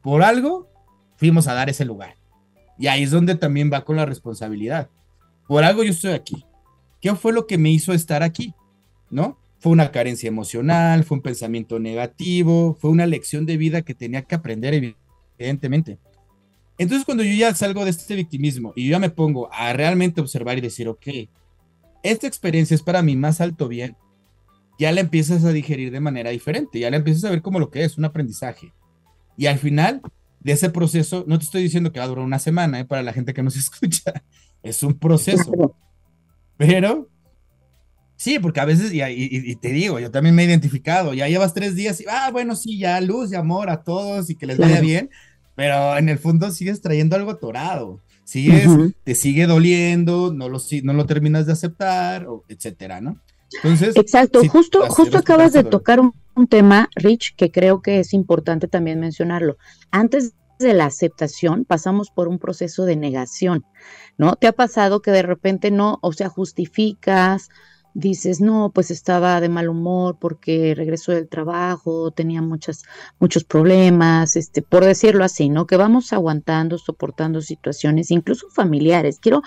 por 0.02 0.22
algo 0.22 0.68
fuimos 1.16 1.48
a 1.48 1.55
dar 1.55 1.68
ese 1.70 1.84
lugar. 1.84 2.16
Y 2.78 2.86
ahí 2.88 3.02
es 3.02 3.11
donde 3.11 3.34
también 3.34 3.70
va 3.72 3.84
con 3.84 3.96
la 3.96 4.07
responsabilidad. 4.07 4.90
Por 5.46 5.64
algo 5.64 5.84
yo 5.84 5.90
estoy 5.90 6.12
aquí. 6.12 6.44
¿Qué 7.00 7.14
fue 7.14 7.32
lo 7.32 7.46
que 7.46 7.59
me 7.59 7.70
hizo 7.70 7.92
estar 7.92 8.22
aquí? 8.22 8.55
¿No? 9.11 9.38
Fue 9.59 9.72
una 9.72 9.90
carencia 9.90 10.28
emocional, 10.28 11.05
fue 11.05 11.18
un 11.18 11.22
pensamiento 11.22 11.78
negativo, 11.78 12.76
fue 12.80 12.90
una 12.90 13.07
lección 13.07 13.46
de 13.46 13.57
vida 13.57 13.82
que 13.82 13.94
tenía 13.94 14.22
que 14.22 14.34
aprender, 14.34 14.94
evidentemente. 15.38 15.98
Entonces, 16.79 17.05
cuando 17.05 17.22
yo 17.22 17.33
ya 17.33 17.55
salgo 17.55 17.85
de 17.85 17.91
este 17.91 18.16
victimismo 18.16 18.72
y 18.75 18.87
yo 18.87 18.93
ya 18.93 18.99
me 18.99 19.11
pongo 19.11 19.49
a 19.53 19.72
realmente 19.72 20.20
observar 20.20 20.59
y 20.59 20.61
decir, 20.61 20.89
ok, 20.89 21.07
esta 22.03 22.27
experiencia 22.27 22.75
es 22.75 22.83
para 22.83 23.03
mi 23.03 23.16
más 23.16 23.41
alto 23.41 23.68
bien, 23.68 23.97
ya 24.79 24.93
la 24.93 25.01
empiezas 25.01 25.45
a 25.45 25.53
digerir 25.53 25.91
de 25.91 26.01
manera 26.01 26.31
diferente, 26.31 26.81
ya 26.81 26.91
la 26.91 26.97
empiezas 26.97 27.25
a 27.25 27.31
ver 27.31 27.43
como 27.43 27.59
lo 27.59 27.70
que 27.70 27.85
es, 27.85 27.97
un 27.97 28.05
aprendizaje. 28.05 28.72
Y 29.37 29.47
al 29.47 29.59
final 29.59 30.03
de 30.41 30.53
ese 30.53 30.70
proceso, 30.70 31.25
no 31.27 31.39
te 31.39 31.45
estoy 31.45 31.62
diciendo 31.62 31.93
que 31.93 32.01
va 32.01 32.05
a 32.05 32.09
durar 32.09 32.25
una 32.25 32.39
semana, 32.39 32.81
¿eh? 32.81 32.85
para 32.85 33.03
la 33.03 33.12
gente 33.12 33.35
que 33.35 33.43
nos 33.43 33.57
escucha, 33.57 34.12
es 34.62 34.83
un 34.83 34.99
proceso. 34.99 35.77
Pero, 36.57 37.09
sí, 38.16 38.39
porque 38.39 38.61
a 38.61 38.64
veces, 38.64 38.93
y, 38.93 39.57
te 39.57 39.68
digo, 39.68 39.99
yo 39.99 40.11
también 40.11 40.35
me 40.35 40.43
he 40.43 40.47
identificado, 40.47 41.14
ya 41.14 41.29
llevas 41.29 41.55
tres 41.55 41.75
días 41.75 42.01
y, 42.01 42.05
ah, 42.09 42.31
bueno, 42.33 42.57
sí, 42.57 42.79
ya 42.79 43.01
luz 43.01 43.33
y 43.33 43.37
amor 43.37 43.70
a 43.70 43.83
todos 43.83 44.29
y 44.31 44.35
que 44.35 44.47
les 44.47 44.59
vaya 44.59 44.81
bien, 44.81 45.11
pero 45.55 45.96
en 45.96 46.09
el 46.09 46.18
fondo 46.18 46.50
sigues 46.50 46.80
trayendo 46.80 47.16
algo 47.16 47.30
atorado, 47.30 48.00
sigues, 48.24 48.68
te 49.05 49.14
sigue 49.14 49.46
doliendo, 49.46 50.32
no 50.32 50.48
lo, 50.48 50.59
no 50.82 50.92
lo 50.92 51.07
terminas 51.07 51.46
de 51.46 51.52
aceptar, 51.52 52.26
etcétera, 52.48 53.00
¿no? 53.00 53.20
Entonces, 53.62 53.96
Exacto, 53.96 54.42
justo, 54.48 54.86
justo 54.88 55.18
acabas 55.18 55.52
de 55.52 55.62
tocar 55.62 56.00
un, 56.00 56.12
un, 56.34 56.48
tema, 56.48 56.88
Rich, 56.96 57.36
que 57.36 57.52
creo 57.52 57.82
que 57.82 58.00
es 58.00 58.12
importante 58.12 58.66
también 58.66 58.98
mencionarlo. 58.98 59.57
Antes 59.92 60.34
de 60.59 60.74
la 60.74 60.86
aceptación 60.86 61.64
pasamos 61.64 62.11
por 62.11 62.28
un 62.28 62.38
proceso 62.38 62.84
de 62.84 62.96
negación, 62.96 63.64
¿no? 64.18 64.34
¿Te 64.36 64.46
ha 64.46 64.52
pasado 64.52 65.02
que 65.02 65.11
de 65.11 65.22
repente 65.22 65.70
no, 65.70 65.98
o 66.02 66.12
sea, 66.12 66.28
justificas, 66.28 67.48
dices, 67.95 68.40
no, 68.40 68.72
pues 68.74 68.90
estaba 68.90 69.40
de 69.40 69.49
mal 69.49 69.68
humor 69.68 70.18
porque 70.20 70.74
regresó 70.76 71.12
del 71.12 71.28
trabajo, 71.28 72.11
tenía 72.11 72.42
muchas, 72.42 72.82
muchos 73.20 73.45
problemas, 73.45 74.36
este, 74.36 74.62
por 74.62 74.84
decirlo 74.84 75.24
así, 75.24 75.49
¿no? 75.49 75.66
Que 75.66 75.76
vamos 75.76 76.12
aguantando, 76.12 76.76
soportando 76.76 77.40
situaciones, 77.40 78.11
incluso 78.11 78.49
familiares. 78.51 79.18
Quiero, 79.20 79.42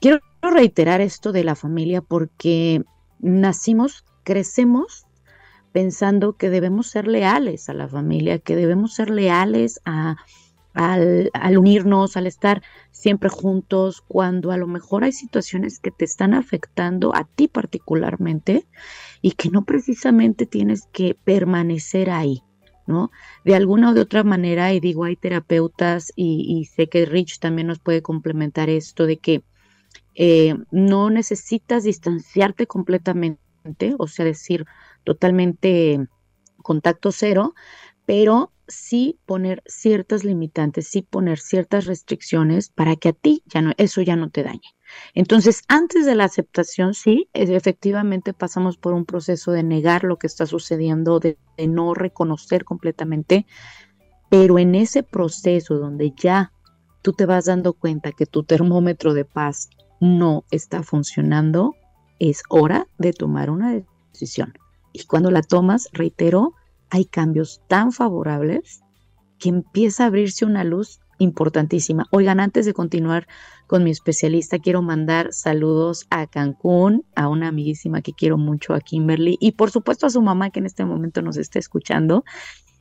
quiero 0.00 0.20
reiterar 0.42 1.00
esto 1.00 1.32
de 1.32 1.44
la 1.44 1.54
familia 1.54 2.02
porque 2.02 2.82
nacimos, 3.20 4.04
crecemos 4.24 5.06
pensando 5.72 6.36
que 6.36 6.50
debemos 6.50 6.88
ser 6.88 7.06
leales 7.06 7.68
a 7.68 7.74
la 7.74 7.88
familia, 7.88 8.40
que 8.40 8.56
debemos 8.56 8.94
ser 8.94 9.10
leales 9.10 9.80
a, 9.84 10.16
al, 10.74 11.30
unirnos, 11.58 12.16
al 12.16 12.26
estar 12.26 12.62
siempre 12.90 13.28
juntos, 13.28 14.02
cuando 14.06 14.52
a 14.52 14.56
lo 14.56 14.66
mejor 14.66 15.04
hay 15.04 15.12
situaciones 15.12 15.80
que 15.80 15.90
te 15.90 16.04
están 16.04 16.34
afectando 16.34 17.14
a 17.14 17.24
ti 17.24 17.48
particularmente 17.48 18.66
y 19.22 19.32
que 19.32 19.50
no 19.50 19.64
precisamente 19.64 20.46
tienes 20.46 20.88
que 20.92 21.14
permanecer 21.14 22.10
ahí. 22.10 22.42
¿no? 22.86 23.10
De 23.44 23.54
alguna 23.54 23.90
o 23.90 23.94
de 23.94 24.00
otra 24.00 24.24
manera, 24.24 24.72
y 24.72 24.80
digo, 24.80 25.04
hay 25.04 25.14
terapeutas 25.14 26.10
y, 26.16 26.46
y 26.48 26.64
sé 26.64 26.88
que 26.88 27.04
Rich 27.04 27.38
también 27.38 27.66
nos 27.66 27.80
puede 27.80 28.00
complementar 28.00 28.70
esto 28.70 29.04
de 29.04 29.18
que 29.18 29.42
eh, 30.20 30.56
no 30.72 31.10
necesitas 31.10 31.84
distanciarte 31.84 32.66
completamente, 32.66 33.94
o 33.98 34.08
sea, 34.08 34.24
decir 34.24 34.66
totalmente 35.04 36.08
contacto 36.62 37.12
cero, 37.12 37.54
pero 38.04 38.50
sí 38.68 39.18
poner 39.26 39.62
ciertas 39.66 40.24
limitantes, 40.24 40.88
sí 40.88 41.02
poner 41.02 41.38
ciertas 41.38 41.86
restricciones 41.86 42.68
para 42.68 42.96
que 42.96 43.10
a 43.10 43.12
ti 43.12 43.42
ya 43.46 43.62
no, 43.62 43.72
eso 43.76 44.02
ya 44.02 44.16
no 44.16 44.30
te 44.30 44.42
dañe. 44.42 44.74
Entonces, 45.14 45.62
antes 45.68 46.06
de 46.06 46.14
la 46.14 46.24
aceptación, 46.24 46.94
sí, 46.94 47.28
efectivamente 47.32 48.32
pasamos 48.32 48.76
por 48.76 48.94
un 48.94 49.04
proceso 49.04 49.52
de 49.52 49.62
negar 49.62 50.04
lo 50.04 50.16
que 50.16 50.26
está 50.26 50.46
sucediendo, 50.46 51.20
de 51.20 51.38
no 51.66 51.94
reconocer 51.94 52.64
completamente, 52.64 53.46
pero 54.30 54.58
en 54.58 54.74
ese 54.74 55.02
proceso 55.02 55.78
donde 55.78 56.12
ya 56.16 56.52
tú 57.02 57.12
te 57.12 57.26
vas 57.26 57.46
dando 57.46 57.72
cuenta 57.72 58.12
que 58.12 58.26
tu 58.26 58.44
termómetro 58.44 59.14
de 59.14 59.24
paz 59.24 59.68
no 60.00 60.44
está 60.50 60.82
funcionando, 60.82 61.74
es 62.18 62.42
hora 62.48 62.86
de 62.98 63.12
tomar 63.12 63.50
una 63.50 63.82
decisión. 64.12 64.54
Y 64.92 65.04
cuando 65.04 65.30
la 65.30 65.42
tomas, 65.42 65.88
reitero, 65.92 66.54
hay 66.90 67.04
cambios 67.04 67.62
tan 67.68 67.92
favorables 67.92 68.82
que 69.38 69.48
empieza 69.48 70.04
a 70.04 70.06
abrirse 70.08 70.44
una 70.44 70.64
luz 70.64 71.00
importantísima. 71.18 72.06
Oigan, 72.10 72.40
antes 72.40 72.66
de 72.66 72.72
continuar 72.72 73.26
con 73.66 73.84
mi 73.84 73.90
especialista, 73.90 74.58
quiero 74.58 74.82
mandar 74.82 75.32
saludos 75.32 76.06
a 76.10 76.26
Cancún, 76.26 77.04
a 77.14 77.28
una 77.28 77.48
amiguísima 77.48 78.02
que 78.02 78.12
quiero 78.12 78.38
mucho, 78.38 78.74
a 78.74 78.80
Kimberly, 78.80 79.36
y 79.40 79.52
por 79.52 79.70
supuesto 79.70 80.06
a 80.06 80.10
su 80.10 80.22
mamá 80.22 80.50
que 80.50 80.60
en 80.60 80.66
este 80.66 80.84
momento 80.84 81.22
nos 81.22 81.36
está 81.36 81.58
escuchando 81.58 82.24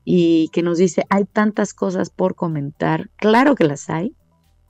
y 0.06 0.50
que 0.54 0.64
nos 0.64 0.78
dice, 0.78 1.04
hay 1.10 1.26
tantas 1.26 1.74
cosas 1.74 2.10
por 2.10 2.36
comentar. 2.36 3.10
Claro 3.18 3.56
que 3.56 3.66
las 3.66 3.90
hay. 3.90 4.16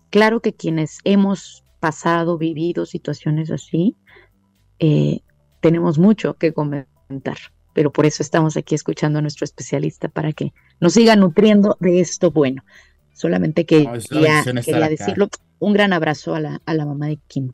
Claro 0.10 0.42
que 0.42 0.54
quienes 0.54 1.00
hemos 1.04 1.64
pasado, 1.80 2.38
vivido 2.38 2.86
situaciones 2.86 3.52
así, 3.52 3.96
eh, 4.80 5.20
tenemos 5.62 6.00
mucho 6.00 6.36
que 6.36 6.54
comentar. 6.54 7.38
Pero 7.78 7.94
por 7.94 8.08
eso 8.08 8.24
estamos 8.24 8.58
aquí 8.58 8.74
escuchando 8.74 9.20
a 9.20 9.22
nuestro 9.22 9.46
especialista 9.46 10.08
para 10.08 10.34
que 10.34 10.52
nos 10.80 10.94
siga 10.94 11.16
nutriendo 11.16 11.78
de 11.80 12.00
esto 12.00 12.32
bueno. 12.32 12.64
Solamente 13.14 13.68
que 13.68 13.88
quería, 14.10 14.44
decirlo. 14.90 15.30
Un 15.60 15.74
gran 15.74 15.94
abrazo 15.94 16.34
a 16.34 16.40
la, 16.40 16.60
a 16.66 16.74
la 16.74 16.88
mamá 16.88 17.06
de 17.06 17.20
Kim. 17.28 17.52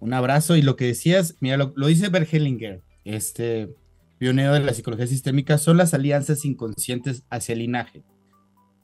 Un 0.00 0.14
abrazo 0.14 0.56
y 0.56 0.62
lo 0.62 0.74
que 0.74 0.86
decías, 0.86 1.36
mira, 1.38 1.56
lo, 1.56 1.72
lo 1.76 1.86
dice 1.86 2.08
Bergelinger, 2.08 2.82
este 3.04 3.72
pionero 4.18 4.52
de 4.54 4.60
la 4.64 4.74
psicología 4.74 5.06
sistémica, 5.06 5.58
son 5.58 5.76
las 5.76 5.94
alianzas 5.94 6.44
inconscientes 6.44 7.22
hacia 7.30 7.52
el 7.52 7.60
linaje. 7.60 8.02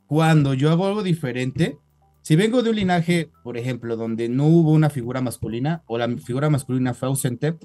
Cuando 0.07 0.55
yo 0.55 0.70
hago 0.70 0.87
algo 0.87 1.03
diferente, 1.03 1.76
si 2.22 2.37
vengo 2.37 2.62
de 2.62 2.70
un 2.70 2.76
linaje, 2.76 3.33
por 3.43 3.57
ejemplo, 3.57 3.97
donde 3.97 4.28
no 4.28 4.47
hubo 4.47 4.70
una 4.70 4.91
figura 4.91 5.22
masculina 5.22 5.83
o 5.87 5.99
la 5.99 6.07
figura 6.18 6.51
masculina 6.51 6.95
fue 6.95 7.09
ausente, 7.09 7.57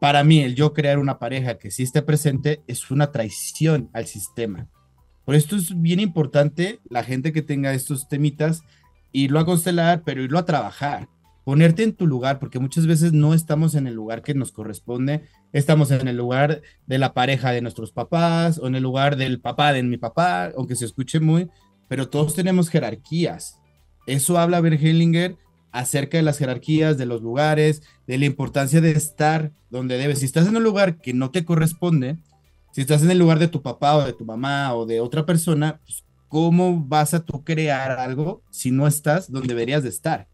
para 0.00 0.24
mí 0.24 0.40
el 0.40 0.54
yo 0.54 0.72
crear 0.72 0.98
una 0.98 1.18
pareja 1.18 1.58
que 1.58 1.70
sí 1.70 1.82
esté 1.82 2.02
presente 2.02 2.62
es 2.66 2.90
una 2.90 3.12
traición 3.12 3.90
al 3.92 4.06
sistema. 4.06 4.68
Por 5.24 5.34
esto 5.34 5.56
es 5.56 5.80
bien 5.80 6.00
importante 6.00 6.80
la 6.88 7.02
gente 7.02 7.32
que 7.32 7.42
tenga 7.42 7.74
estos 7.74 8.08
temitas, 8.08 8.62
irlo 9.12 9.40
a 9.40 9.46
constelar, 9.46 10.02
pero 10.04 10.22
irlo 10.22 10.38
a 10.38 10.44
trabajar, 10.44 11.08
ponerte 11.44 11.82
en 11.82 11.94
tu 11.94 12.06
lugar, 12.06 12.38
porque 12.38 12.58
muchas 12.58 12.86
veces 12.86 13.12
no 13.12 13.34
estamos 13.34 13.74
en 13.74 13.86
el 13.86 13.94
lugar 13.94 14.22
que 14.22 14.34
nos 14.34 14.52
corresponde, 14.52 15.24
estamos 15.52 15.90
en 15.90 16.06
el 16.06 16.16
lugar 16.16 16.62
de 16.86 16.98
la 16.98 17.14
pareja 17.14 17.50
de 17.52 17.62
nuestros 17.62 17.90
papás 17.90 18.58
o 18.58 18.66
en 18.66 18.74
el 18.74 18.82
lugar 18.82 19.16
del 19.16 19.40
papá 19.40 19.72
de 19.72 19.82
mi 19.82 19.96
papá, 19.96 20.52
aunque 20.56 20.76
se 20.76 20.84
escuche 20.84 21.18
muy, 21.18 21.48
pero 21.88 22.08
todos 22.08 22.34
tenemos 22.34 22.68
jerarquías. 22.68 23.58
Eso 24.06 24.38
habla 24.38 24.60
Bergelinger 24.60 25.36
acerca 25.76 26.16
de 26.16 26.22
las 26.22 26.38
jerarquías, 26.38 26.96
de 26.96 27.04
los 27.04 27.20
lugares, 27.20 27.82
de 28.06 28.16
la 28.16 28.24
importancia 28.24 28.80
de 28.80 28.92
estar 28.92 29.52
donde 29.68 29.98
debes. 29.98 30.20
Si 30.20 30.24
estás 30.24 30.48
en 30.48 30.56
un 30.56 30.62
lugar 30.62 30.98
que 30.98 31.12
no 31.12 31.30
te 31.30 31.44
corresponde, 31.44 32.16
si 32.72 32.80
estás 32.80 33.02
en 33.02 33.10
el 33.10 33.18
lugar 33.18 33.38
de 33.38 33.48
tu 33.48 33.60
papá 33.60 33.96
o 33.96 34.04
de 34.04 34.14
tu 34.14 34.24
mamá 34.24 34.74
o 34.74 34.86
de 34.86 35.00
otra 35.00 35.26
persona, 35.26 35.80
pues, 35.84 36.04
¿cómo 36.28 36.82
vas 36.82 37.12
a 37.12 37.20
tú 37.20 37.44
crear 37.44 37.90
algo 37.92 38.42
si 38.50 38.70
no 38.70 38.86
estás 38.86 39.30
donde 39.30 39.48
deberías 39.48 39.82
de 39.82 39.90
estar? 39.90 40.28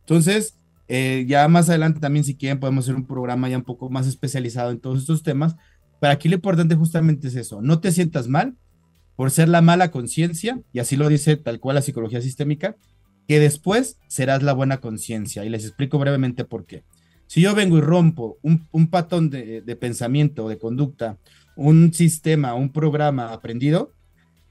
Entonces, 0.00 0.58
eh, 0.88 1.24
ya 1.26 1.48
más 1.48 1.70
adelante 1.70 1.98
también, 1.98 2.24
si 2.24 2.36
quieren, 2.36 2.60
podemos 2.60 2.84
hacer 2.84 2.94
un 2.94 3.06
programa 3.06 3.48
ya 3.48 3.56
un 3.56 3.64
poco 3.64 3.88
más 3.88 4.06
especializado 4.06 4.72
en 4.72 4.80
todos 4.80 5.00
estos 5.00 5.22
temas. 5.22 5.56
Pero 6.00 6.12
aquí 6.12 6.28
lo 6.28 6.34
importante 6.34 6.74
justamente 6.74 7.28
es 7.28 7.36
eso, 7.36 7.62
no 7.62 7.80
te 7.80 7.92
sientas 7.92 8.28
mal 8.28 8.56
por 9.16 9.30
ser 9.30 9.48
la 9.48 9.62
mala 9.62 9.90
conciencia, 9.90 10.60
y 10.72 10.80
así 10.80 10.96
lo 10.96 11.08
dice 11.08 11.36
tal 11.36 11.60
cual 11.60 11.76
la 11.76 11.82
psicología 11.82 12.20
sistémica, 12.20 12.76
que 13.28 13.40
después 13.40 13.98
serás 14.08 14.42
la 14.42 14.52
buena 14.52 14.78
conciencia. 14.78 15.44
Y 15.44 15.48
les 15.48 15.64
explico 15.64 15.98
brevemente 15.98 16.44
por 16.44 16.66
qué. 16.66 16.84
Si 17.26 17.40
yo 17.40 17.54
vengo 17.54 17.78
y 17.78 17.80
rompo 17.80 18.38
un, 18.42 18.88
patrón 18.88 19.30
de, 19.30 19.62
de 19.62 19.76
pensamiento, 19.76 20.48
de 20.48 20.58
conducta, 20.58 21.18
un 21.56 21.92
sistema, 21.92 22.54
un 22.54 22.72
programa 22.72 23.32
aprendido, 23.32 23.92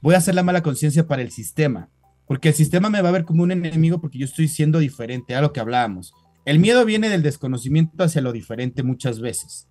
voy 0.00 0.14
a 0.14 0.18
hacer 0.18 0.34
la 0.34 0.42
mala 0.42 0.62
conciencia 0.62 1.06
para 1.06 1.22
el 1.22 1.30
sistema, 1.30 1.88
porque 2.26 2.48
el 2.48 2.54
sistema 2.54 2.90
me 2.90 3.00
va 3.00 3.10
a 3.10 3.12
ver 3.12 3.24
como 3.24 3.44
un 3.44 3.52
enemigo 3.52 4.00
porque 4.00 4.18
yo 4.18 4.24
estoy 4.24 4.48
siendo 4.48 4.80
diferente 4.80 5.34
a 5.34 5.40
lo 5.40 5.52
que 5.52 5.60
hablábamos. 5.60 6.12
El 6.44 6.58
miedo 6.58 6.84
viene 6.84 7.08
del 7.08 7.22
desconocimiento 7.22 8.02
hacia 8.02 8.20
lo 8.20 8.32
diferente 8.32 8.82
muchas 8.82 9.20
veces. 9.20 9.68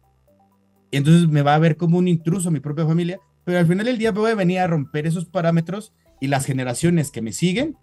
Y 0.89 0.97
entonces 0.97 1.27
me 1.27 1.41
va 1.41 1.55
a 1.55 1.59
ver 1.59 1.75
como 1.75 1.97
un 1.97 2.07
intruso 2.07 2.49
mi 2.49 2.61
propia 2.61 2.85
familia, 2.85 3.19
pero 3.43 3.59
al 3.59 3.67
final 3.67 3.85
del 3.85 3.97
día 3.97 4.11
voy 4.11 4.31
a 4.31 4.35
venir 4.35 4.59
a 4.59 4.67
romper 4.67 5.05
esos 5.05 5.25
parámetros 5.25 5.93
y 6.21 6.27
las 6.27 6.45
generaciones 6.45 7.11
que 7.11 7.21
me 7.21 7.33
siguen 7.33 7.75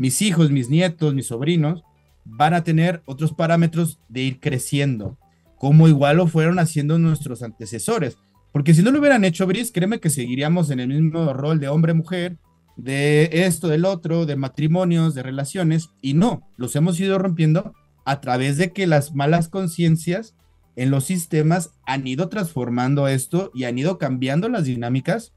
mis 0.00 0.22
hijos, 0.22 0.50
mis 0.50 0.70
nietos, 0.70 1.12
mis 1.12 1.26
sobrinos, 1.26 1.84
van 2.24 2.54
a 2.54 2.64
tener 2.64 3.02
otros 3.04 3.34
parámetros 3.34 4.00
de 4.08 4.22
ir 4.22 4.40
creciendo, 4.40 5.18
como 5.58 5.88
igual 5.88 6.16
lo 6.16 6.26
fueron 6.26 6.58
haciendo 6.58 6.98
nuestros 6.98 7.42
antecesores. 7.42 8.16
Porque 8.50 8.72
si 8.72 8.82
no 8.82 8.92
lo 8.92 8.98
hubieran 8.98 9.26
hecho, 9.26 9.46
Brice, 9.46 9.72
créeme 9.72 10.00
que 10.00 10.08
seguiríamos 10.08 10.70
en 10.70 10.80
el 10.80 10.88
mismo 10.88 11.34
rol 11.34 11.60
de 11.60 11.68
hombre-mujer, 11.68 12.38
de 12.78 13.28
esto, 13.30 13.68
del 13.68 13.84
otro, 13.84 14.24
de 14.24 14.36
matrimonios, 14.36 15.14
de 15.14 15.22
relaciones, 15.22 15.90
y 16.00 16.14
no, 16.14 16.48
los 16.56 16.74
hemos 16.76 16.98
ido 16.98 17.18
rompiendo 17.18 17.74
a 18.06 18.22
través 18.22 18.56
de 18.56 18.72
que 18.72 18.86
las 18.86 19.14
malas 19.14 19.48
conciencias 19.48 20.34
en 20.76 20.90
los 20.90 21.04
sistemas 21.04 21.72
han 21.84 22.06
ido 22.06 22.30
transformando 22.30 23.06
esto 23.06 23.50
y 23.52 23.64
han 23.64 23.78
ido 23.78 23.98
cambiando 23.98 24.48
las 24.48 24.64
dinámicas, 24.64 25.34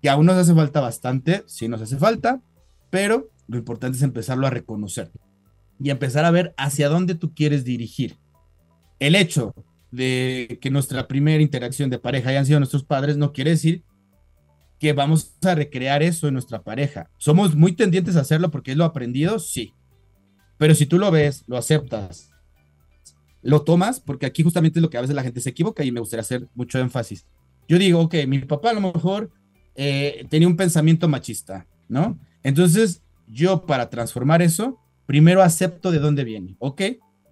que 0.00 0.08
aún 0.08 0.26
nos 0.26 0.36
hace 0.36 0.54
falta 0.54 0.80
bastante, 0.80 1.42
sí 1.48 1.66
nos 1.66 1.82
hace 1.82 1.96
falta, 1.96 2.40
pero 2.90 3.28
lo 3.48 3.58
importante 3.58 3.96
es 3.96 4.02
empezarlo 4.02 4.46
a 4.46 4.50
reconocer 4.50 5.10
y 5.80 5.90
empezar 5.90 6.24
a 6.24 6.30
ver 6.30 6.54
hacia 6.56 6.88
dónde 6.88 7.14
tú 7.14 7.34
quieres 7.34 7.64
dirigir. 7.64 8.16
El 9.00 9.14
hecho 9.14 9.54
de 9.90 10.58
que 10.60 10.70
nuestra 10.70 11.08
primera 11.08 11.42
interacción 11.42 11.88
de 11.90 11.98
pareja 11.98 12.30
hayan 12.30 12.46
sido 12.46 12.60
nuestros 12.60 12.84
padres 12.84 13.16
no 13.16 13.32
quiere 13.32 13.50
decir 13.50 13.82
que 14.78 14.92
vamos 14.92 15.34
a 15.42 15.54
recrear 15.54 16.02
eso 16.02 16.28
en 16.28 16.34
nuestra 16.34 16.62
pareja. 16.62 17.10
Somos 17.16 17.56
muy 17.56 17.72
tendientes 17.72 18.16
a 18.16 18.20
hacerlo 18.20 18.50
porque 18.50 18.72
es 18.72 18.76
lo 18.76 18.84
aprendido, 18.84 19.38
sí. 19.38 19.72
Pero 20.56 20.74
si 20.74 20.86
tú 20.86 20.98
lo 20.98 21.10
ves, 21.10 21.44
lo 21.46 21.56
aceptas, 21.56 22.30
lo 23.42 23.62
tomas, 23.62 24.00
porque 24.00 24.26
aquí 24.26 24.42
justamente 24.42 24.78
es 24.78 24.82
lo 24.82 24.90
que 24.90 24.98
a 24.98 25.00
veces 25.00 25.16
la 25.16 25.22
gente 25.22 25.40
se 25.40 25.50
equivoca 25.50 25.84
y 25.84 25.92
me 25.92 26.00
gustaría 26.00 26.22
hacer 26.22 26.48
mucho 26.54 26.78
énfasis. 26.78 27.26
Yo 27.68 27.78
digo, 27.78 28.00
ok, 28.00 28.14
mi 28.26 28.40
papá 28.40 28.70
a 28.70 28.74
lo 28.74 28.80
mejor 28.80 29.30
eh, 29.74 30.26
tenía 30.28 30.48
un 30.48 30.56
pensamiento 30.56 31.08
machista, 31.08 31.66
¿no? 31.88 32.18
Entonces, 32.42 33.02
yo 33.30 33.66
para 33.66 33.90
transformar 33.90 34.42
eso, 34.42 34.78
primero 35.06 35.42
acepto 35.42 35.90
de 35.90 35.98
dónde 35.98 36.24
viene, 36.24 36.56
¿ok? 36.58 36.82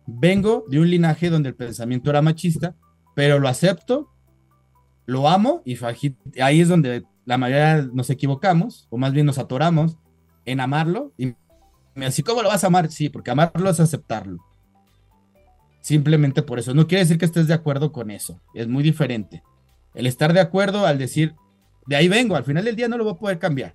Vengo 0.06 0.64
de 0.68 0.80
un 0.80 0.90
linaje 0.90 1.30
donde 1.30 1.50
el 1.50 1.54
pensamiento 1.54 2.10
era 2.10 2.22
machista, 2.22 2.76
pero 3.14 3.38
lo 3.38 3.48
acepto, 3.48 4.10
lo 5.04 5.28
amo 5.28 5.62
y 5.64 5.78
ahí 6.40 6.60
es 6.60 6.68
donde 6.68 7.04
la 7.24 7.38
mayoría 7.38 7.88
nos 7.92 8.08
equivocamos, 8.10 8.86
o 8.90 8.98
más 8.98 9.12
bien 9.12 9.26
nos 9.26 9.38
atoramos 9.38 9.98
en 10.44 10.60
amarlo. 10.60 11.12
Y 11.18 11.34
así, 11.96 12.22
¿cómo 12.22 12.42
lo 12.42 12.48
vas 12.48 12.64
a 12.64 12.68
amar? 12.68 12.90
Sí, 12.90 13.08
porque 13.08 13.32
amarlo 13.32 13.68
es 13.68 13.80
aceptarlo. 13.80 14.38
Simplemente 15.80 16.42
por 16.42 16.58
eso. 16.58 16.72
No 16.72 16.86
quiere 16.86 17.02
decir 17.02 17.18
que 17.18 17.24
estés 17.24 17.48
de 17.48 17.54
acuerdo 17.54 17.92
con 17.92 18.10
eso. 18.10 18.40
Es 18.54 18.68
muy 18.68 18.82
diferente. 18.82 19.42
El 19.94 20.06
estar 20.06 20.32
de 20.32 20.40
acuerdo 20.40 20.86
al 20.86 20.98
decir, 20.98 21.34
de 21.86 21.96
ahí 21.96 22.08
vengo, 22.08 22.36
al 22.36 22.44
final 22.44 22.64
del 22.64 22.76
día 22.76 22.88
no 22.88 22.96
lo 22.96 23.04
voy 23.04 23.14
a 23.14 23.18
poder 23.18 23.38
cambiar. 23.38 23.74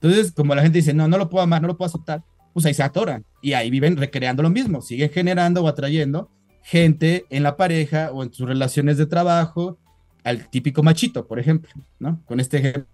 Entonces, 0.00 0.32
como 0.32 0.54
la 0.54 0.62
gente 0.62 0.78
dice, 0.78 0.94
no, 0.94 1.08
no 1.08 1.18
lo 1.18 1.28
puedo 1.28 1.42
amar, 1.42 1.60
no 1.60 1.68
lo 1.68 1.76
puedo 1.76 1.88
aceptar, 1.88 2.22
pues 2.52 2.66
ahí 2.66 2.74
se 2.74 2.82
atoran 2.82 3.24
y 3.42 3.52
ahí 3.52 3.70
viven 3.70 3.96
recreando 3.96 4.42
lo 4.42 4.50
mismo, 4.50 4.80
siguen 4.80 5.10
generando 5.10 5.62
o 5.62 5.68
atrayendo 5.68 6.30
gente 6.62 7.24
en 7.30 7.42
la 7.42 7.56
pareja 7.56 8.10
o 8.12 8.22
en 8.22 8.32
sus 8.32 8.46
relaciones 8.46 8.98
de 8.98 9.06
trabajo 9.06 9.78
al 10.24 10.48
típico 10.50 10.82
machito, 10.82 11.26
por 11.26 11.38
ejemplo, 11.38 11.70
¿no? 11.98 12.22
Con 12.26 12.40
este 12.40 12.58
ejemplo 12.58 12.84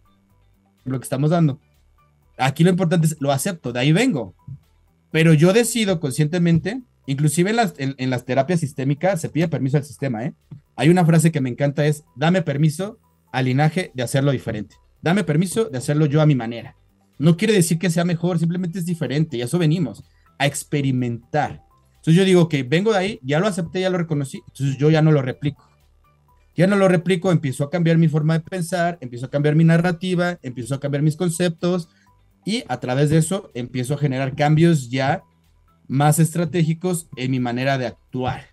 que 0.85 1.03
estamos 1.03 1.31
dando. 1.31 1.61
Aquí 2.39 2.63
lo 2.63 2.71
importante 2.71 3.07
es, 3.07 3.17
lo 3.21 3.33
acepto, 3.33 3.73
de 3.73 3.81
ahí 3.81 3.93
vengo, 3.93 4.35
pero 5.11 5.35
yo 5.35 5.53
decido 5.53 6.01
conscientemente, 6.01 6.83
inclusive 7.07 7.51
en 7.51 7.57
las, 7.57 7.75
en, 7.79 8.11
las 8.11 8.25
terapias 8.25 8.61
sistémicas 8.61 9.21
se 9.21 9.29
pide 9.29 9.49
permiso 9.49 9.77
al 9.77 9.85
sistema, 9.85 10.25
¿eh? 10.25 10.35
Hay 10.77 10.89
una 10.89 11.05
frase 11.05 11.33
que 11.33 11.41
me 11.41 11.51
encanta 11.51 11.87
es, 11.87 12.05
dame 12.17 12.43
permiso 12.43 12.99
al 13.33 13.47
linaje 13.47 13.93
de 13.95 14.03
hacerlo 14.03 14.33
diferente, 14.33 14.77
dame 15.03 15.25
permiso 15.25 15.67
de 15.67 15.79
hacerlo 15.79 16.07
yo 16.07 16.21
a 16.21 16.27
mi 16.27 16.35
manera. 16.35 16.77
No 17.25 17.39
quiere 17.39 17.55
decir 17.55 17.79
que 17.79 17.89
sea 17.89 18.05
mejor, 18.05 18.39
simplemente 18.39 18.79
es 18.79 18.85
diferente 18.85 19.39
y 19.39 19.41
a 19.41 19.47
eso 19.47 19.59
venimos, 19.59 20.05
a 20.39 20.45
experimentar. 20.45 21.63
Entonces 21.95 22.17
yo 22.17 22.25
digo 22.27 22.51
que 22.51 22.65
vengo 22.65 22.93
de 22.93 22.99
ahí, 22.99 23.21
ya 23.23 23.41
lo 23.41 23.47
acepté, 23.47 23.81
ya 23.81 23.89
lo 23.89 23.97
reconocí, 23.97 24.43
entonces 24.47 24.77
yo 24.77 24.91
ya 24.91 25.01
no 25.01 25.11
lo 25.11 25.23
replico. 25.23 25.67
Ya 26.55 26.67
no 26.67 26.77
lo 26.77 26.87
replico, 26.87 27.33
empiezo 27.33 27.65
a 27.65 27.71
cambiar 27.71 27.97
mi 27.97 28.09
forma 28.09 28.35
de 28.35 28.41
pensar, 28.41 28.99
empiezo 29.01 29.25
a 29.25 29.31
cambiar 29.31 29.55
mi 29.55 29.65
narrativa, 29.65 30.39
empiezo 30.43 30.75
a 30.75 30.81
cambiar 30.81 31.03
mis 31.03 31.17
conceptos 31.17 31.89
y 32.45 32.63
a 32.69 32.79
través 32.79 33.09
de 33.09 33.17
eso 33.17 33.51
empiezo 33.55 33.95
a 33.95 33.99
generar 33.99 34.37
cambios 34.37 34.91
ya 34.91 35.23
más 35.89 36.19
estratégicos 36.19 37.09
en 37.17 37.31
mi 37.31 37.41
manera 37.41 37.79
de 37.79 37.87
actuar. 37.87 38.49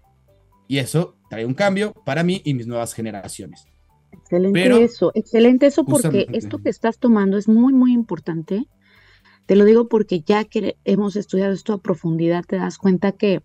Y 0.69 0.77
eso 0.77 1.17
trae 1.29 1.45
un 1.45 1.55
cambio 1.55 1.91
para 2.05 2.23
mí 2.23 2.41
y 2.45 2.53
mis 2.53 2.67
nuevas 2.67 2.93
generaciones. 2.93 3.65
Excelente 4.11 4.83
eso, 4.83 5.11
excelente 5.13 5.65
eso 5.65 5.85
porque 5.85 6.27
esto 6.33 6.59
que 6.59 6.69
estás 6.69 6.99
tomando 6.99 7.37
es 7.37 7.47
muy, 7.47 7.73
muy 7.73 7.93
importante. 7.93 8.67
Te 9.45 9.55
lo 9.55 9.65
digo 9.65 9.87
porque 9.87 10.21
ya 10.21 10.45
que 10.45 10.77
hemos 10.85 11.15
estudiado 11.15 11.53
esto 11.53 11.73
a 11.73 11.81
profundidad, 11.81 12.45
te 12.45 12.57
das 12.57 12.77
cuenta 12.77 13.11
que, 13.11 13.41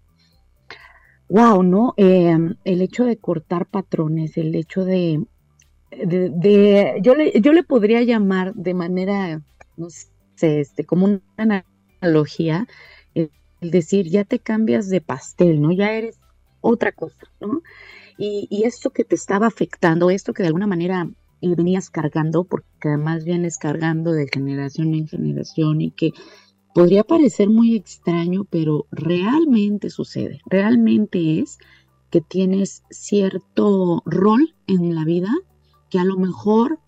wow, 1.29 1.63
¿no? 1.63 1.95
Em, 1.97 2.57
el 2.65 2.83
hecho 2.83 3.05
de 3.05 3.17
cortar 3.17 3.67
patrones, 3.67 4.37
el 4.37 4.55
hecho 4.55 4.85
de, 4.85 5.25
de, 5.91 6.99
yo, 7.03 7.15
le, 7.15 7.41
yo 7.41 7.53
le 7.53 7.63
podría 7.63 8.03
llamar 8.03 8.55
de 8.55 8.75
manera, 8.75 9.43
no 9.77 9.89
sé, 9.91 10.61
este, 10.61 10.85
como 10.85 11.07
una 11.07 11.65
analogía, 12.01 12.67
el, 13.15 13.31
el 13.61 13.71
decir, 13.71 14.09
ya 14.09 14.25
te 14.25 14.39
cambias 14.39 14.89
de 14.89 15.01
pastel, 15.01 15.61
¿no? 15.61 15.73
Ya 15.73 15.93
eres 15.93 16.21
otra 16.61 16.93
cosa, 16.93 17.27
¿no? 17.41 17.63
Y, 18.19 18.63
esto 18.65 18.91
que 18.91 19.05
te 19.05 19.15
estaba 19.15 19.47
afectando, 19.47 20.11
esto 20.11 20.33
que 20.33 20.43
de 20.43 20.49
alguna 20.49 20.67
manera 20.67 21.09
venías 21.43 21.91
cargando, 21.91 22.45
porque 22.45 22.67
además 22.85 23.25
vienes 23.25 23.59
cargando 23.59 24.13
de 24.13 24.27
generación 24.33 24.95
en 24.95 25.07
generación 25.07 25.81
y 25.81 25.91
que 25.91 26.13
podría 26.75 27.05
parecer 27.05 27.51
muy 27.51 27.77
extraño, 27.77 28.45
pero 28.45 28.87
realmente 28.91 29.91
sucede, 29.91 30.41
realmente 30.47 31.41
es 31.41 31.59
que 32.11 32.21
tienes 32.21 32.83
cierto 32.91 34.03
rol 34.07 34.55
en 34.67 34.95
la 34.95 35.05
vida 35.05 35.31
que 35.91 35.99
a 35.99 36.05
lo 36.05 36.17
mejor 36.17 36.81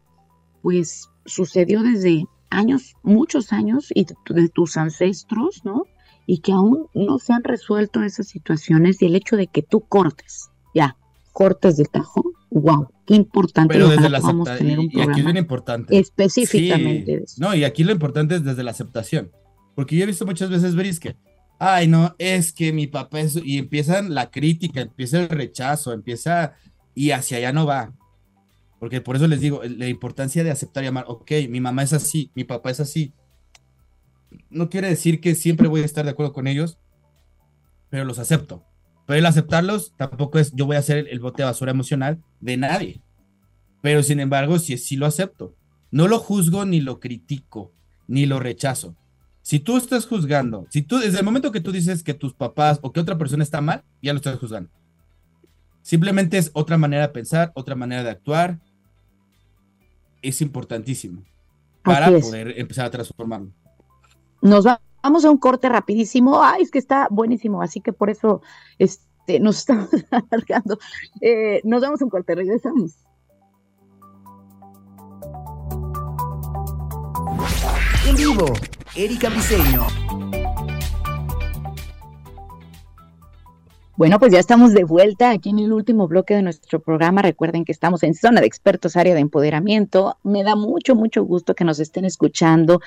pues 0.63 1.09
sucedió 1.25 1.83
desde 1.83 2.25
años, 2.51 2.95
muchos 3.03 3.53
años 3.53 3.89
y 3.95 4.07
de 4.31 4.49
tus 4.49 4.77
ancestros, 4.77 5.65
¿no? 5.65 5.85
Y 6.27 6.41
que 6.41 6.53
aún 6.53 6.89
no 6.95 7.19
se 7.19 7.33
han 7.33 7.45
resuelto 7.45 8.03
esas 8.03 8.29
situaciones 8.29 9.01
y 9.01 9.07
el 9.07 9.15
hecho 9.15 9.37
de 9.37 9.47
que 9.47 9.63
tú 9.63 9.81
cortes, 9.81 10.51
ya, 10.75 10.97
cortes 11.39 11.77
de 11.77 11.85
tajo, 11.85 12.33
wow, 12.51 12.89
qué 13.07 13.15
importante. 13.15 13.73
Pero 13.73 13.89
desde 13.89 14.09
la 14.09 14.19
aceptación, 14.19 14.91
y, 14.91 15.01
aquí 15.01 15.21
es 15.21 15.25
bien 15.25 15.37
importante. 15.37 15.97
Específicamente. 15.97 17.23
No, 17.37 17.55
y 17.55 17.63
aquí 17.63 17.85
lo 17.85 17.93
importante 17.93 18.35
es 18.35 18.43
desde 18.43 18.65
la 18.65 18.73
aceptación. 18.73 19.31
Porque 19.77 19.95
yo 19.95 20.03
he 20.03 20.07
visto 20.07 20.27
muchas 20.27 20.51
veces, 20.51 20.75
Veris, 20.75 20.99
que, 20.99 21.15
ay, 21.61 21.87
no, 21.87 22.17
es 22.19 22.53
que 22.53 22.73
mi 22.73 22.89
papá 22.89 23.21
es, 23.21 23.37
y 23.37 23.59
empiezan 23.59 24.17
la 24.17 24.33
crítica, 24.33 24.81
empieza 24.81 25.21
el 25.21 25.29
rechazo, 25.29 25.93
empieza, 25.93 26.55
y 26.93 27.13
hacia 27.13 27.37
allá 27.37 27.53
no 27.53 27.67
va. 27.67 27.93
Porque 28.81 29.01
por 29.01 29.15
eso 29.15 29.29
les 29.29 29.41
digo, 29.41 29.61
la 29.63 29.87
importancia 29.87 30.43
de 30.43 30.51
aceptar 30.51 30.83
y 30.83 30.89
amar, 30.89 31.05
ok, 31.07 31.31
mi 31.49 31.61
mamá 31.61 31.85
es 31.85 31.93
así, 31.93 32.33
mi 32.35 32.43
papá 32.43 32.73
es 32.73 32.81
así. 32.81 33.13
No 34.51 34.69
quiere 34.71 34.89
decir 34.89 35.21
que 35.21 35.37
siempre 35.37 35.69
voy 35.69 35.83
a 35.83 35.85
estar 35.85 36.05
de 36.05 36.11
acuerdo 36.11 36.33
con 36.33 36.49
ellos, 36.49 36.79
pero 37.91 38.05
los 38.05 38.19
acepto. 38.19 38.68
Pero 39.09 39.21
el 39.21 39.27
aceptarlos 39.27 39.95
tampoco 39.97 40.39
es 40.39 40.53
yo 40.55 40.67
voy 40.67 40.77
a 40.77 40.83
ser 40.83 41.09
el 41.09 41.19
bote 41.19 41.41
de 41.41 41.47
basura 41.47 41.71
emocional 41.71 42.23
de 42.41 42.59
nadie. 42.59 43.01
Pero 43.81 44.03
sin 44.03 44.21
embargo, 44.21 44.59
sí, 44.59 44.77
sí 44.77 44.99
lo 44.99 45.07
acepto. 45.07 45.55
No 45.91 46.09
lo 46.09 46.19
juzgo 46.19 46.67
ni 46.67 46.83
lo 46.83 47.01
critico, 47.01 47.73
ni 48.07 48.27
lo 48.27 48.39
rechazo. 48.39 48.95
Si 49.41 49.61
tú 49.61 49.79
estás 49.79 50.05
juzgando, 50.05 50.67
si 50.69 50.83
tú 50.83 50.99
desde 50.99 51.21
el 51.21 51.25
momento 51.25 51.53
que 51.53 51.63
tú 51.63 51.73
dices 51.73 52.03
que 52.03 52.13
tus 52.13 52.35
papás 52.35 52.81
o 52.83 52.93
que 52.93 53.01
otra 53.01 53.17
persona 53.17 53.43
está 53.43 53.63
mal, 53.63 53.83
ya 54.03 54.13
lo 54.13 54.19
estás 54.19 54.39
juzgando. 54.39 54.69
Simplemente 55.81 56.37
es 56.37 56.51
otra 56.53 56.77
manera 56.77 57.07
de 57.07 57.13
pensar, 57.15 57.51
otra 57.55 57.75
manera 57.75 58.05
de 58.05 58.11
actuar. 58.11 58.59
Es 60.21 60.43
importantísimo 60.43 61.25
para 61.83 62.11
poder 62.11 62.59
empezar 62.59 62.85
a 62.85 62.91
transformarlo. 62.91 63.55
Nos 64.43 64.67
va 64.67 64.79
Vamos 65.09 65.25
a 65.25 65.31
un 65.31 65.39
corte 65.39 65.71
rapidísimo. 65.71 66.43
Ay, 66.43 66.65
es 66.65 66.71
que 66.71 66.79
está 66.79 67.09
buenísimo, 67.11 67.63
así 67.63 67.81
que 67.81 67.95
por 67.95 68.11
eso 68.11 68.43
este, 68.79 69.41
nos 69.41 69.57
estamos 69.57 69.89
alargando. 70.11 70.79
Eh, 71.23 71.63
nos 71.65 71.81
vamos 71.81 72.03
a 72.03 72.05
un 72.05 72.11
corte, 72.11 72.35
regresamos. 72.35 73.07
En 78.07 78.17
vivo, 78.17 78.53
Erika 78.95 79.31
Briseño. 79.31 79.87
Bueno, 83.99 84.19
pues 84.21 84.33
ya 84.33 84.39
estamos 84.39 84.73
de 84.75 84.85
vuelta 84.85 85.31
aquí 85.31 85.51
en 85.51 85.59
el 85.59 85.73
último 85.73 86.07
bloque 86.07 86.33
de 86.33 86.43
nuestro 86.43 86.81
programa. 86.81 87.21
Recuerden 87.21 87.65
que 87.65 87.73
estamos 87.73 88.05
en 88.05 88.15
Zona 88.15 88.41
de 88.41 88.47
Expertos, 88.47 88.97
área 88.97 89.13
de 89.13 89.19
empoderamiento. 89.19 90.17
Me 90.23 90.45
da 90.45 90.55
mucho, 90.55 90.95
mucho 90.95 91.25
gusto 91.25 91.57
que 91.57 91.65
nos 91.65 91.81
estén 91.81 92.05
escuchando, 92.05 92.81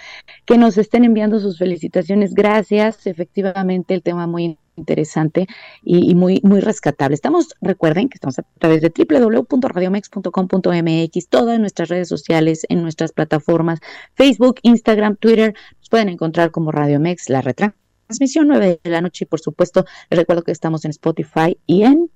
que 0.46 0.58
nos 0.58 0.78
estén 0.78 1.04
enviando 1.04 1.42
sus 1.42 1.58
felicitaciones. 1.58 2.34
Gracias. 2.34 3.08
Efectivamente, 3.08 3.94
el 3.94 4.04
tema 4.04 4.26
muy 4.26 4.58
interesante 4.78 5.48
y, 5.84 6.16
muy, 6.16 6.40
muy 6.44 6.62
rescatable. 6.62 7.16
Estamos, 7.16 7.56
recuerden 7.60 8.08
que 8.08 8.16
estamos 8.16 8.40
a 8.40 8.44
través 8.58 8.80
de 8.80 8.94
www.radiomex.com.mx, 8.98 11.28
todas 11.28 11.60
nuestras 11.60 11.90
redes 11.90 12.08
sociales, 12.08 12.66
en 12.70 12.84
nuestras 12.84 13.12
plataformas, 13.12 13.82
Facebook, 14.14 14.62
Instagram, 14.62 15.18
Twitter. 15.18 15.56
Nos 15.78 15.90
pueden 15.90 16.08
encontrar 16.08 16.52
como 16.52 16.72
Radiomex, 16.72 17.30
la 17.30 17.42
retra 17.42 17.76
transmisión 18.12 18.48
9 18.50 18.82
de 18.84 18.90
la 18.90 19.00
noche 19.00 19.24
y 19.24 19.28
por 19.28 19.40
supuesto 19.40 19.86
les 20.10 20.20
recuerdo 20.20 20.44
que 20.44 20.52
estamos 20.52 20.84
en 20.84 20.92
Spotify 20.92 21.58
y 21.66 21.84
en 21.84 22.12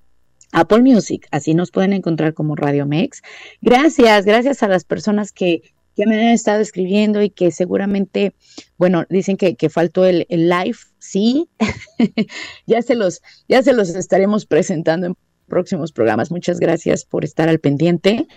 Apple 0.51 0.81
Music, 0.81 1.25
así 1.31 1.53
nos 1.53 1.71
pueden 1.71 1.93
encontrar 1.93 2.33
como 2.33 2.55
Radio 2.55 2.85
Mex. 2.85 3.21
Gracias, 3.61 4.25
gracias 4.25 4.61
a 4.61 4.67
las 4.67 4.83
personas 4.83 5.31
que, 5.31 5.61
que 5.95 6.05
me 6.05 6.15
han 6.15 6.33
estado 6.33 6.59
escribiendo 6.59 7.21
y 7.21 7.29
que 7.29 7.51
seguramente, 7.51 8.35
bueno, 8.77 9.05
dicen 9.09 9.37
que, 9.37 9.55
que 9.55 9.69
faltó 9.69 10.05
el, 10.05 10.25
live, 10.29 10.77
sí, 10.99 11.49
ya, 12.67 12.81
se 12.81 12.95
los, 12.95 13.21
ya 13.47 13.63
se 13.63 13.73
los 13.73 13.89
estaremos 13.89 14.45
presentando 14.45 15.07
en 15.07 15.15
próximos 15.47 15.93
programas. 15.93 16.29
Muchas 16.29 16.59
gracias 16.59 17.05
por 17.05 17.23
estar 17.23 17.47
al 17.47 17.59
pendiente 17.59 18.27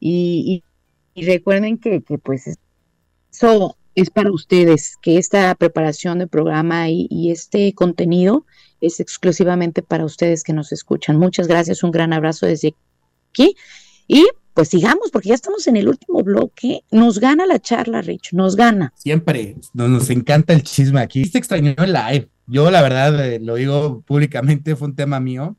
y, 0.00 0.64
recuerden 1.14 1.78
que, 1.78 2.02
que, 2.02 2.18
pues 2.18 2.58
eso 3.30 3.76
es 3.94 4.10
para 4.10 4.32
ustedes, 4.32 4.96
que 5.02 5.18
esta 5.18 5.54
preparación 5.54 6.18
de 6.18 6.26
programa 6.26 6.88
y, 6.88 7.30
este 7.30 7.72
contenido 7.74 8.46
es 8.80 9.00
exclusivamente 9.00 9.82
para 9.82 10.04
ustedes 10.04 10.42
que 10.44 10.52
nos 10.52 10.72
escuchan. 10.72 11.18
Muchas 11.18 11.46
gracias, 11.46 11.82
un 11.82 11.90
gran 11.90 12.12
abrazo 12.12 12.46
desde 12.46 12.74
aquí 13.30 13.54
y 14.06 14.26
pues 14.54 14.68
sigamos, 14.68 15.10
porque 15.10 15.30
ya 15.30 15.34
estamos 15.34 15.66
en 15.66 15.76
el 15.76 15.88
último 15.88 16.22
bloque. 16.22 16.84
Nos 16.90 17.18
gana 17.18 17.46
la 17.46 17.58
charla, 17.58 18.02
Rich, 18.02 18.34
nos 18.34 18.54
gana. 18.54 18.92
Siempre, 18.96 19.56
nos, 19.72 20.10
encanta 20.10 20.52
el 20.52 20.62
chisme 20.62 21.00
aquí. 21.00 21.24
Se 21.24 21.38
extrañó 21.38 21.74
el 21.78 21.92
live. 21.92 22.28
Yo, 22.46 22.70
la 22.70 22.82
verdad, 22.82 23.24
eh, 23.24 23.38
lo 23.40 23.54
digo 23.54 24.02
públicamente, 24.02 24.76
fue 24.76 24.88
un 24.88 24.96
tema 24.96 25.20
mío, 25.20 25.56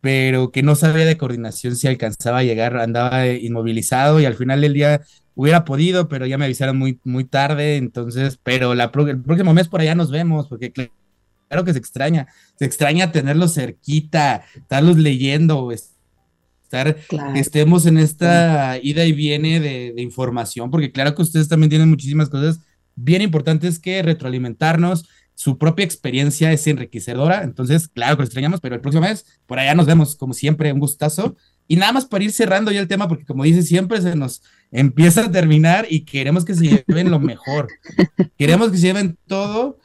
pero 0.00 0.52
que 0.52 0.62
no 0.62 0.76
sabía 0.76 1.06
de 1.06 1.16
coordinación 1.16 1.74
si 1.74 1.88
alcanzaba 1.88 2.38
a 2.38 2.44
llegar, 2.44 2.76
andaba 2.76 3.26
eh, 3.26 3.40
inmovilizado 3.42 4.20
y 4.20 4.26
al 4.26 4.36
final 4.36 4.60
del 4.60 4.74
día 4.74 5.00
hubiera 5.38 5.64
podido, 5.64 6.08
pero 6.08 6.26
ya 6.26 6.36
me 6.36 6.46
avisaron 6.46 6.76
muy, 6.76 6.98
muy 7.04 7.22
tarde, 7.22 7.76
entonces, 7.76 8.40
pero 8.42 8.74
la, 8.74 8.90
el 9.06 9.22
próximo 9.22 9.54
mes 9.54 9.68
por 9.68 9.80
allá 9.80 9.94
nos 9.94 10.10
vemos, 10.10 10.48
porque 10.48 10.72
claro 10.72 11.64
que 11.64 11.72
se 11.72 11.78
extraña, 11.78 12.26
se 12.56 12.64
extraña 12.64 13.12
tenerlos 13.12 13.54
cerquita, 13.54 14.42
estarlos 14.56 14.96
leyendo, 14.96 15.70
estar, 15.70 16.96
que 16.96 17.38
estemos 17.38 17.86
en 17.86 17.98
esta 17.98 18.80
ida 18.82 19.04
y 19.04 19.12
viene 19.12 19.60
de, 19.60 20.02
información, 20.02 20.72
porque 20.72 20.90
claro 20.90 21.14
que 21.14 21.22
ustedes 21.22 21.46
también 21.46 21.70
tienen 21.70 21.88
muchísimas 21.88 22.28
cosas 22.28 22.58
bien 22.96 23.22
importantes 23.22 23.78
que 23.78 24.02
retroalimentarnos. 24.02 25.08
Su 25.36 25.56
propia 25.56 25.84
experiencia 25.84 26.50
es 26.50 26.66
enriquecedora, 26.66 27.44
entonces, 27.44 27.86
claro 27.86 28.16
que 28.16 28.22
lo 28.22 28.24
extrañamos, 28.24 28.60
pero 28.60 28.74
el 28.74 28.80
próximo 28.80 29.06
mes 29.06 29.24
por 29.46 29.60
allá 29.60 29.76
nos 29.76 29.86
vemos, 29.86 30.16
como 30.16 30.34
siempre, 30.34 30.72
un 30.72 30.80
gustazo. 30.80 31.36
Y 31.68 31.76
nada 31.76 31.92
más 31.92 32.06
para 32.06 32.24
ir 32.24 32.32
cerrando 32.32 32.72
ya 32.72 32.80
el 32.80 32.88
tema, 32.88 33.06
porque 33.06 33.24
como 33.24 33.44
dice, 33.44 33.62
siempre 33.62 34.00
se 34.00 34.16
nos 34.16 34.42
empieza 34.70 35.24
a 35.24 35.30
terminar 35.30 35.86
y 35.88 36.04
queremos 36.04 36.44
que 36.44 36.54
se 36.54 36.84
lleven 36.86 37.10
lo 37.10 37.18
mejor. 37.18 37.68
Queremos 38.38 38.70
que 38.70 38.76
se 38.76 38.86
lleven 38.86 39.18
todo. 39.26 39.78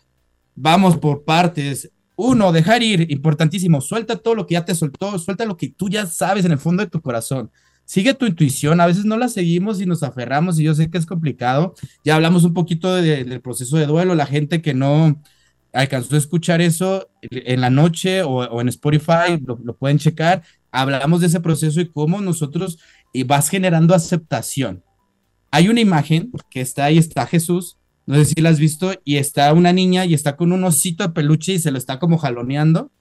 Vamos 0.56 0.98
por 0.98 1.24
partes. 1.24 1.92
Uno, 2.16 2.52
dejar 2.52 2.84
ir, 2.84 3.12
importantísimo. 3.12 3.82
Suelta 3.82 4.18
todo 4.18 4.36
lo 4.36 4.46
que 4.46 4.54
ya 4.54 4.66
te 4.66 4.76
soltó, 4.76 5.18
suelta 5.18 5.46
lo 5.46 5.58
que 5.58 5.70
tú 5.70 5.90
ya 5.90 6.06
sabes 6.06 6.46
en 6.46 6.52
el 6.52 6.60
fondo 6.60 6.84
de 6.84 6.90
tu 6.90 7.02
corazón. 7.02 7.52
Sigue 7.86 8.14
tu 8.14 8.26
intuición, 8.26 8.80
a 8.80 8.86
veces 8.86 9.04
no 9.04 9.18
la 9.18 9.28
seguimos 9.28 9.82
y 9.82 9.86
nos 9.86 10.04
aferramos 10.04 10.58
y 10.60 10.64
yo 10.64 10.74
sé 10.74 10.90
que 10.90 10.98
es 10.98 11.06
complicado. 11.06 11.74
Ya 12.06 12.16
hablamos 12.16 12.44
un 12.44 12.54
poquito 12.54 12.94
del 12.96 13.42
proceso 13.42 13.78
de 13.78 13.88
duelo, 13.88 14.16
la 14.16 14.26
gente 14.26 14.62
que 14.62 14.74
no 14.74 15.22
alcanzó 15.74 16.16
a 16.16 16.20
escuchar 16.20 16.62
eso 16.62 17.10
en 17.22 17.60
la 17.60 17.70
noche 17.70 18.22
o, 18.24 18.62
en 18.62 18.70
Spotify, 18.70 19.40
lo, 19.46 19.58
pueden 19.76 19.98
checar. 19.98 20.44
Hablamos 20.72 21.22
de 21.22 21.28
ese 21.28 21.40
proceso 21.40 21.82
y 21.82 21.90
cómo 21.90 22.22
nosotros 22.22 22.80
y 23.14 23.24
vas 23.24 23.50
generando 23.50 23.96
aceptación. 23.96 24.84
Hay 25.52 25.70
una 25.70 25.80
imagen 25.80 26.32
que 26.50 26.62
está 26.62 26.86
ahí, 26.86 26.98
está 26.98 27.26
Jesús, 27.28 27.78
no 28.06 28.16
sé 28.16 28.26
si 28.26 28.42
la 28.42 28.50
has 28.50 28.60
visto, 28.60 28.94
y 29.06 29.18
está 29.18 29.54
una 29.54 29.72
niña 29.72 30.06
y 30.06 30.14
está 30.14 30.36
con 30.36 30.52
un 30.52 30.64
osito 30.64 31.04
de 31.04 31.14
peluche 31.14 31.54
y 31.54 31.60
se 31.60 31.72
lo 31.72 31.78
está 31.78 32.00
como 32.00 32.18
jaloneando. 32.18 32.92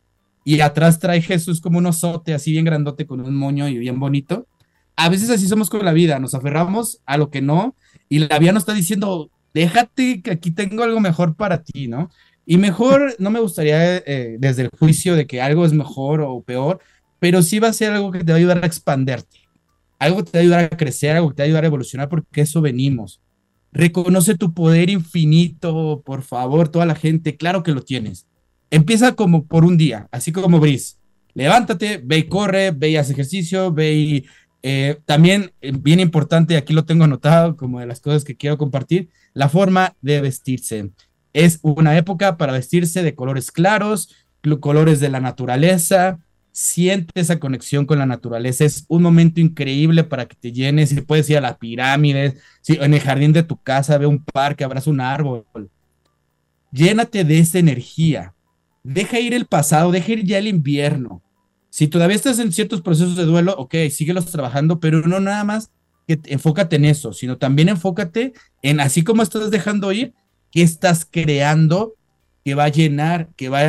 Y 0.44 0.60
atrás 0.60 0.98
trae 0.98 1.22
Jesús 1.22 1.60
como 1.60 1.78
un 1.78 1.86
osote 1.86 2.34
así 2.34 2.52
bien 2.52 2.64
grandote 2.64 3.06
con 3.06 3.20
un 3.20 3.34
moño 3.34 3.68
y 3.68 3.78
bien 3.78 3.98
bonito. 3.98 4.46
A 4.96 5.08
veces 5.08 5.30
así 5.30 5.48
somos 5.48 5.70
con 5.70 5.84
la 5.84 5.92
vida, 5.92 6.18
nos 6.18 6.34
aferramos 6.34 7.00
a 7.06 7.16
lo 7.16 7.30
que 7.30 7.40
no 7.40 7.74
y 8.08 8.18
la 8.18 8.38
vida 8.38 8.52
nos 8.52 8.62
está 8.62 8.74
diciendo, 8.74 9.30
déjate 9.54 10.20
que 10.20 10.32
aquí 10.32 10.50
tengo 10.50 10.82
algo 10.82 11.00
mejor 11.00 11.34
para 11.36 11.62
ti, 11.62 11.88
¿no? 11.88 12.10
Y 12.44 12.58
mejor, 12.58 13.14
no 13.18 13.30
me 13.30 13.40
gustaría 13.40 13.96
eh, 13.98 14.36
desde 14.38 14.62
el 14.62 14.70
juicio 14.78 15.16
de 15.16 15.26
que 15.26 15.40
algo 15.40 15.64
es 15.64 15.72
mejor 15.72 16.20
o 16.20 16.42
peor, 16.42 16.80
pero 17.20 17.40
sí 17.42 17.58
va 17.60 17.68
a 17.68 17.72
ser 17.72 17.92
algo 17.92 18.10
que 18.10 18.24
te 18.24 18.32
va 18.32 18.36
a 18.36 18.38
ayudar 18.38 18.62
a 18.62 18.66
expanderte, 18.66 19.41
algo 20.02 20.24
te 20.24 20.32
va 20.32 20.38
a 20.38 20.42
ayudar 20.42 20.64
a 20.64 20.76
crecer, 20.76 21.16
algo 21.16 21.28
que 21.30 21.36
te 21.36 21.42
va 21.42 21.44
a 21.44 21.46
ayudar 21.46 21.64
a 21.64 21.68
evolucionar, 21.68 22.08
porque 22.08 22.40
eso 22.40 22.60
venimos. 22.60 23.20
Reconoce 23.70 24.36
tu 24.36 24.52
poder 24.52 24.90
infinito, 24.90 26.02
por 26.04 26.22
favor, 26.22 26.68
toda 26.68 26.86
la 26.86 26.96
gente, 26.96 27.36
claro 27.36 27.62
que 27.62 27.72
lo 27.72 27.82
tienes. 27.82 28.26
Empieza 28.70 29.14
como 29.14 29.46
por 29.46 29.64
un 29.64 29.76
día, 29.76 30.08
así 30.10 30.32
como 30.32 30.58
Brice. 30.58 30.96
Levántate, 31.34 32.00
ve 32.04 32.18
y 32.18 32.22
corre, 32.24 32.72
ve 32.72 32.90
y 32.90 32.96
haz 32.96 33.10
ejercicio, 33.10 33.72
ve 33.72 33.94
y 33.94 34.26
eh, 34.64 34.98
también, 35.06 35.52
eh, 35.60 35.72
bien 35.72 36.00
importante, 36.00 36.56
aquí 36.56 36.72
lo 36.72 36.84
tengo 36.84 37.04
anotado 37.04 37.56
como 37.56 37.78
de 37.78 37.86
las 37.86 38.00
cosas 38.00 38.24
que 38.24 38.36
quiero 38.36 38.58
compartir, 38.58 39.08
la 39.34 39.48
forma 39.48 39.94
de 40.00 40.20
vestirse. 40.20 40.90
Es 41.32 41.60
una 41.62 41.96
época 41.96 42.36
para 42.36 42.52
vestirse 42.52 43.04
de 43.04 43.14
colores 43.14 43.52
claros, 43.52 44.10
colores 44.60 44.98
de 44.98 45.08
la 45.08 45.20
naturaleza, 45.20 46.18
siente 46.52 47.18
esa 47.20 47.40
conexión 47.40 47.86
con 47.86 47.98
la 47.98 48.06
naturaleza. 48.06 48.64
Es 48.64 48.84
un 48.88 49.02
momento 49.02 49.40
increíble 49.40 50.04
para 50.04 50.26
que 50.26 50.36
te 50.36 50.52
llenes. 50.52 50.90
Si 50.90 51.00
puedes 51.00 51.28
ir 51.30 51.38
a 51.38 51.40
la 51.40 51.58
pirámide, 51.58 52.36
si 52.60 52.74
en 52.74 52.94
el 52.94 53.00
jardín 53.00 53.32
de 53.32 53.42
tu 53.42 53.56
casa 53.56 53.98
ve 53.98 54.06
un 54.06 54.22
parque, 54.22 54.62
abraza 54.62 54.90
un 54.90 55.00
árbol. 55.00 55.44
Llénate 56.70 57.24
de 57.24 57.38
esa 57.38 57.58
energía. 57.58 58.34
Deja 58.84 59.18
ir 59.18 59.34
el 59.34 59.46
pasado, 59.46 59.90
deja 59.90 60.12
ir 60.12 60.24
ya 60.24 60.38
el 60.38 60.46
invierno. 60.46 61.22
Si 61.70 61.88
todavía 61.88 62.16
estás 62.16 62.38
en 62.38 62.52
ciertos 62.52 62.82
procesos 62.82 63.16
de 63.16 63.24
duelo, 63.24 63.54
ok, 63.56 63.74
síguelos 63.90 64.26
trabajando, 64.26 64.78
pero 64.78 65.00
no 65.00 65.20
nada 65.20 65.42
más 65.44 65.70
que 66.06 66.20
enfócate 66.26 66.76
en 66.76 66.84
eso, 66.84 67.12
sino 67.12 67.38
también 67.38 67.68
enfócate 67.70 68.34
en 68.60 68.80
así 68.80 69.02
como 69.02 69.22
estás 69.22 69.50
dejando 69.50 69.92
ir, 69.92 70.12
qué 70.50 70.62
estás 70.62 71.06
creando 71.10 71.94
que 72.44 72.54
va 72.54 72.64
a 72.64 72.68
llenar, 72.68 73.28
que 73.36 73.48
va 73.48 73.60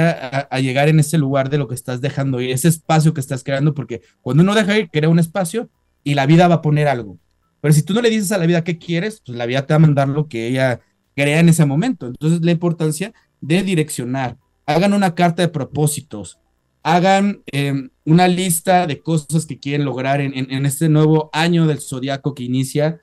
a, 0.50 0.60
llegar 0.60 0.90
en 0.90 1.00
ese 1.00 1.18
lugar 1.18 1.50
de 1.50 1.58
lo 1.58 1.68
que 1.68 1.76
estás 1.76 2.02
dejando 2.02 2.42
ir, 2.42 2.52
ese 2.52 2.68
espacio 2.68 3.14
que 3.14 3.20
estás 3.20 3.44
creando, 3.44 3.74
porque 3.74 4.02
cuando 4.22 4.44
uno 4.44 4.56
deja 4.56 4.78
ir, 4.78 4.90
crea 4.90 5.10
un 5.10 5.20
espacio 5.20 5.70
y 6.04 6.16
la 6.16 6.26
vida 6.26 6.48
va 6.48 6.56
a 6.56 6.62
poner 6.62 6.88
algo. 6.88 7.20
Pero 7.62 7.74
si 7.74 7.84
tú 7.84 7.94
no 7.94 8.02
le 8.02 8.10
dices 8.10 8.32
a 8.32 8.38
la 8.38 8.46
vida 8.46 8.64
qué 8.64 8.78
quieres, 8.78 9.22
pues 9.26 9.38
la 9.38 9.46
vida 9.46 9.66
te 9.66 9.74
va 9.74 9.78
a 9.78 9.80
mandar 9.80 10.10
lo 10.10 10.28
que 10.28 10.48
ella 10.48 10.82
crea 11.16 11.40
en 11.40 11.50
ese 11.50 11.66
momento. 11.66 12.08
Entonces, 12.08 12.42
la 12.42 12.52
importancia 12.52 13.14
de 13.42 13.64
direccionar. 13.64 14.38
Hagan 14.66 14.94
una 14.94 15.16
carta 15.16 15.42
de 15.42 15.50
propósitos. 15.50 16.40
Hagan 16.82 17.42
em, 17.48 17.90
una 18.06 18.28
lista 18.28 18.88
de 18.88 19.02
cosas 19.02 19.46
que 19.46 19.60
quieren 19.60 19.86
lograr 19.86 20.20
en, 20.20 20.34
en, 20.36 20.66
este 20.66 20.90
nuevo 20.90 21.30
año 21.32 21.68
del 21.68 21.80
zodiaco 21.80 22.34
que 22.34 22.44
inicia. 22.44 23.02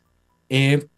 Eh, 0.49 0.89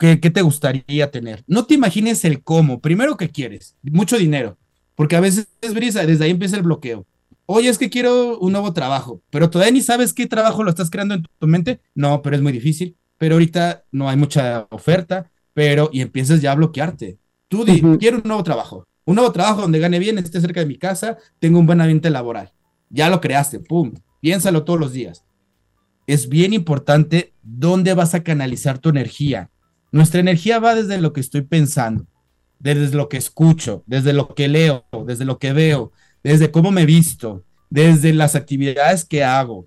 ¿Qué, 0.00 0.16
te 0.16 0.40
gustaría 0.40 1.10
tener? 1.10 1.44
No 1.46 1.66
te 1.66 1.74
imagines 1.74 2.24
el 2.24 2.42
cómo. 2.42 2.80
Primero, 2.80 3.18
¿qué 3.18 3.28
quieres? 3.28 3.76
Mucho 3.82 4.16
dinero. 4.16 4.56
Porque 4.94 5.14
a 5.14 5.20
veces 5.20 5.48
es 5.60 5.74
brisa, 5.74 6.06
desde 6.06 6.24
ahí 6.24 6.30
empieza 6.30 6.56
el 6.56 6.62
bloqueo. 6.62 7.06
Oye, 7.44 7.68
es 7.68 7.76
que 7.76 7.90
quiero 7.90 8.38
un 8.38 8.52
nuevo 8.52 8.72
trabajo, 8.72 9.20
pero 9.28 9.50
todavía 9.50 9.72
ni 9.72 9.82
sabes 9.82 10.14
qué 10.14 10.26
trabajo 10.26 10.62
lo 10.62 10.70
estás 10.70 10.88
creando 10.88 11.16
en 11.16 11.26
tu 11.38 11.46
mente. 11.46 11.80
No, 11.94 12.22
pero 12.22 12.34
es 12.34 12.40
muy 12.40 12.50
difícil. 12.50 12.96
Pero 13.18 13.34
ahorita 13.34 13.84
no 13.92 14.08
hay 14.08 14.16
mucha 14.16 14.66
oferta, 14.70 15.30
pero 15.52 15.90
y 15.92 16.00
empiezas 16.00 16.40
ya 16.40 16.52
a 16.52 16.54
bloquearte. 16.54 17.18
Tú 17.48 17.66
di, 17.66 17.82
quiero 17.98 18.16
un 18.16 18.22
nuevo 18.24 18.42
trabajo. 18.42 18.84
Un 19.04 19.16
nuevo 19.16 19.32
trabajo 19.32 19.60
donde 19.60 19.80
gane 19.80 19.98
bien, 19.98 20.16
esté 20.16 20.40
cerca 20.40 20.60
de 20.60 20.66
mi 20.66 20.78
casa, 20.78 21.18
tengo 21.40 21.58
un 21.58 21.66
buen 21.66 21.80
ambiente 21.82 22.08
laboral. 22.08 22.52
Ya 22.88 23.10
lo 23.10 23.20
creaste, 23.20 23.60
pum. 23.60 23.92
Piénsalo 24.22 24.64
todos 24.64 24.80
los 24.80 24.94
días. 24.94 25.26
Es 26.06 26.30
bien 26.30 26.54
importante 26.54 27.34
dónde 27.42 27.92
vas 27.92 28.14
a 28.14 28.22
canalizar 28.22 28.78
tu 28.78 28.88
energía 28.88 29.50
nuestra 29.92 30.20
energía 30.20 30.58
va 30.58 30.74
desde 30.74 31.00
lo 31.00 31.12
que 31.12 31.20
estoy 31.20 31.42
pensando, 31.42 32.06
desde 32.58 32.96
lo 32.96 33.08
que 33.08 33.16
escucho, 33.16 33.82
desde 33.86 34.12
lo 34.12 34.34
que 34.34 34.48
leo, 34.48 34.84
desde 35.06 35.24
lo 35.24 35.38
que 35.38 35.52
veo, 35.52 35.92
desde 36.22 36.50
cómo 36.50 36.70
me 36.70 36.86
visto, 36.86 37.44
desde 37.70 38.12
las 38.12 38.36
actividades 38.36 39.04
que 39.04 39.24
hago. 39.24 39.66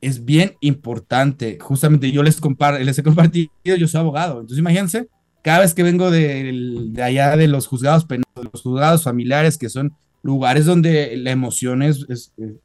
Es 0.00 0.24
bien 0.24 0.56
importante. 0.60 1.58
Justamente 1.60 2.10
yo 2.10 2.22
les, 2.22 2.40
les 2.80 2.98
he 2.98 3.02
compartido, 3.02 3.50
yo 3.64 3.88
soy 3.88 4.00
abogado. 4.00 4.40
Entonces 4.40 4.58
imagínense, 4.58 5.08
cada 5.42 5.60
vez 5.60 5.74
que 5.74 5.82
vengo 5.82 6.10
de, 6.10 6.92
allá 7.02 7.36
de 7.36 7.48
los 7.48 7.66
juzgados 7.66 8.04
penales, 8.04 8.26
los 8.52 8.62
juzgados 8.62 9.02
familiares, 9.02 9.58
que 9.58 9.68
son 9.68 9.94
lugares 10.22 10.66
donde 10.66 11.16
la 11.16 11.32
emoción 11.32 11.82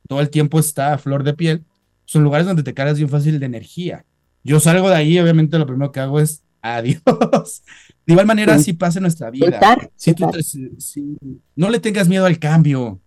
todo 0.07 0.21
el 0.21 0.29
tiempo 0.29 0.59
está 0.59 0.93
a 0.93 0.97
flor 0.97 1.23
de 1.23 1.33
piel, 1.33 1.65
son 2.05 2.23
lugares 2.23 2.45
donde 2.45 2.63
te 2.63 2.73
cargas 2.73 2.97
bien 2.97 3.09
fácil 3.09 3.39
de 3.39 3.45
energía. 3.45 4.05
Yo 4.47 4.61
salgo 4.61 4.89
de 4.89 4.95
ahí, 4.95 5.19
obviamente 5.19 5.59
lo 5.59 5.67
primero 5.67 5.91
que 5.91 5.99
hago 5.99 6.21
es 6.21 6.41
adiós. 6.61 7.01
De 8.05 8.13
igual 8.13 8.25
manera, 8.25 8.55
así 8.55 8.71
pasa 8.71 8.99
en 8.99 9.03
nuestra 9.03 9.29
vida. 9.29 9.59
Si 9.97 11.17
no 11.57 11.69
le 11.69 11.81
tengas 11.81 12.07
miedo 12.07 12.25
al 12.25 12.39
cambio, 12.39 13.01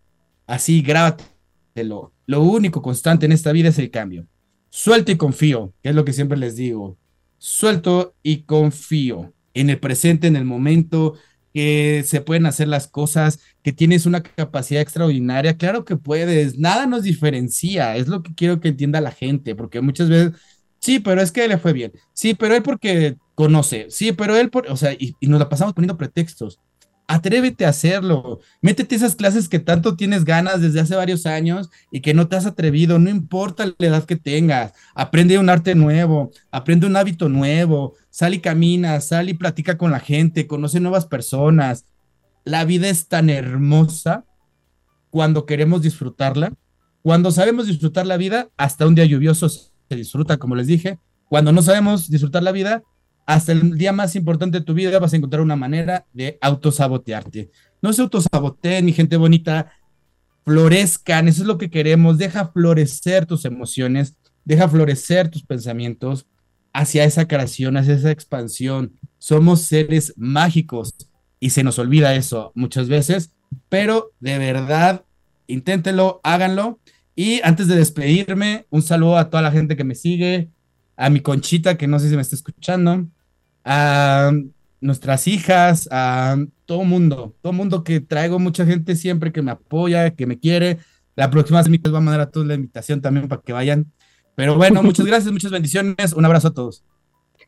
así 0.47 0.83
grábatelo. 0.83 2.13
Lo 2.27 2.43
único 2.43 2.83
constante 2.83 3.25
en 3.25 3.33
esta 3.33 3.53
vida 3.53 3.71
es 3.71 3.79
el 3.79 3.91
cambio. 3.91 4.27
Suelto 4.69 5.13
y 5.13 5.17
confío, 5.17 5.73
que 5.83 5.89
es 5.89 5.95
lo 5.95 6.05
que 6.05 6.13
siempre 6.13 6.37
les 6.37 6.57
digo. 6.57 6.99
Suelto 7.39 8.15
y 8.23 8.43
confío 8.43 9.33
en 9.55 9.71
el 9.71 9.81
presente, 9.81 10.27
en 10.27 10.37
el 10.37 10.45
momento. 10.45 11.15
que 11.53 12.05
se 12.07 12.21
pueden 12.21 12.47
hacer 12.47 12.69
las 12.69 12.87
cosas, 12.87 13.41
que 13.63 13.73
tienes 13.73 14.07
una 14.07 14.23
capacidad 14.23 14.83
extraordinaria. 14.83 15.57
Claro 15.57 15.85
que 15.85 15.97
puedes, 15.97 16.59
nada 16.59 16.87
nos 16.87 17.03
diferencia, 17.03 17.97
es 17.97 18.09
lo 18.09 18.23
que 18.23 18.35
quiero 18.35 18.61
que 18.61 18.69
entienda 18.69 19.01
la 19.01 19.11
gente, 19.11 19.55
porque 19.55 19.81
muchas 19.81 20.09
veces, 20.09 20.33
sí, 20.81 20.99
pero 20.99 21.21
es 21.21 21.31
que 21.33 21.47
le 21.47 21.59
fue 21.59 21.73
bien, 21.73 21.93
sí, 22.13 22.35
pero 22.35 22.55
él 22.55 22.63
porque 22.63 23.17
conoce, 23.35 23.87
sí, 23.91 24.13
pero 24.13 24.37
él, 24.37 24.51
por, 24.51 24.71
o 24.71 24.77
sea, 24.77 24.93
y, 24.93 25.15
nos 25.23 25.41
la 25.41 25.49
pasamos 25.49 25.75
poniendo 25.75 25.97
pretextos. 25.97 26.61
Atrévete 27.07 27.65
a 27.65 27.71
hacerlo. 27.71 28.39
Métete 28.61 28.95
esas 28.95 29.17
clases 29.17 29.49
que 29.49 29.59
tanto 29.59 29.97
tienes 29.97 30.25
ganas 30.25 30.61
desde 30.61 30.79
hace 30.79 30.95
varios 30.95 31.27
años 31.27 31.69
y 31.91 32.03
que 32.03 32.15
no 32.15 32.29
te 32.29 32.37
has 32.37 32.47
atrevido, 32.47 33.01
no 33.01 33.11
importa 33.11 33.67
la 33.67 33.87
edad 33.87 34.05
que 34.05 34.15
tengas. 34.15 34.75
Aprende 34.95 35.39
un 35.39 35.49
arte 35.49 35.75
nuevo, 35.75 36.31
aprende 36.53 36.87
un 36.87 36.95
hábito 36.95 37.29
nuevo, 37.29 37.95
sal 38.11 38.35
y 38.35 38.41
camina, 38.41 39.01
sal 39.01 39.29
y 39.29 39.35
platica 39.35 39.77
con 39.77 39.91
la 39.91 39.99
gente, 39.99 40.47
conoce 40.47 40.79
nuevas 40.79 41.07
personas. 41.07 41.87
La 42.45 42.65
vida 42.65 42.89
es 42.89 43.09
tan 43.09 43.29
hermosa 43.29 44.25
cuando 45.11 45.47
queremos 45.47 45.83
disfrutarla. 45.83 46.53
Cuando 47.03 47.31
sabemos 47.31 47.67
disfrutar 47.67 48.07
la 48.07 48.19
vida, 48.19 48.51
hasta 48.57 48.87
un 48.87 48.95
día 48.95 49.07
lluvioso 49.07 49.49
se 49.91 49.97
disfruta, 49.97 50.37
como 50.39 50.55
les 50.55 50.69
dije. 50.69 51.01
Cuando 51.29 51.53
no 51.53 51.63
sabemos 51.63 52.09
disfrutar 52.09 52.45
la 52.45 52.53
vida, 52.53 52.83
hasta 53.27 53.51
el 53.51 53.77
día 53.77 53.93
más 53.93 54.15
importante 54.15 54.61
de 54.61 54.65
tu 54.65 54.73
vida 54.73 54.99
vas 55.01 55.13
a 55.13 55.17
encontrar 55.17 55.43
una 55.43 55.57
manera 55.57 56.07
de 56.13 56.39
autosabotearte. 56.41 57.51
No 57.83 57.93
se 57.93 58.03
autosaboteen, 58.03 58.85
mi 58.85 58.93
gente 58.93 59.17
bonita, 59.17 59.73
florezcan, 60.45 61.27
eso 61.27 61.43
es 61.43 61.49
lo 61.49 61.59
que 61.59 61.71
queremos, 61.71 62.19
deja 62.19 62.49
florecer 62.53 63.27
tus 63.27 63.45
emociones, 63.45 64.15
deja 64.45 64.69
florecer 64.69 65.29
tus 65.29 65.43
pensamientos 65.43 66.27
hacia 66.73 67.05
esa 67.05 67.27
creación, 67.27 67.77
hacia 67.77 67.95
esa 67.95 68.13
expansión. 68.13 68.95
Somos 69.19 69.63
seres 69.63 70.15
mágicos 70.17 70.95
y 71.41 71.51
se 71.51 71.65
nos 71.65 71.81
olvida 71.81 72.15
eso 72.15 72.53
muchas 72.55 72.89
veces, 72.89 73.33
pero 73.69 74.13
de 74.21 74.39
verdad, 74.39 75.05
inténtenlo, 75.49 76.21
háganlo. 76.23 76.79
Y 77.15 77.41
antes 77.43 77.69
de 77.69 77.77
despedirme, 77.77 78.67
un 78.71 78.83
saludo 78.83 79.19
a 79.19 79.31
toda 79.31 79.43
la 79.43 79.53
gente 79.53 79.77
que 79.77 79.85
me 79.85 79.95
sigue, 79.95 80.51
a 80.97 81.11
mi 81.11 81.21
conchita 81.21 81.77
que 81.77 81.87
no 81.87 81.99
sé 81.99 82.09
si 82.09 82.17
me 82.17 82.23
está 82.23 82.37
escuchando, 82.37 83.07
a 83.65 84.33
nuestras 84.81 85.27
hijas, 85.27 85.89
a 85.91 86.37
todo 86.65 86.85
mundo, 86.85 87.37
todo 87.43 87.53
mundo 87.53 87.85
que 87.85 88.01
traigo 88.01 88.39
mucha 88.39 88.65
gente 88.65 88.97
siempre 88.97 89.33
que 89.33 89.43
me 89.43 89.51
apoya, 89.51 90.11
que 90.11 90.27
me 90.27 90.39
quiere. 90.39 90.79
La 91.17 91.31
próxima 91.31 91.63
semana 91.63 91.81
les 91.83 91.91
voy 91.93 91.99
a 91.99 92.05
mandar 92.05 92.21
a 92.21 92.31
todos 92.31 92.47
la 92.47 92.55
invitación 92.55 93.01
también 93.01 93.29
para 93.29 93.43
que 93.43 93.53
vayan. 93.53 93.93
Pero 94.35 94.57
bueno, 94.57 94.83
muchas 94.83 95.07
gracias, 95.07 95.33
muchas 95.33 95.51
bendiciones. 95.51 96.13
Un 96.15 96.25
abrazo 96.25 96.49
a 96.49 96.55
todos. 96.55 96.85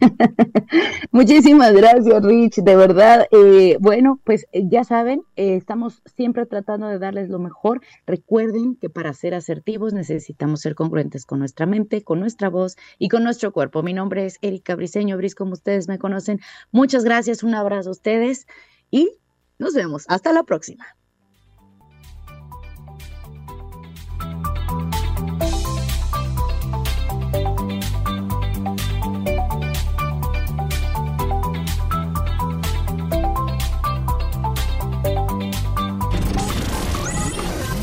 Muchísimas 1.13 1.73
gracias, 1.73 2.25
Rich. 2.25 2.57
De 2.57 2.77
verdad, 2.77 3.27
eh, 3.31 3.77
bueno, 3.81 4.21
pues 4.25 4.47
eh, 4.53 4.63
ya 4.69 4.85
saben, 4.85 5.23
eh, 5.37 5.57
estamos 5.57 6.03
siempre 6.17 6.47
tratando 6.47 6.89
de 6.89 6.99
darles 6.99 7.29
lo 7.29 7.39
mejor. 7.39 7.81
Recuerden 8.07 8.77
que 8.77 8.91
para 8.91 9.13
ser 9.13 9.35
asertivos 9.35 9.93
necesitamos 9.93 10.61
ser 10.61 10.75
congruentes 10.75 11.27
con 11.27 11.39
nuestra 11.39 11.67
mente, 11.67 12.03
con 12.03 12.21
nuestra 12.21 12.49
voz 12.49 12.77
y 12.99 13.09
con 13.09 13.25
nuestro 13.25 13.53
cuerpo. 13.53 13.83
Mi 13.83 13.93
nombre 13.93 14.27
es 14.27 14.39
Erika 14.43 14.75
Briseño, 14.75 15.17
Bris, 15.17 15.35
como 15.35 15.53
ustedes 15.53 15.89
me 15.89 15.99
conocen. 15.99 16.41
Muchas 16.71 17.05
gracias, 17.05 17.43
un 17.43 17.55
abrazo 17.55 17.91
a 17.91 17.93
ustedes 17.93 18.47
y 18.91 19.17
nos 19.59 19.75
vemos. 19.75 20.05
Hasta 20.09 20.33
la 20.33 20.43
próxima. 20.43 20.85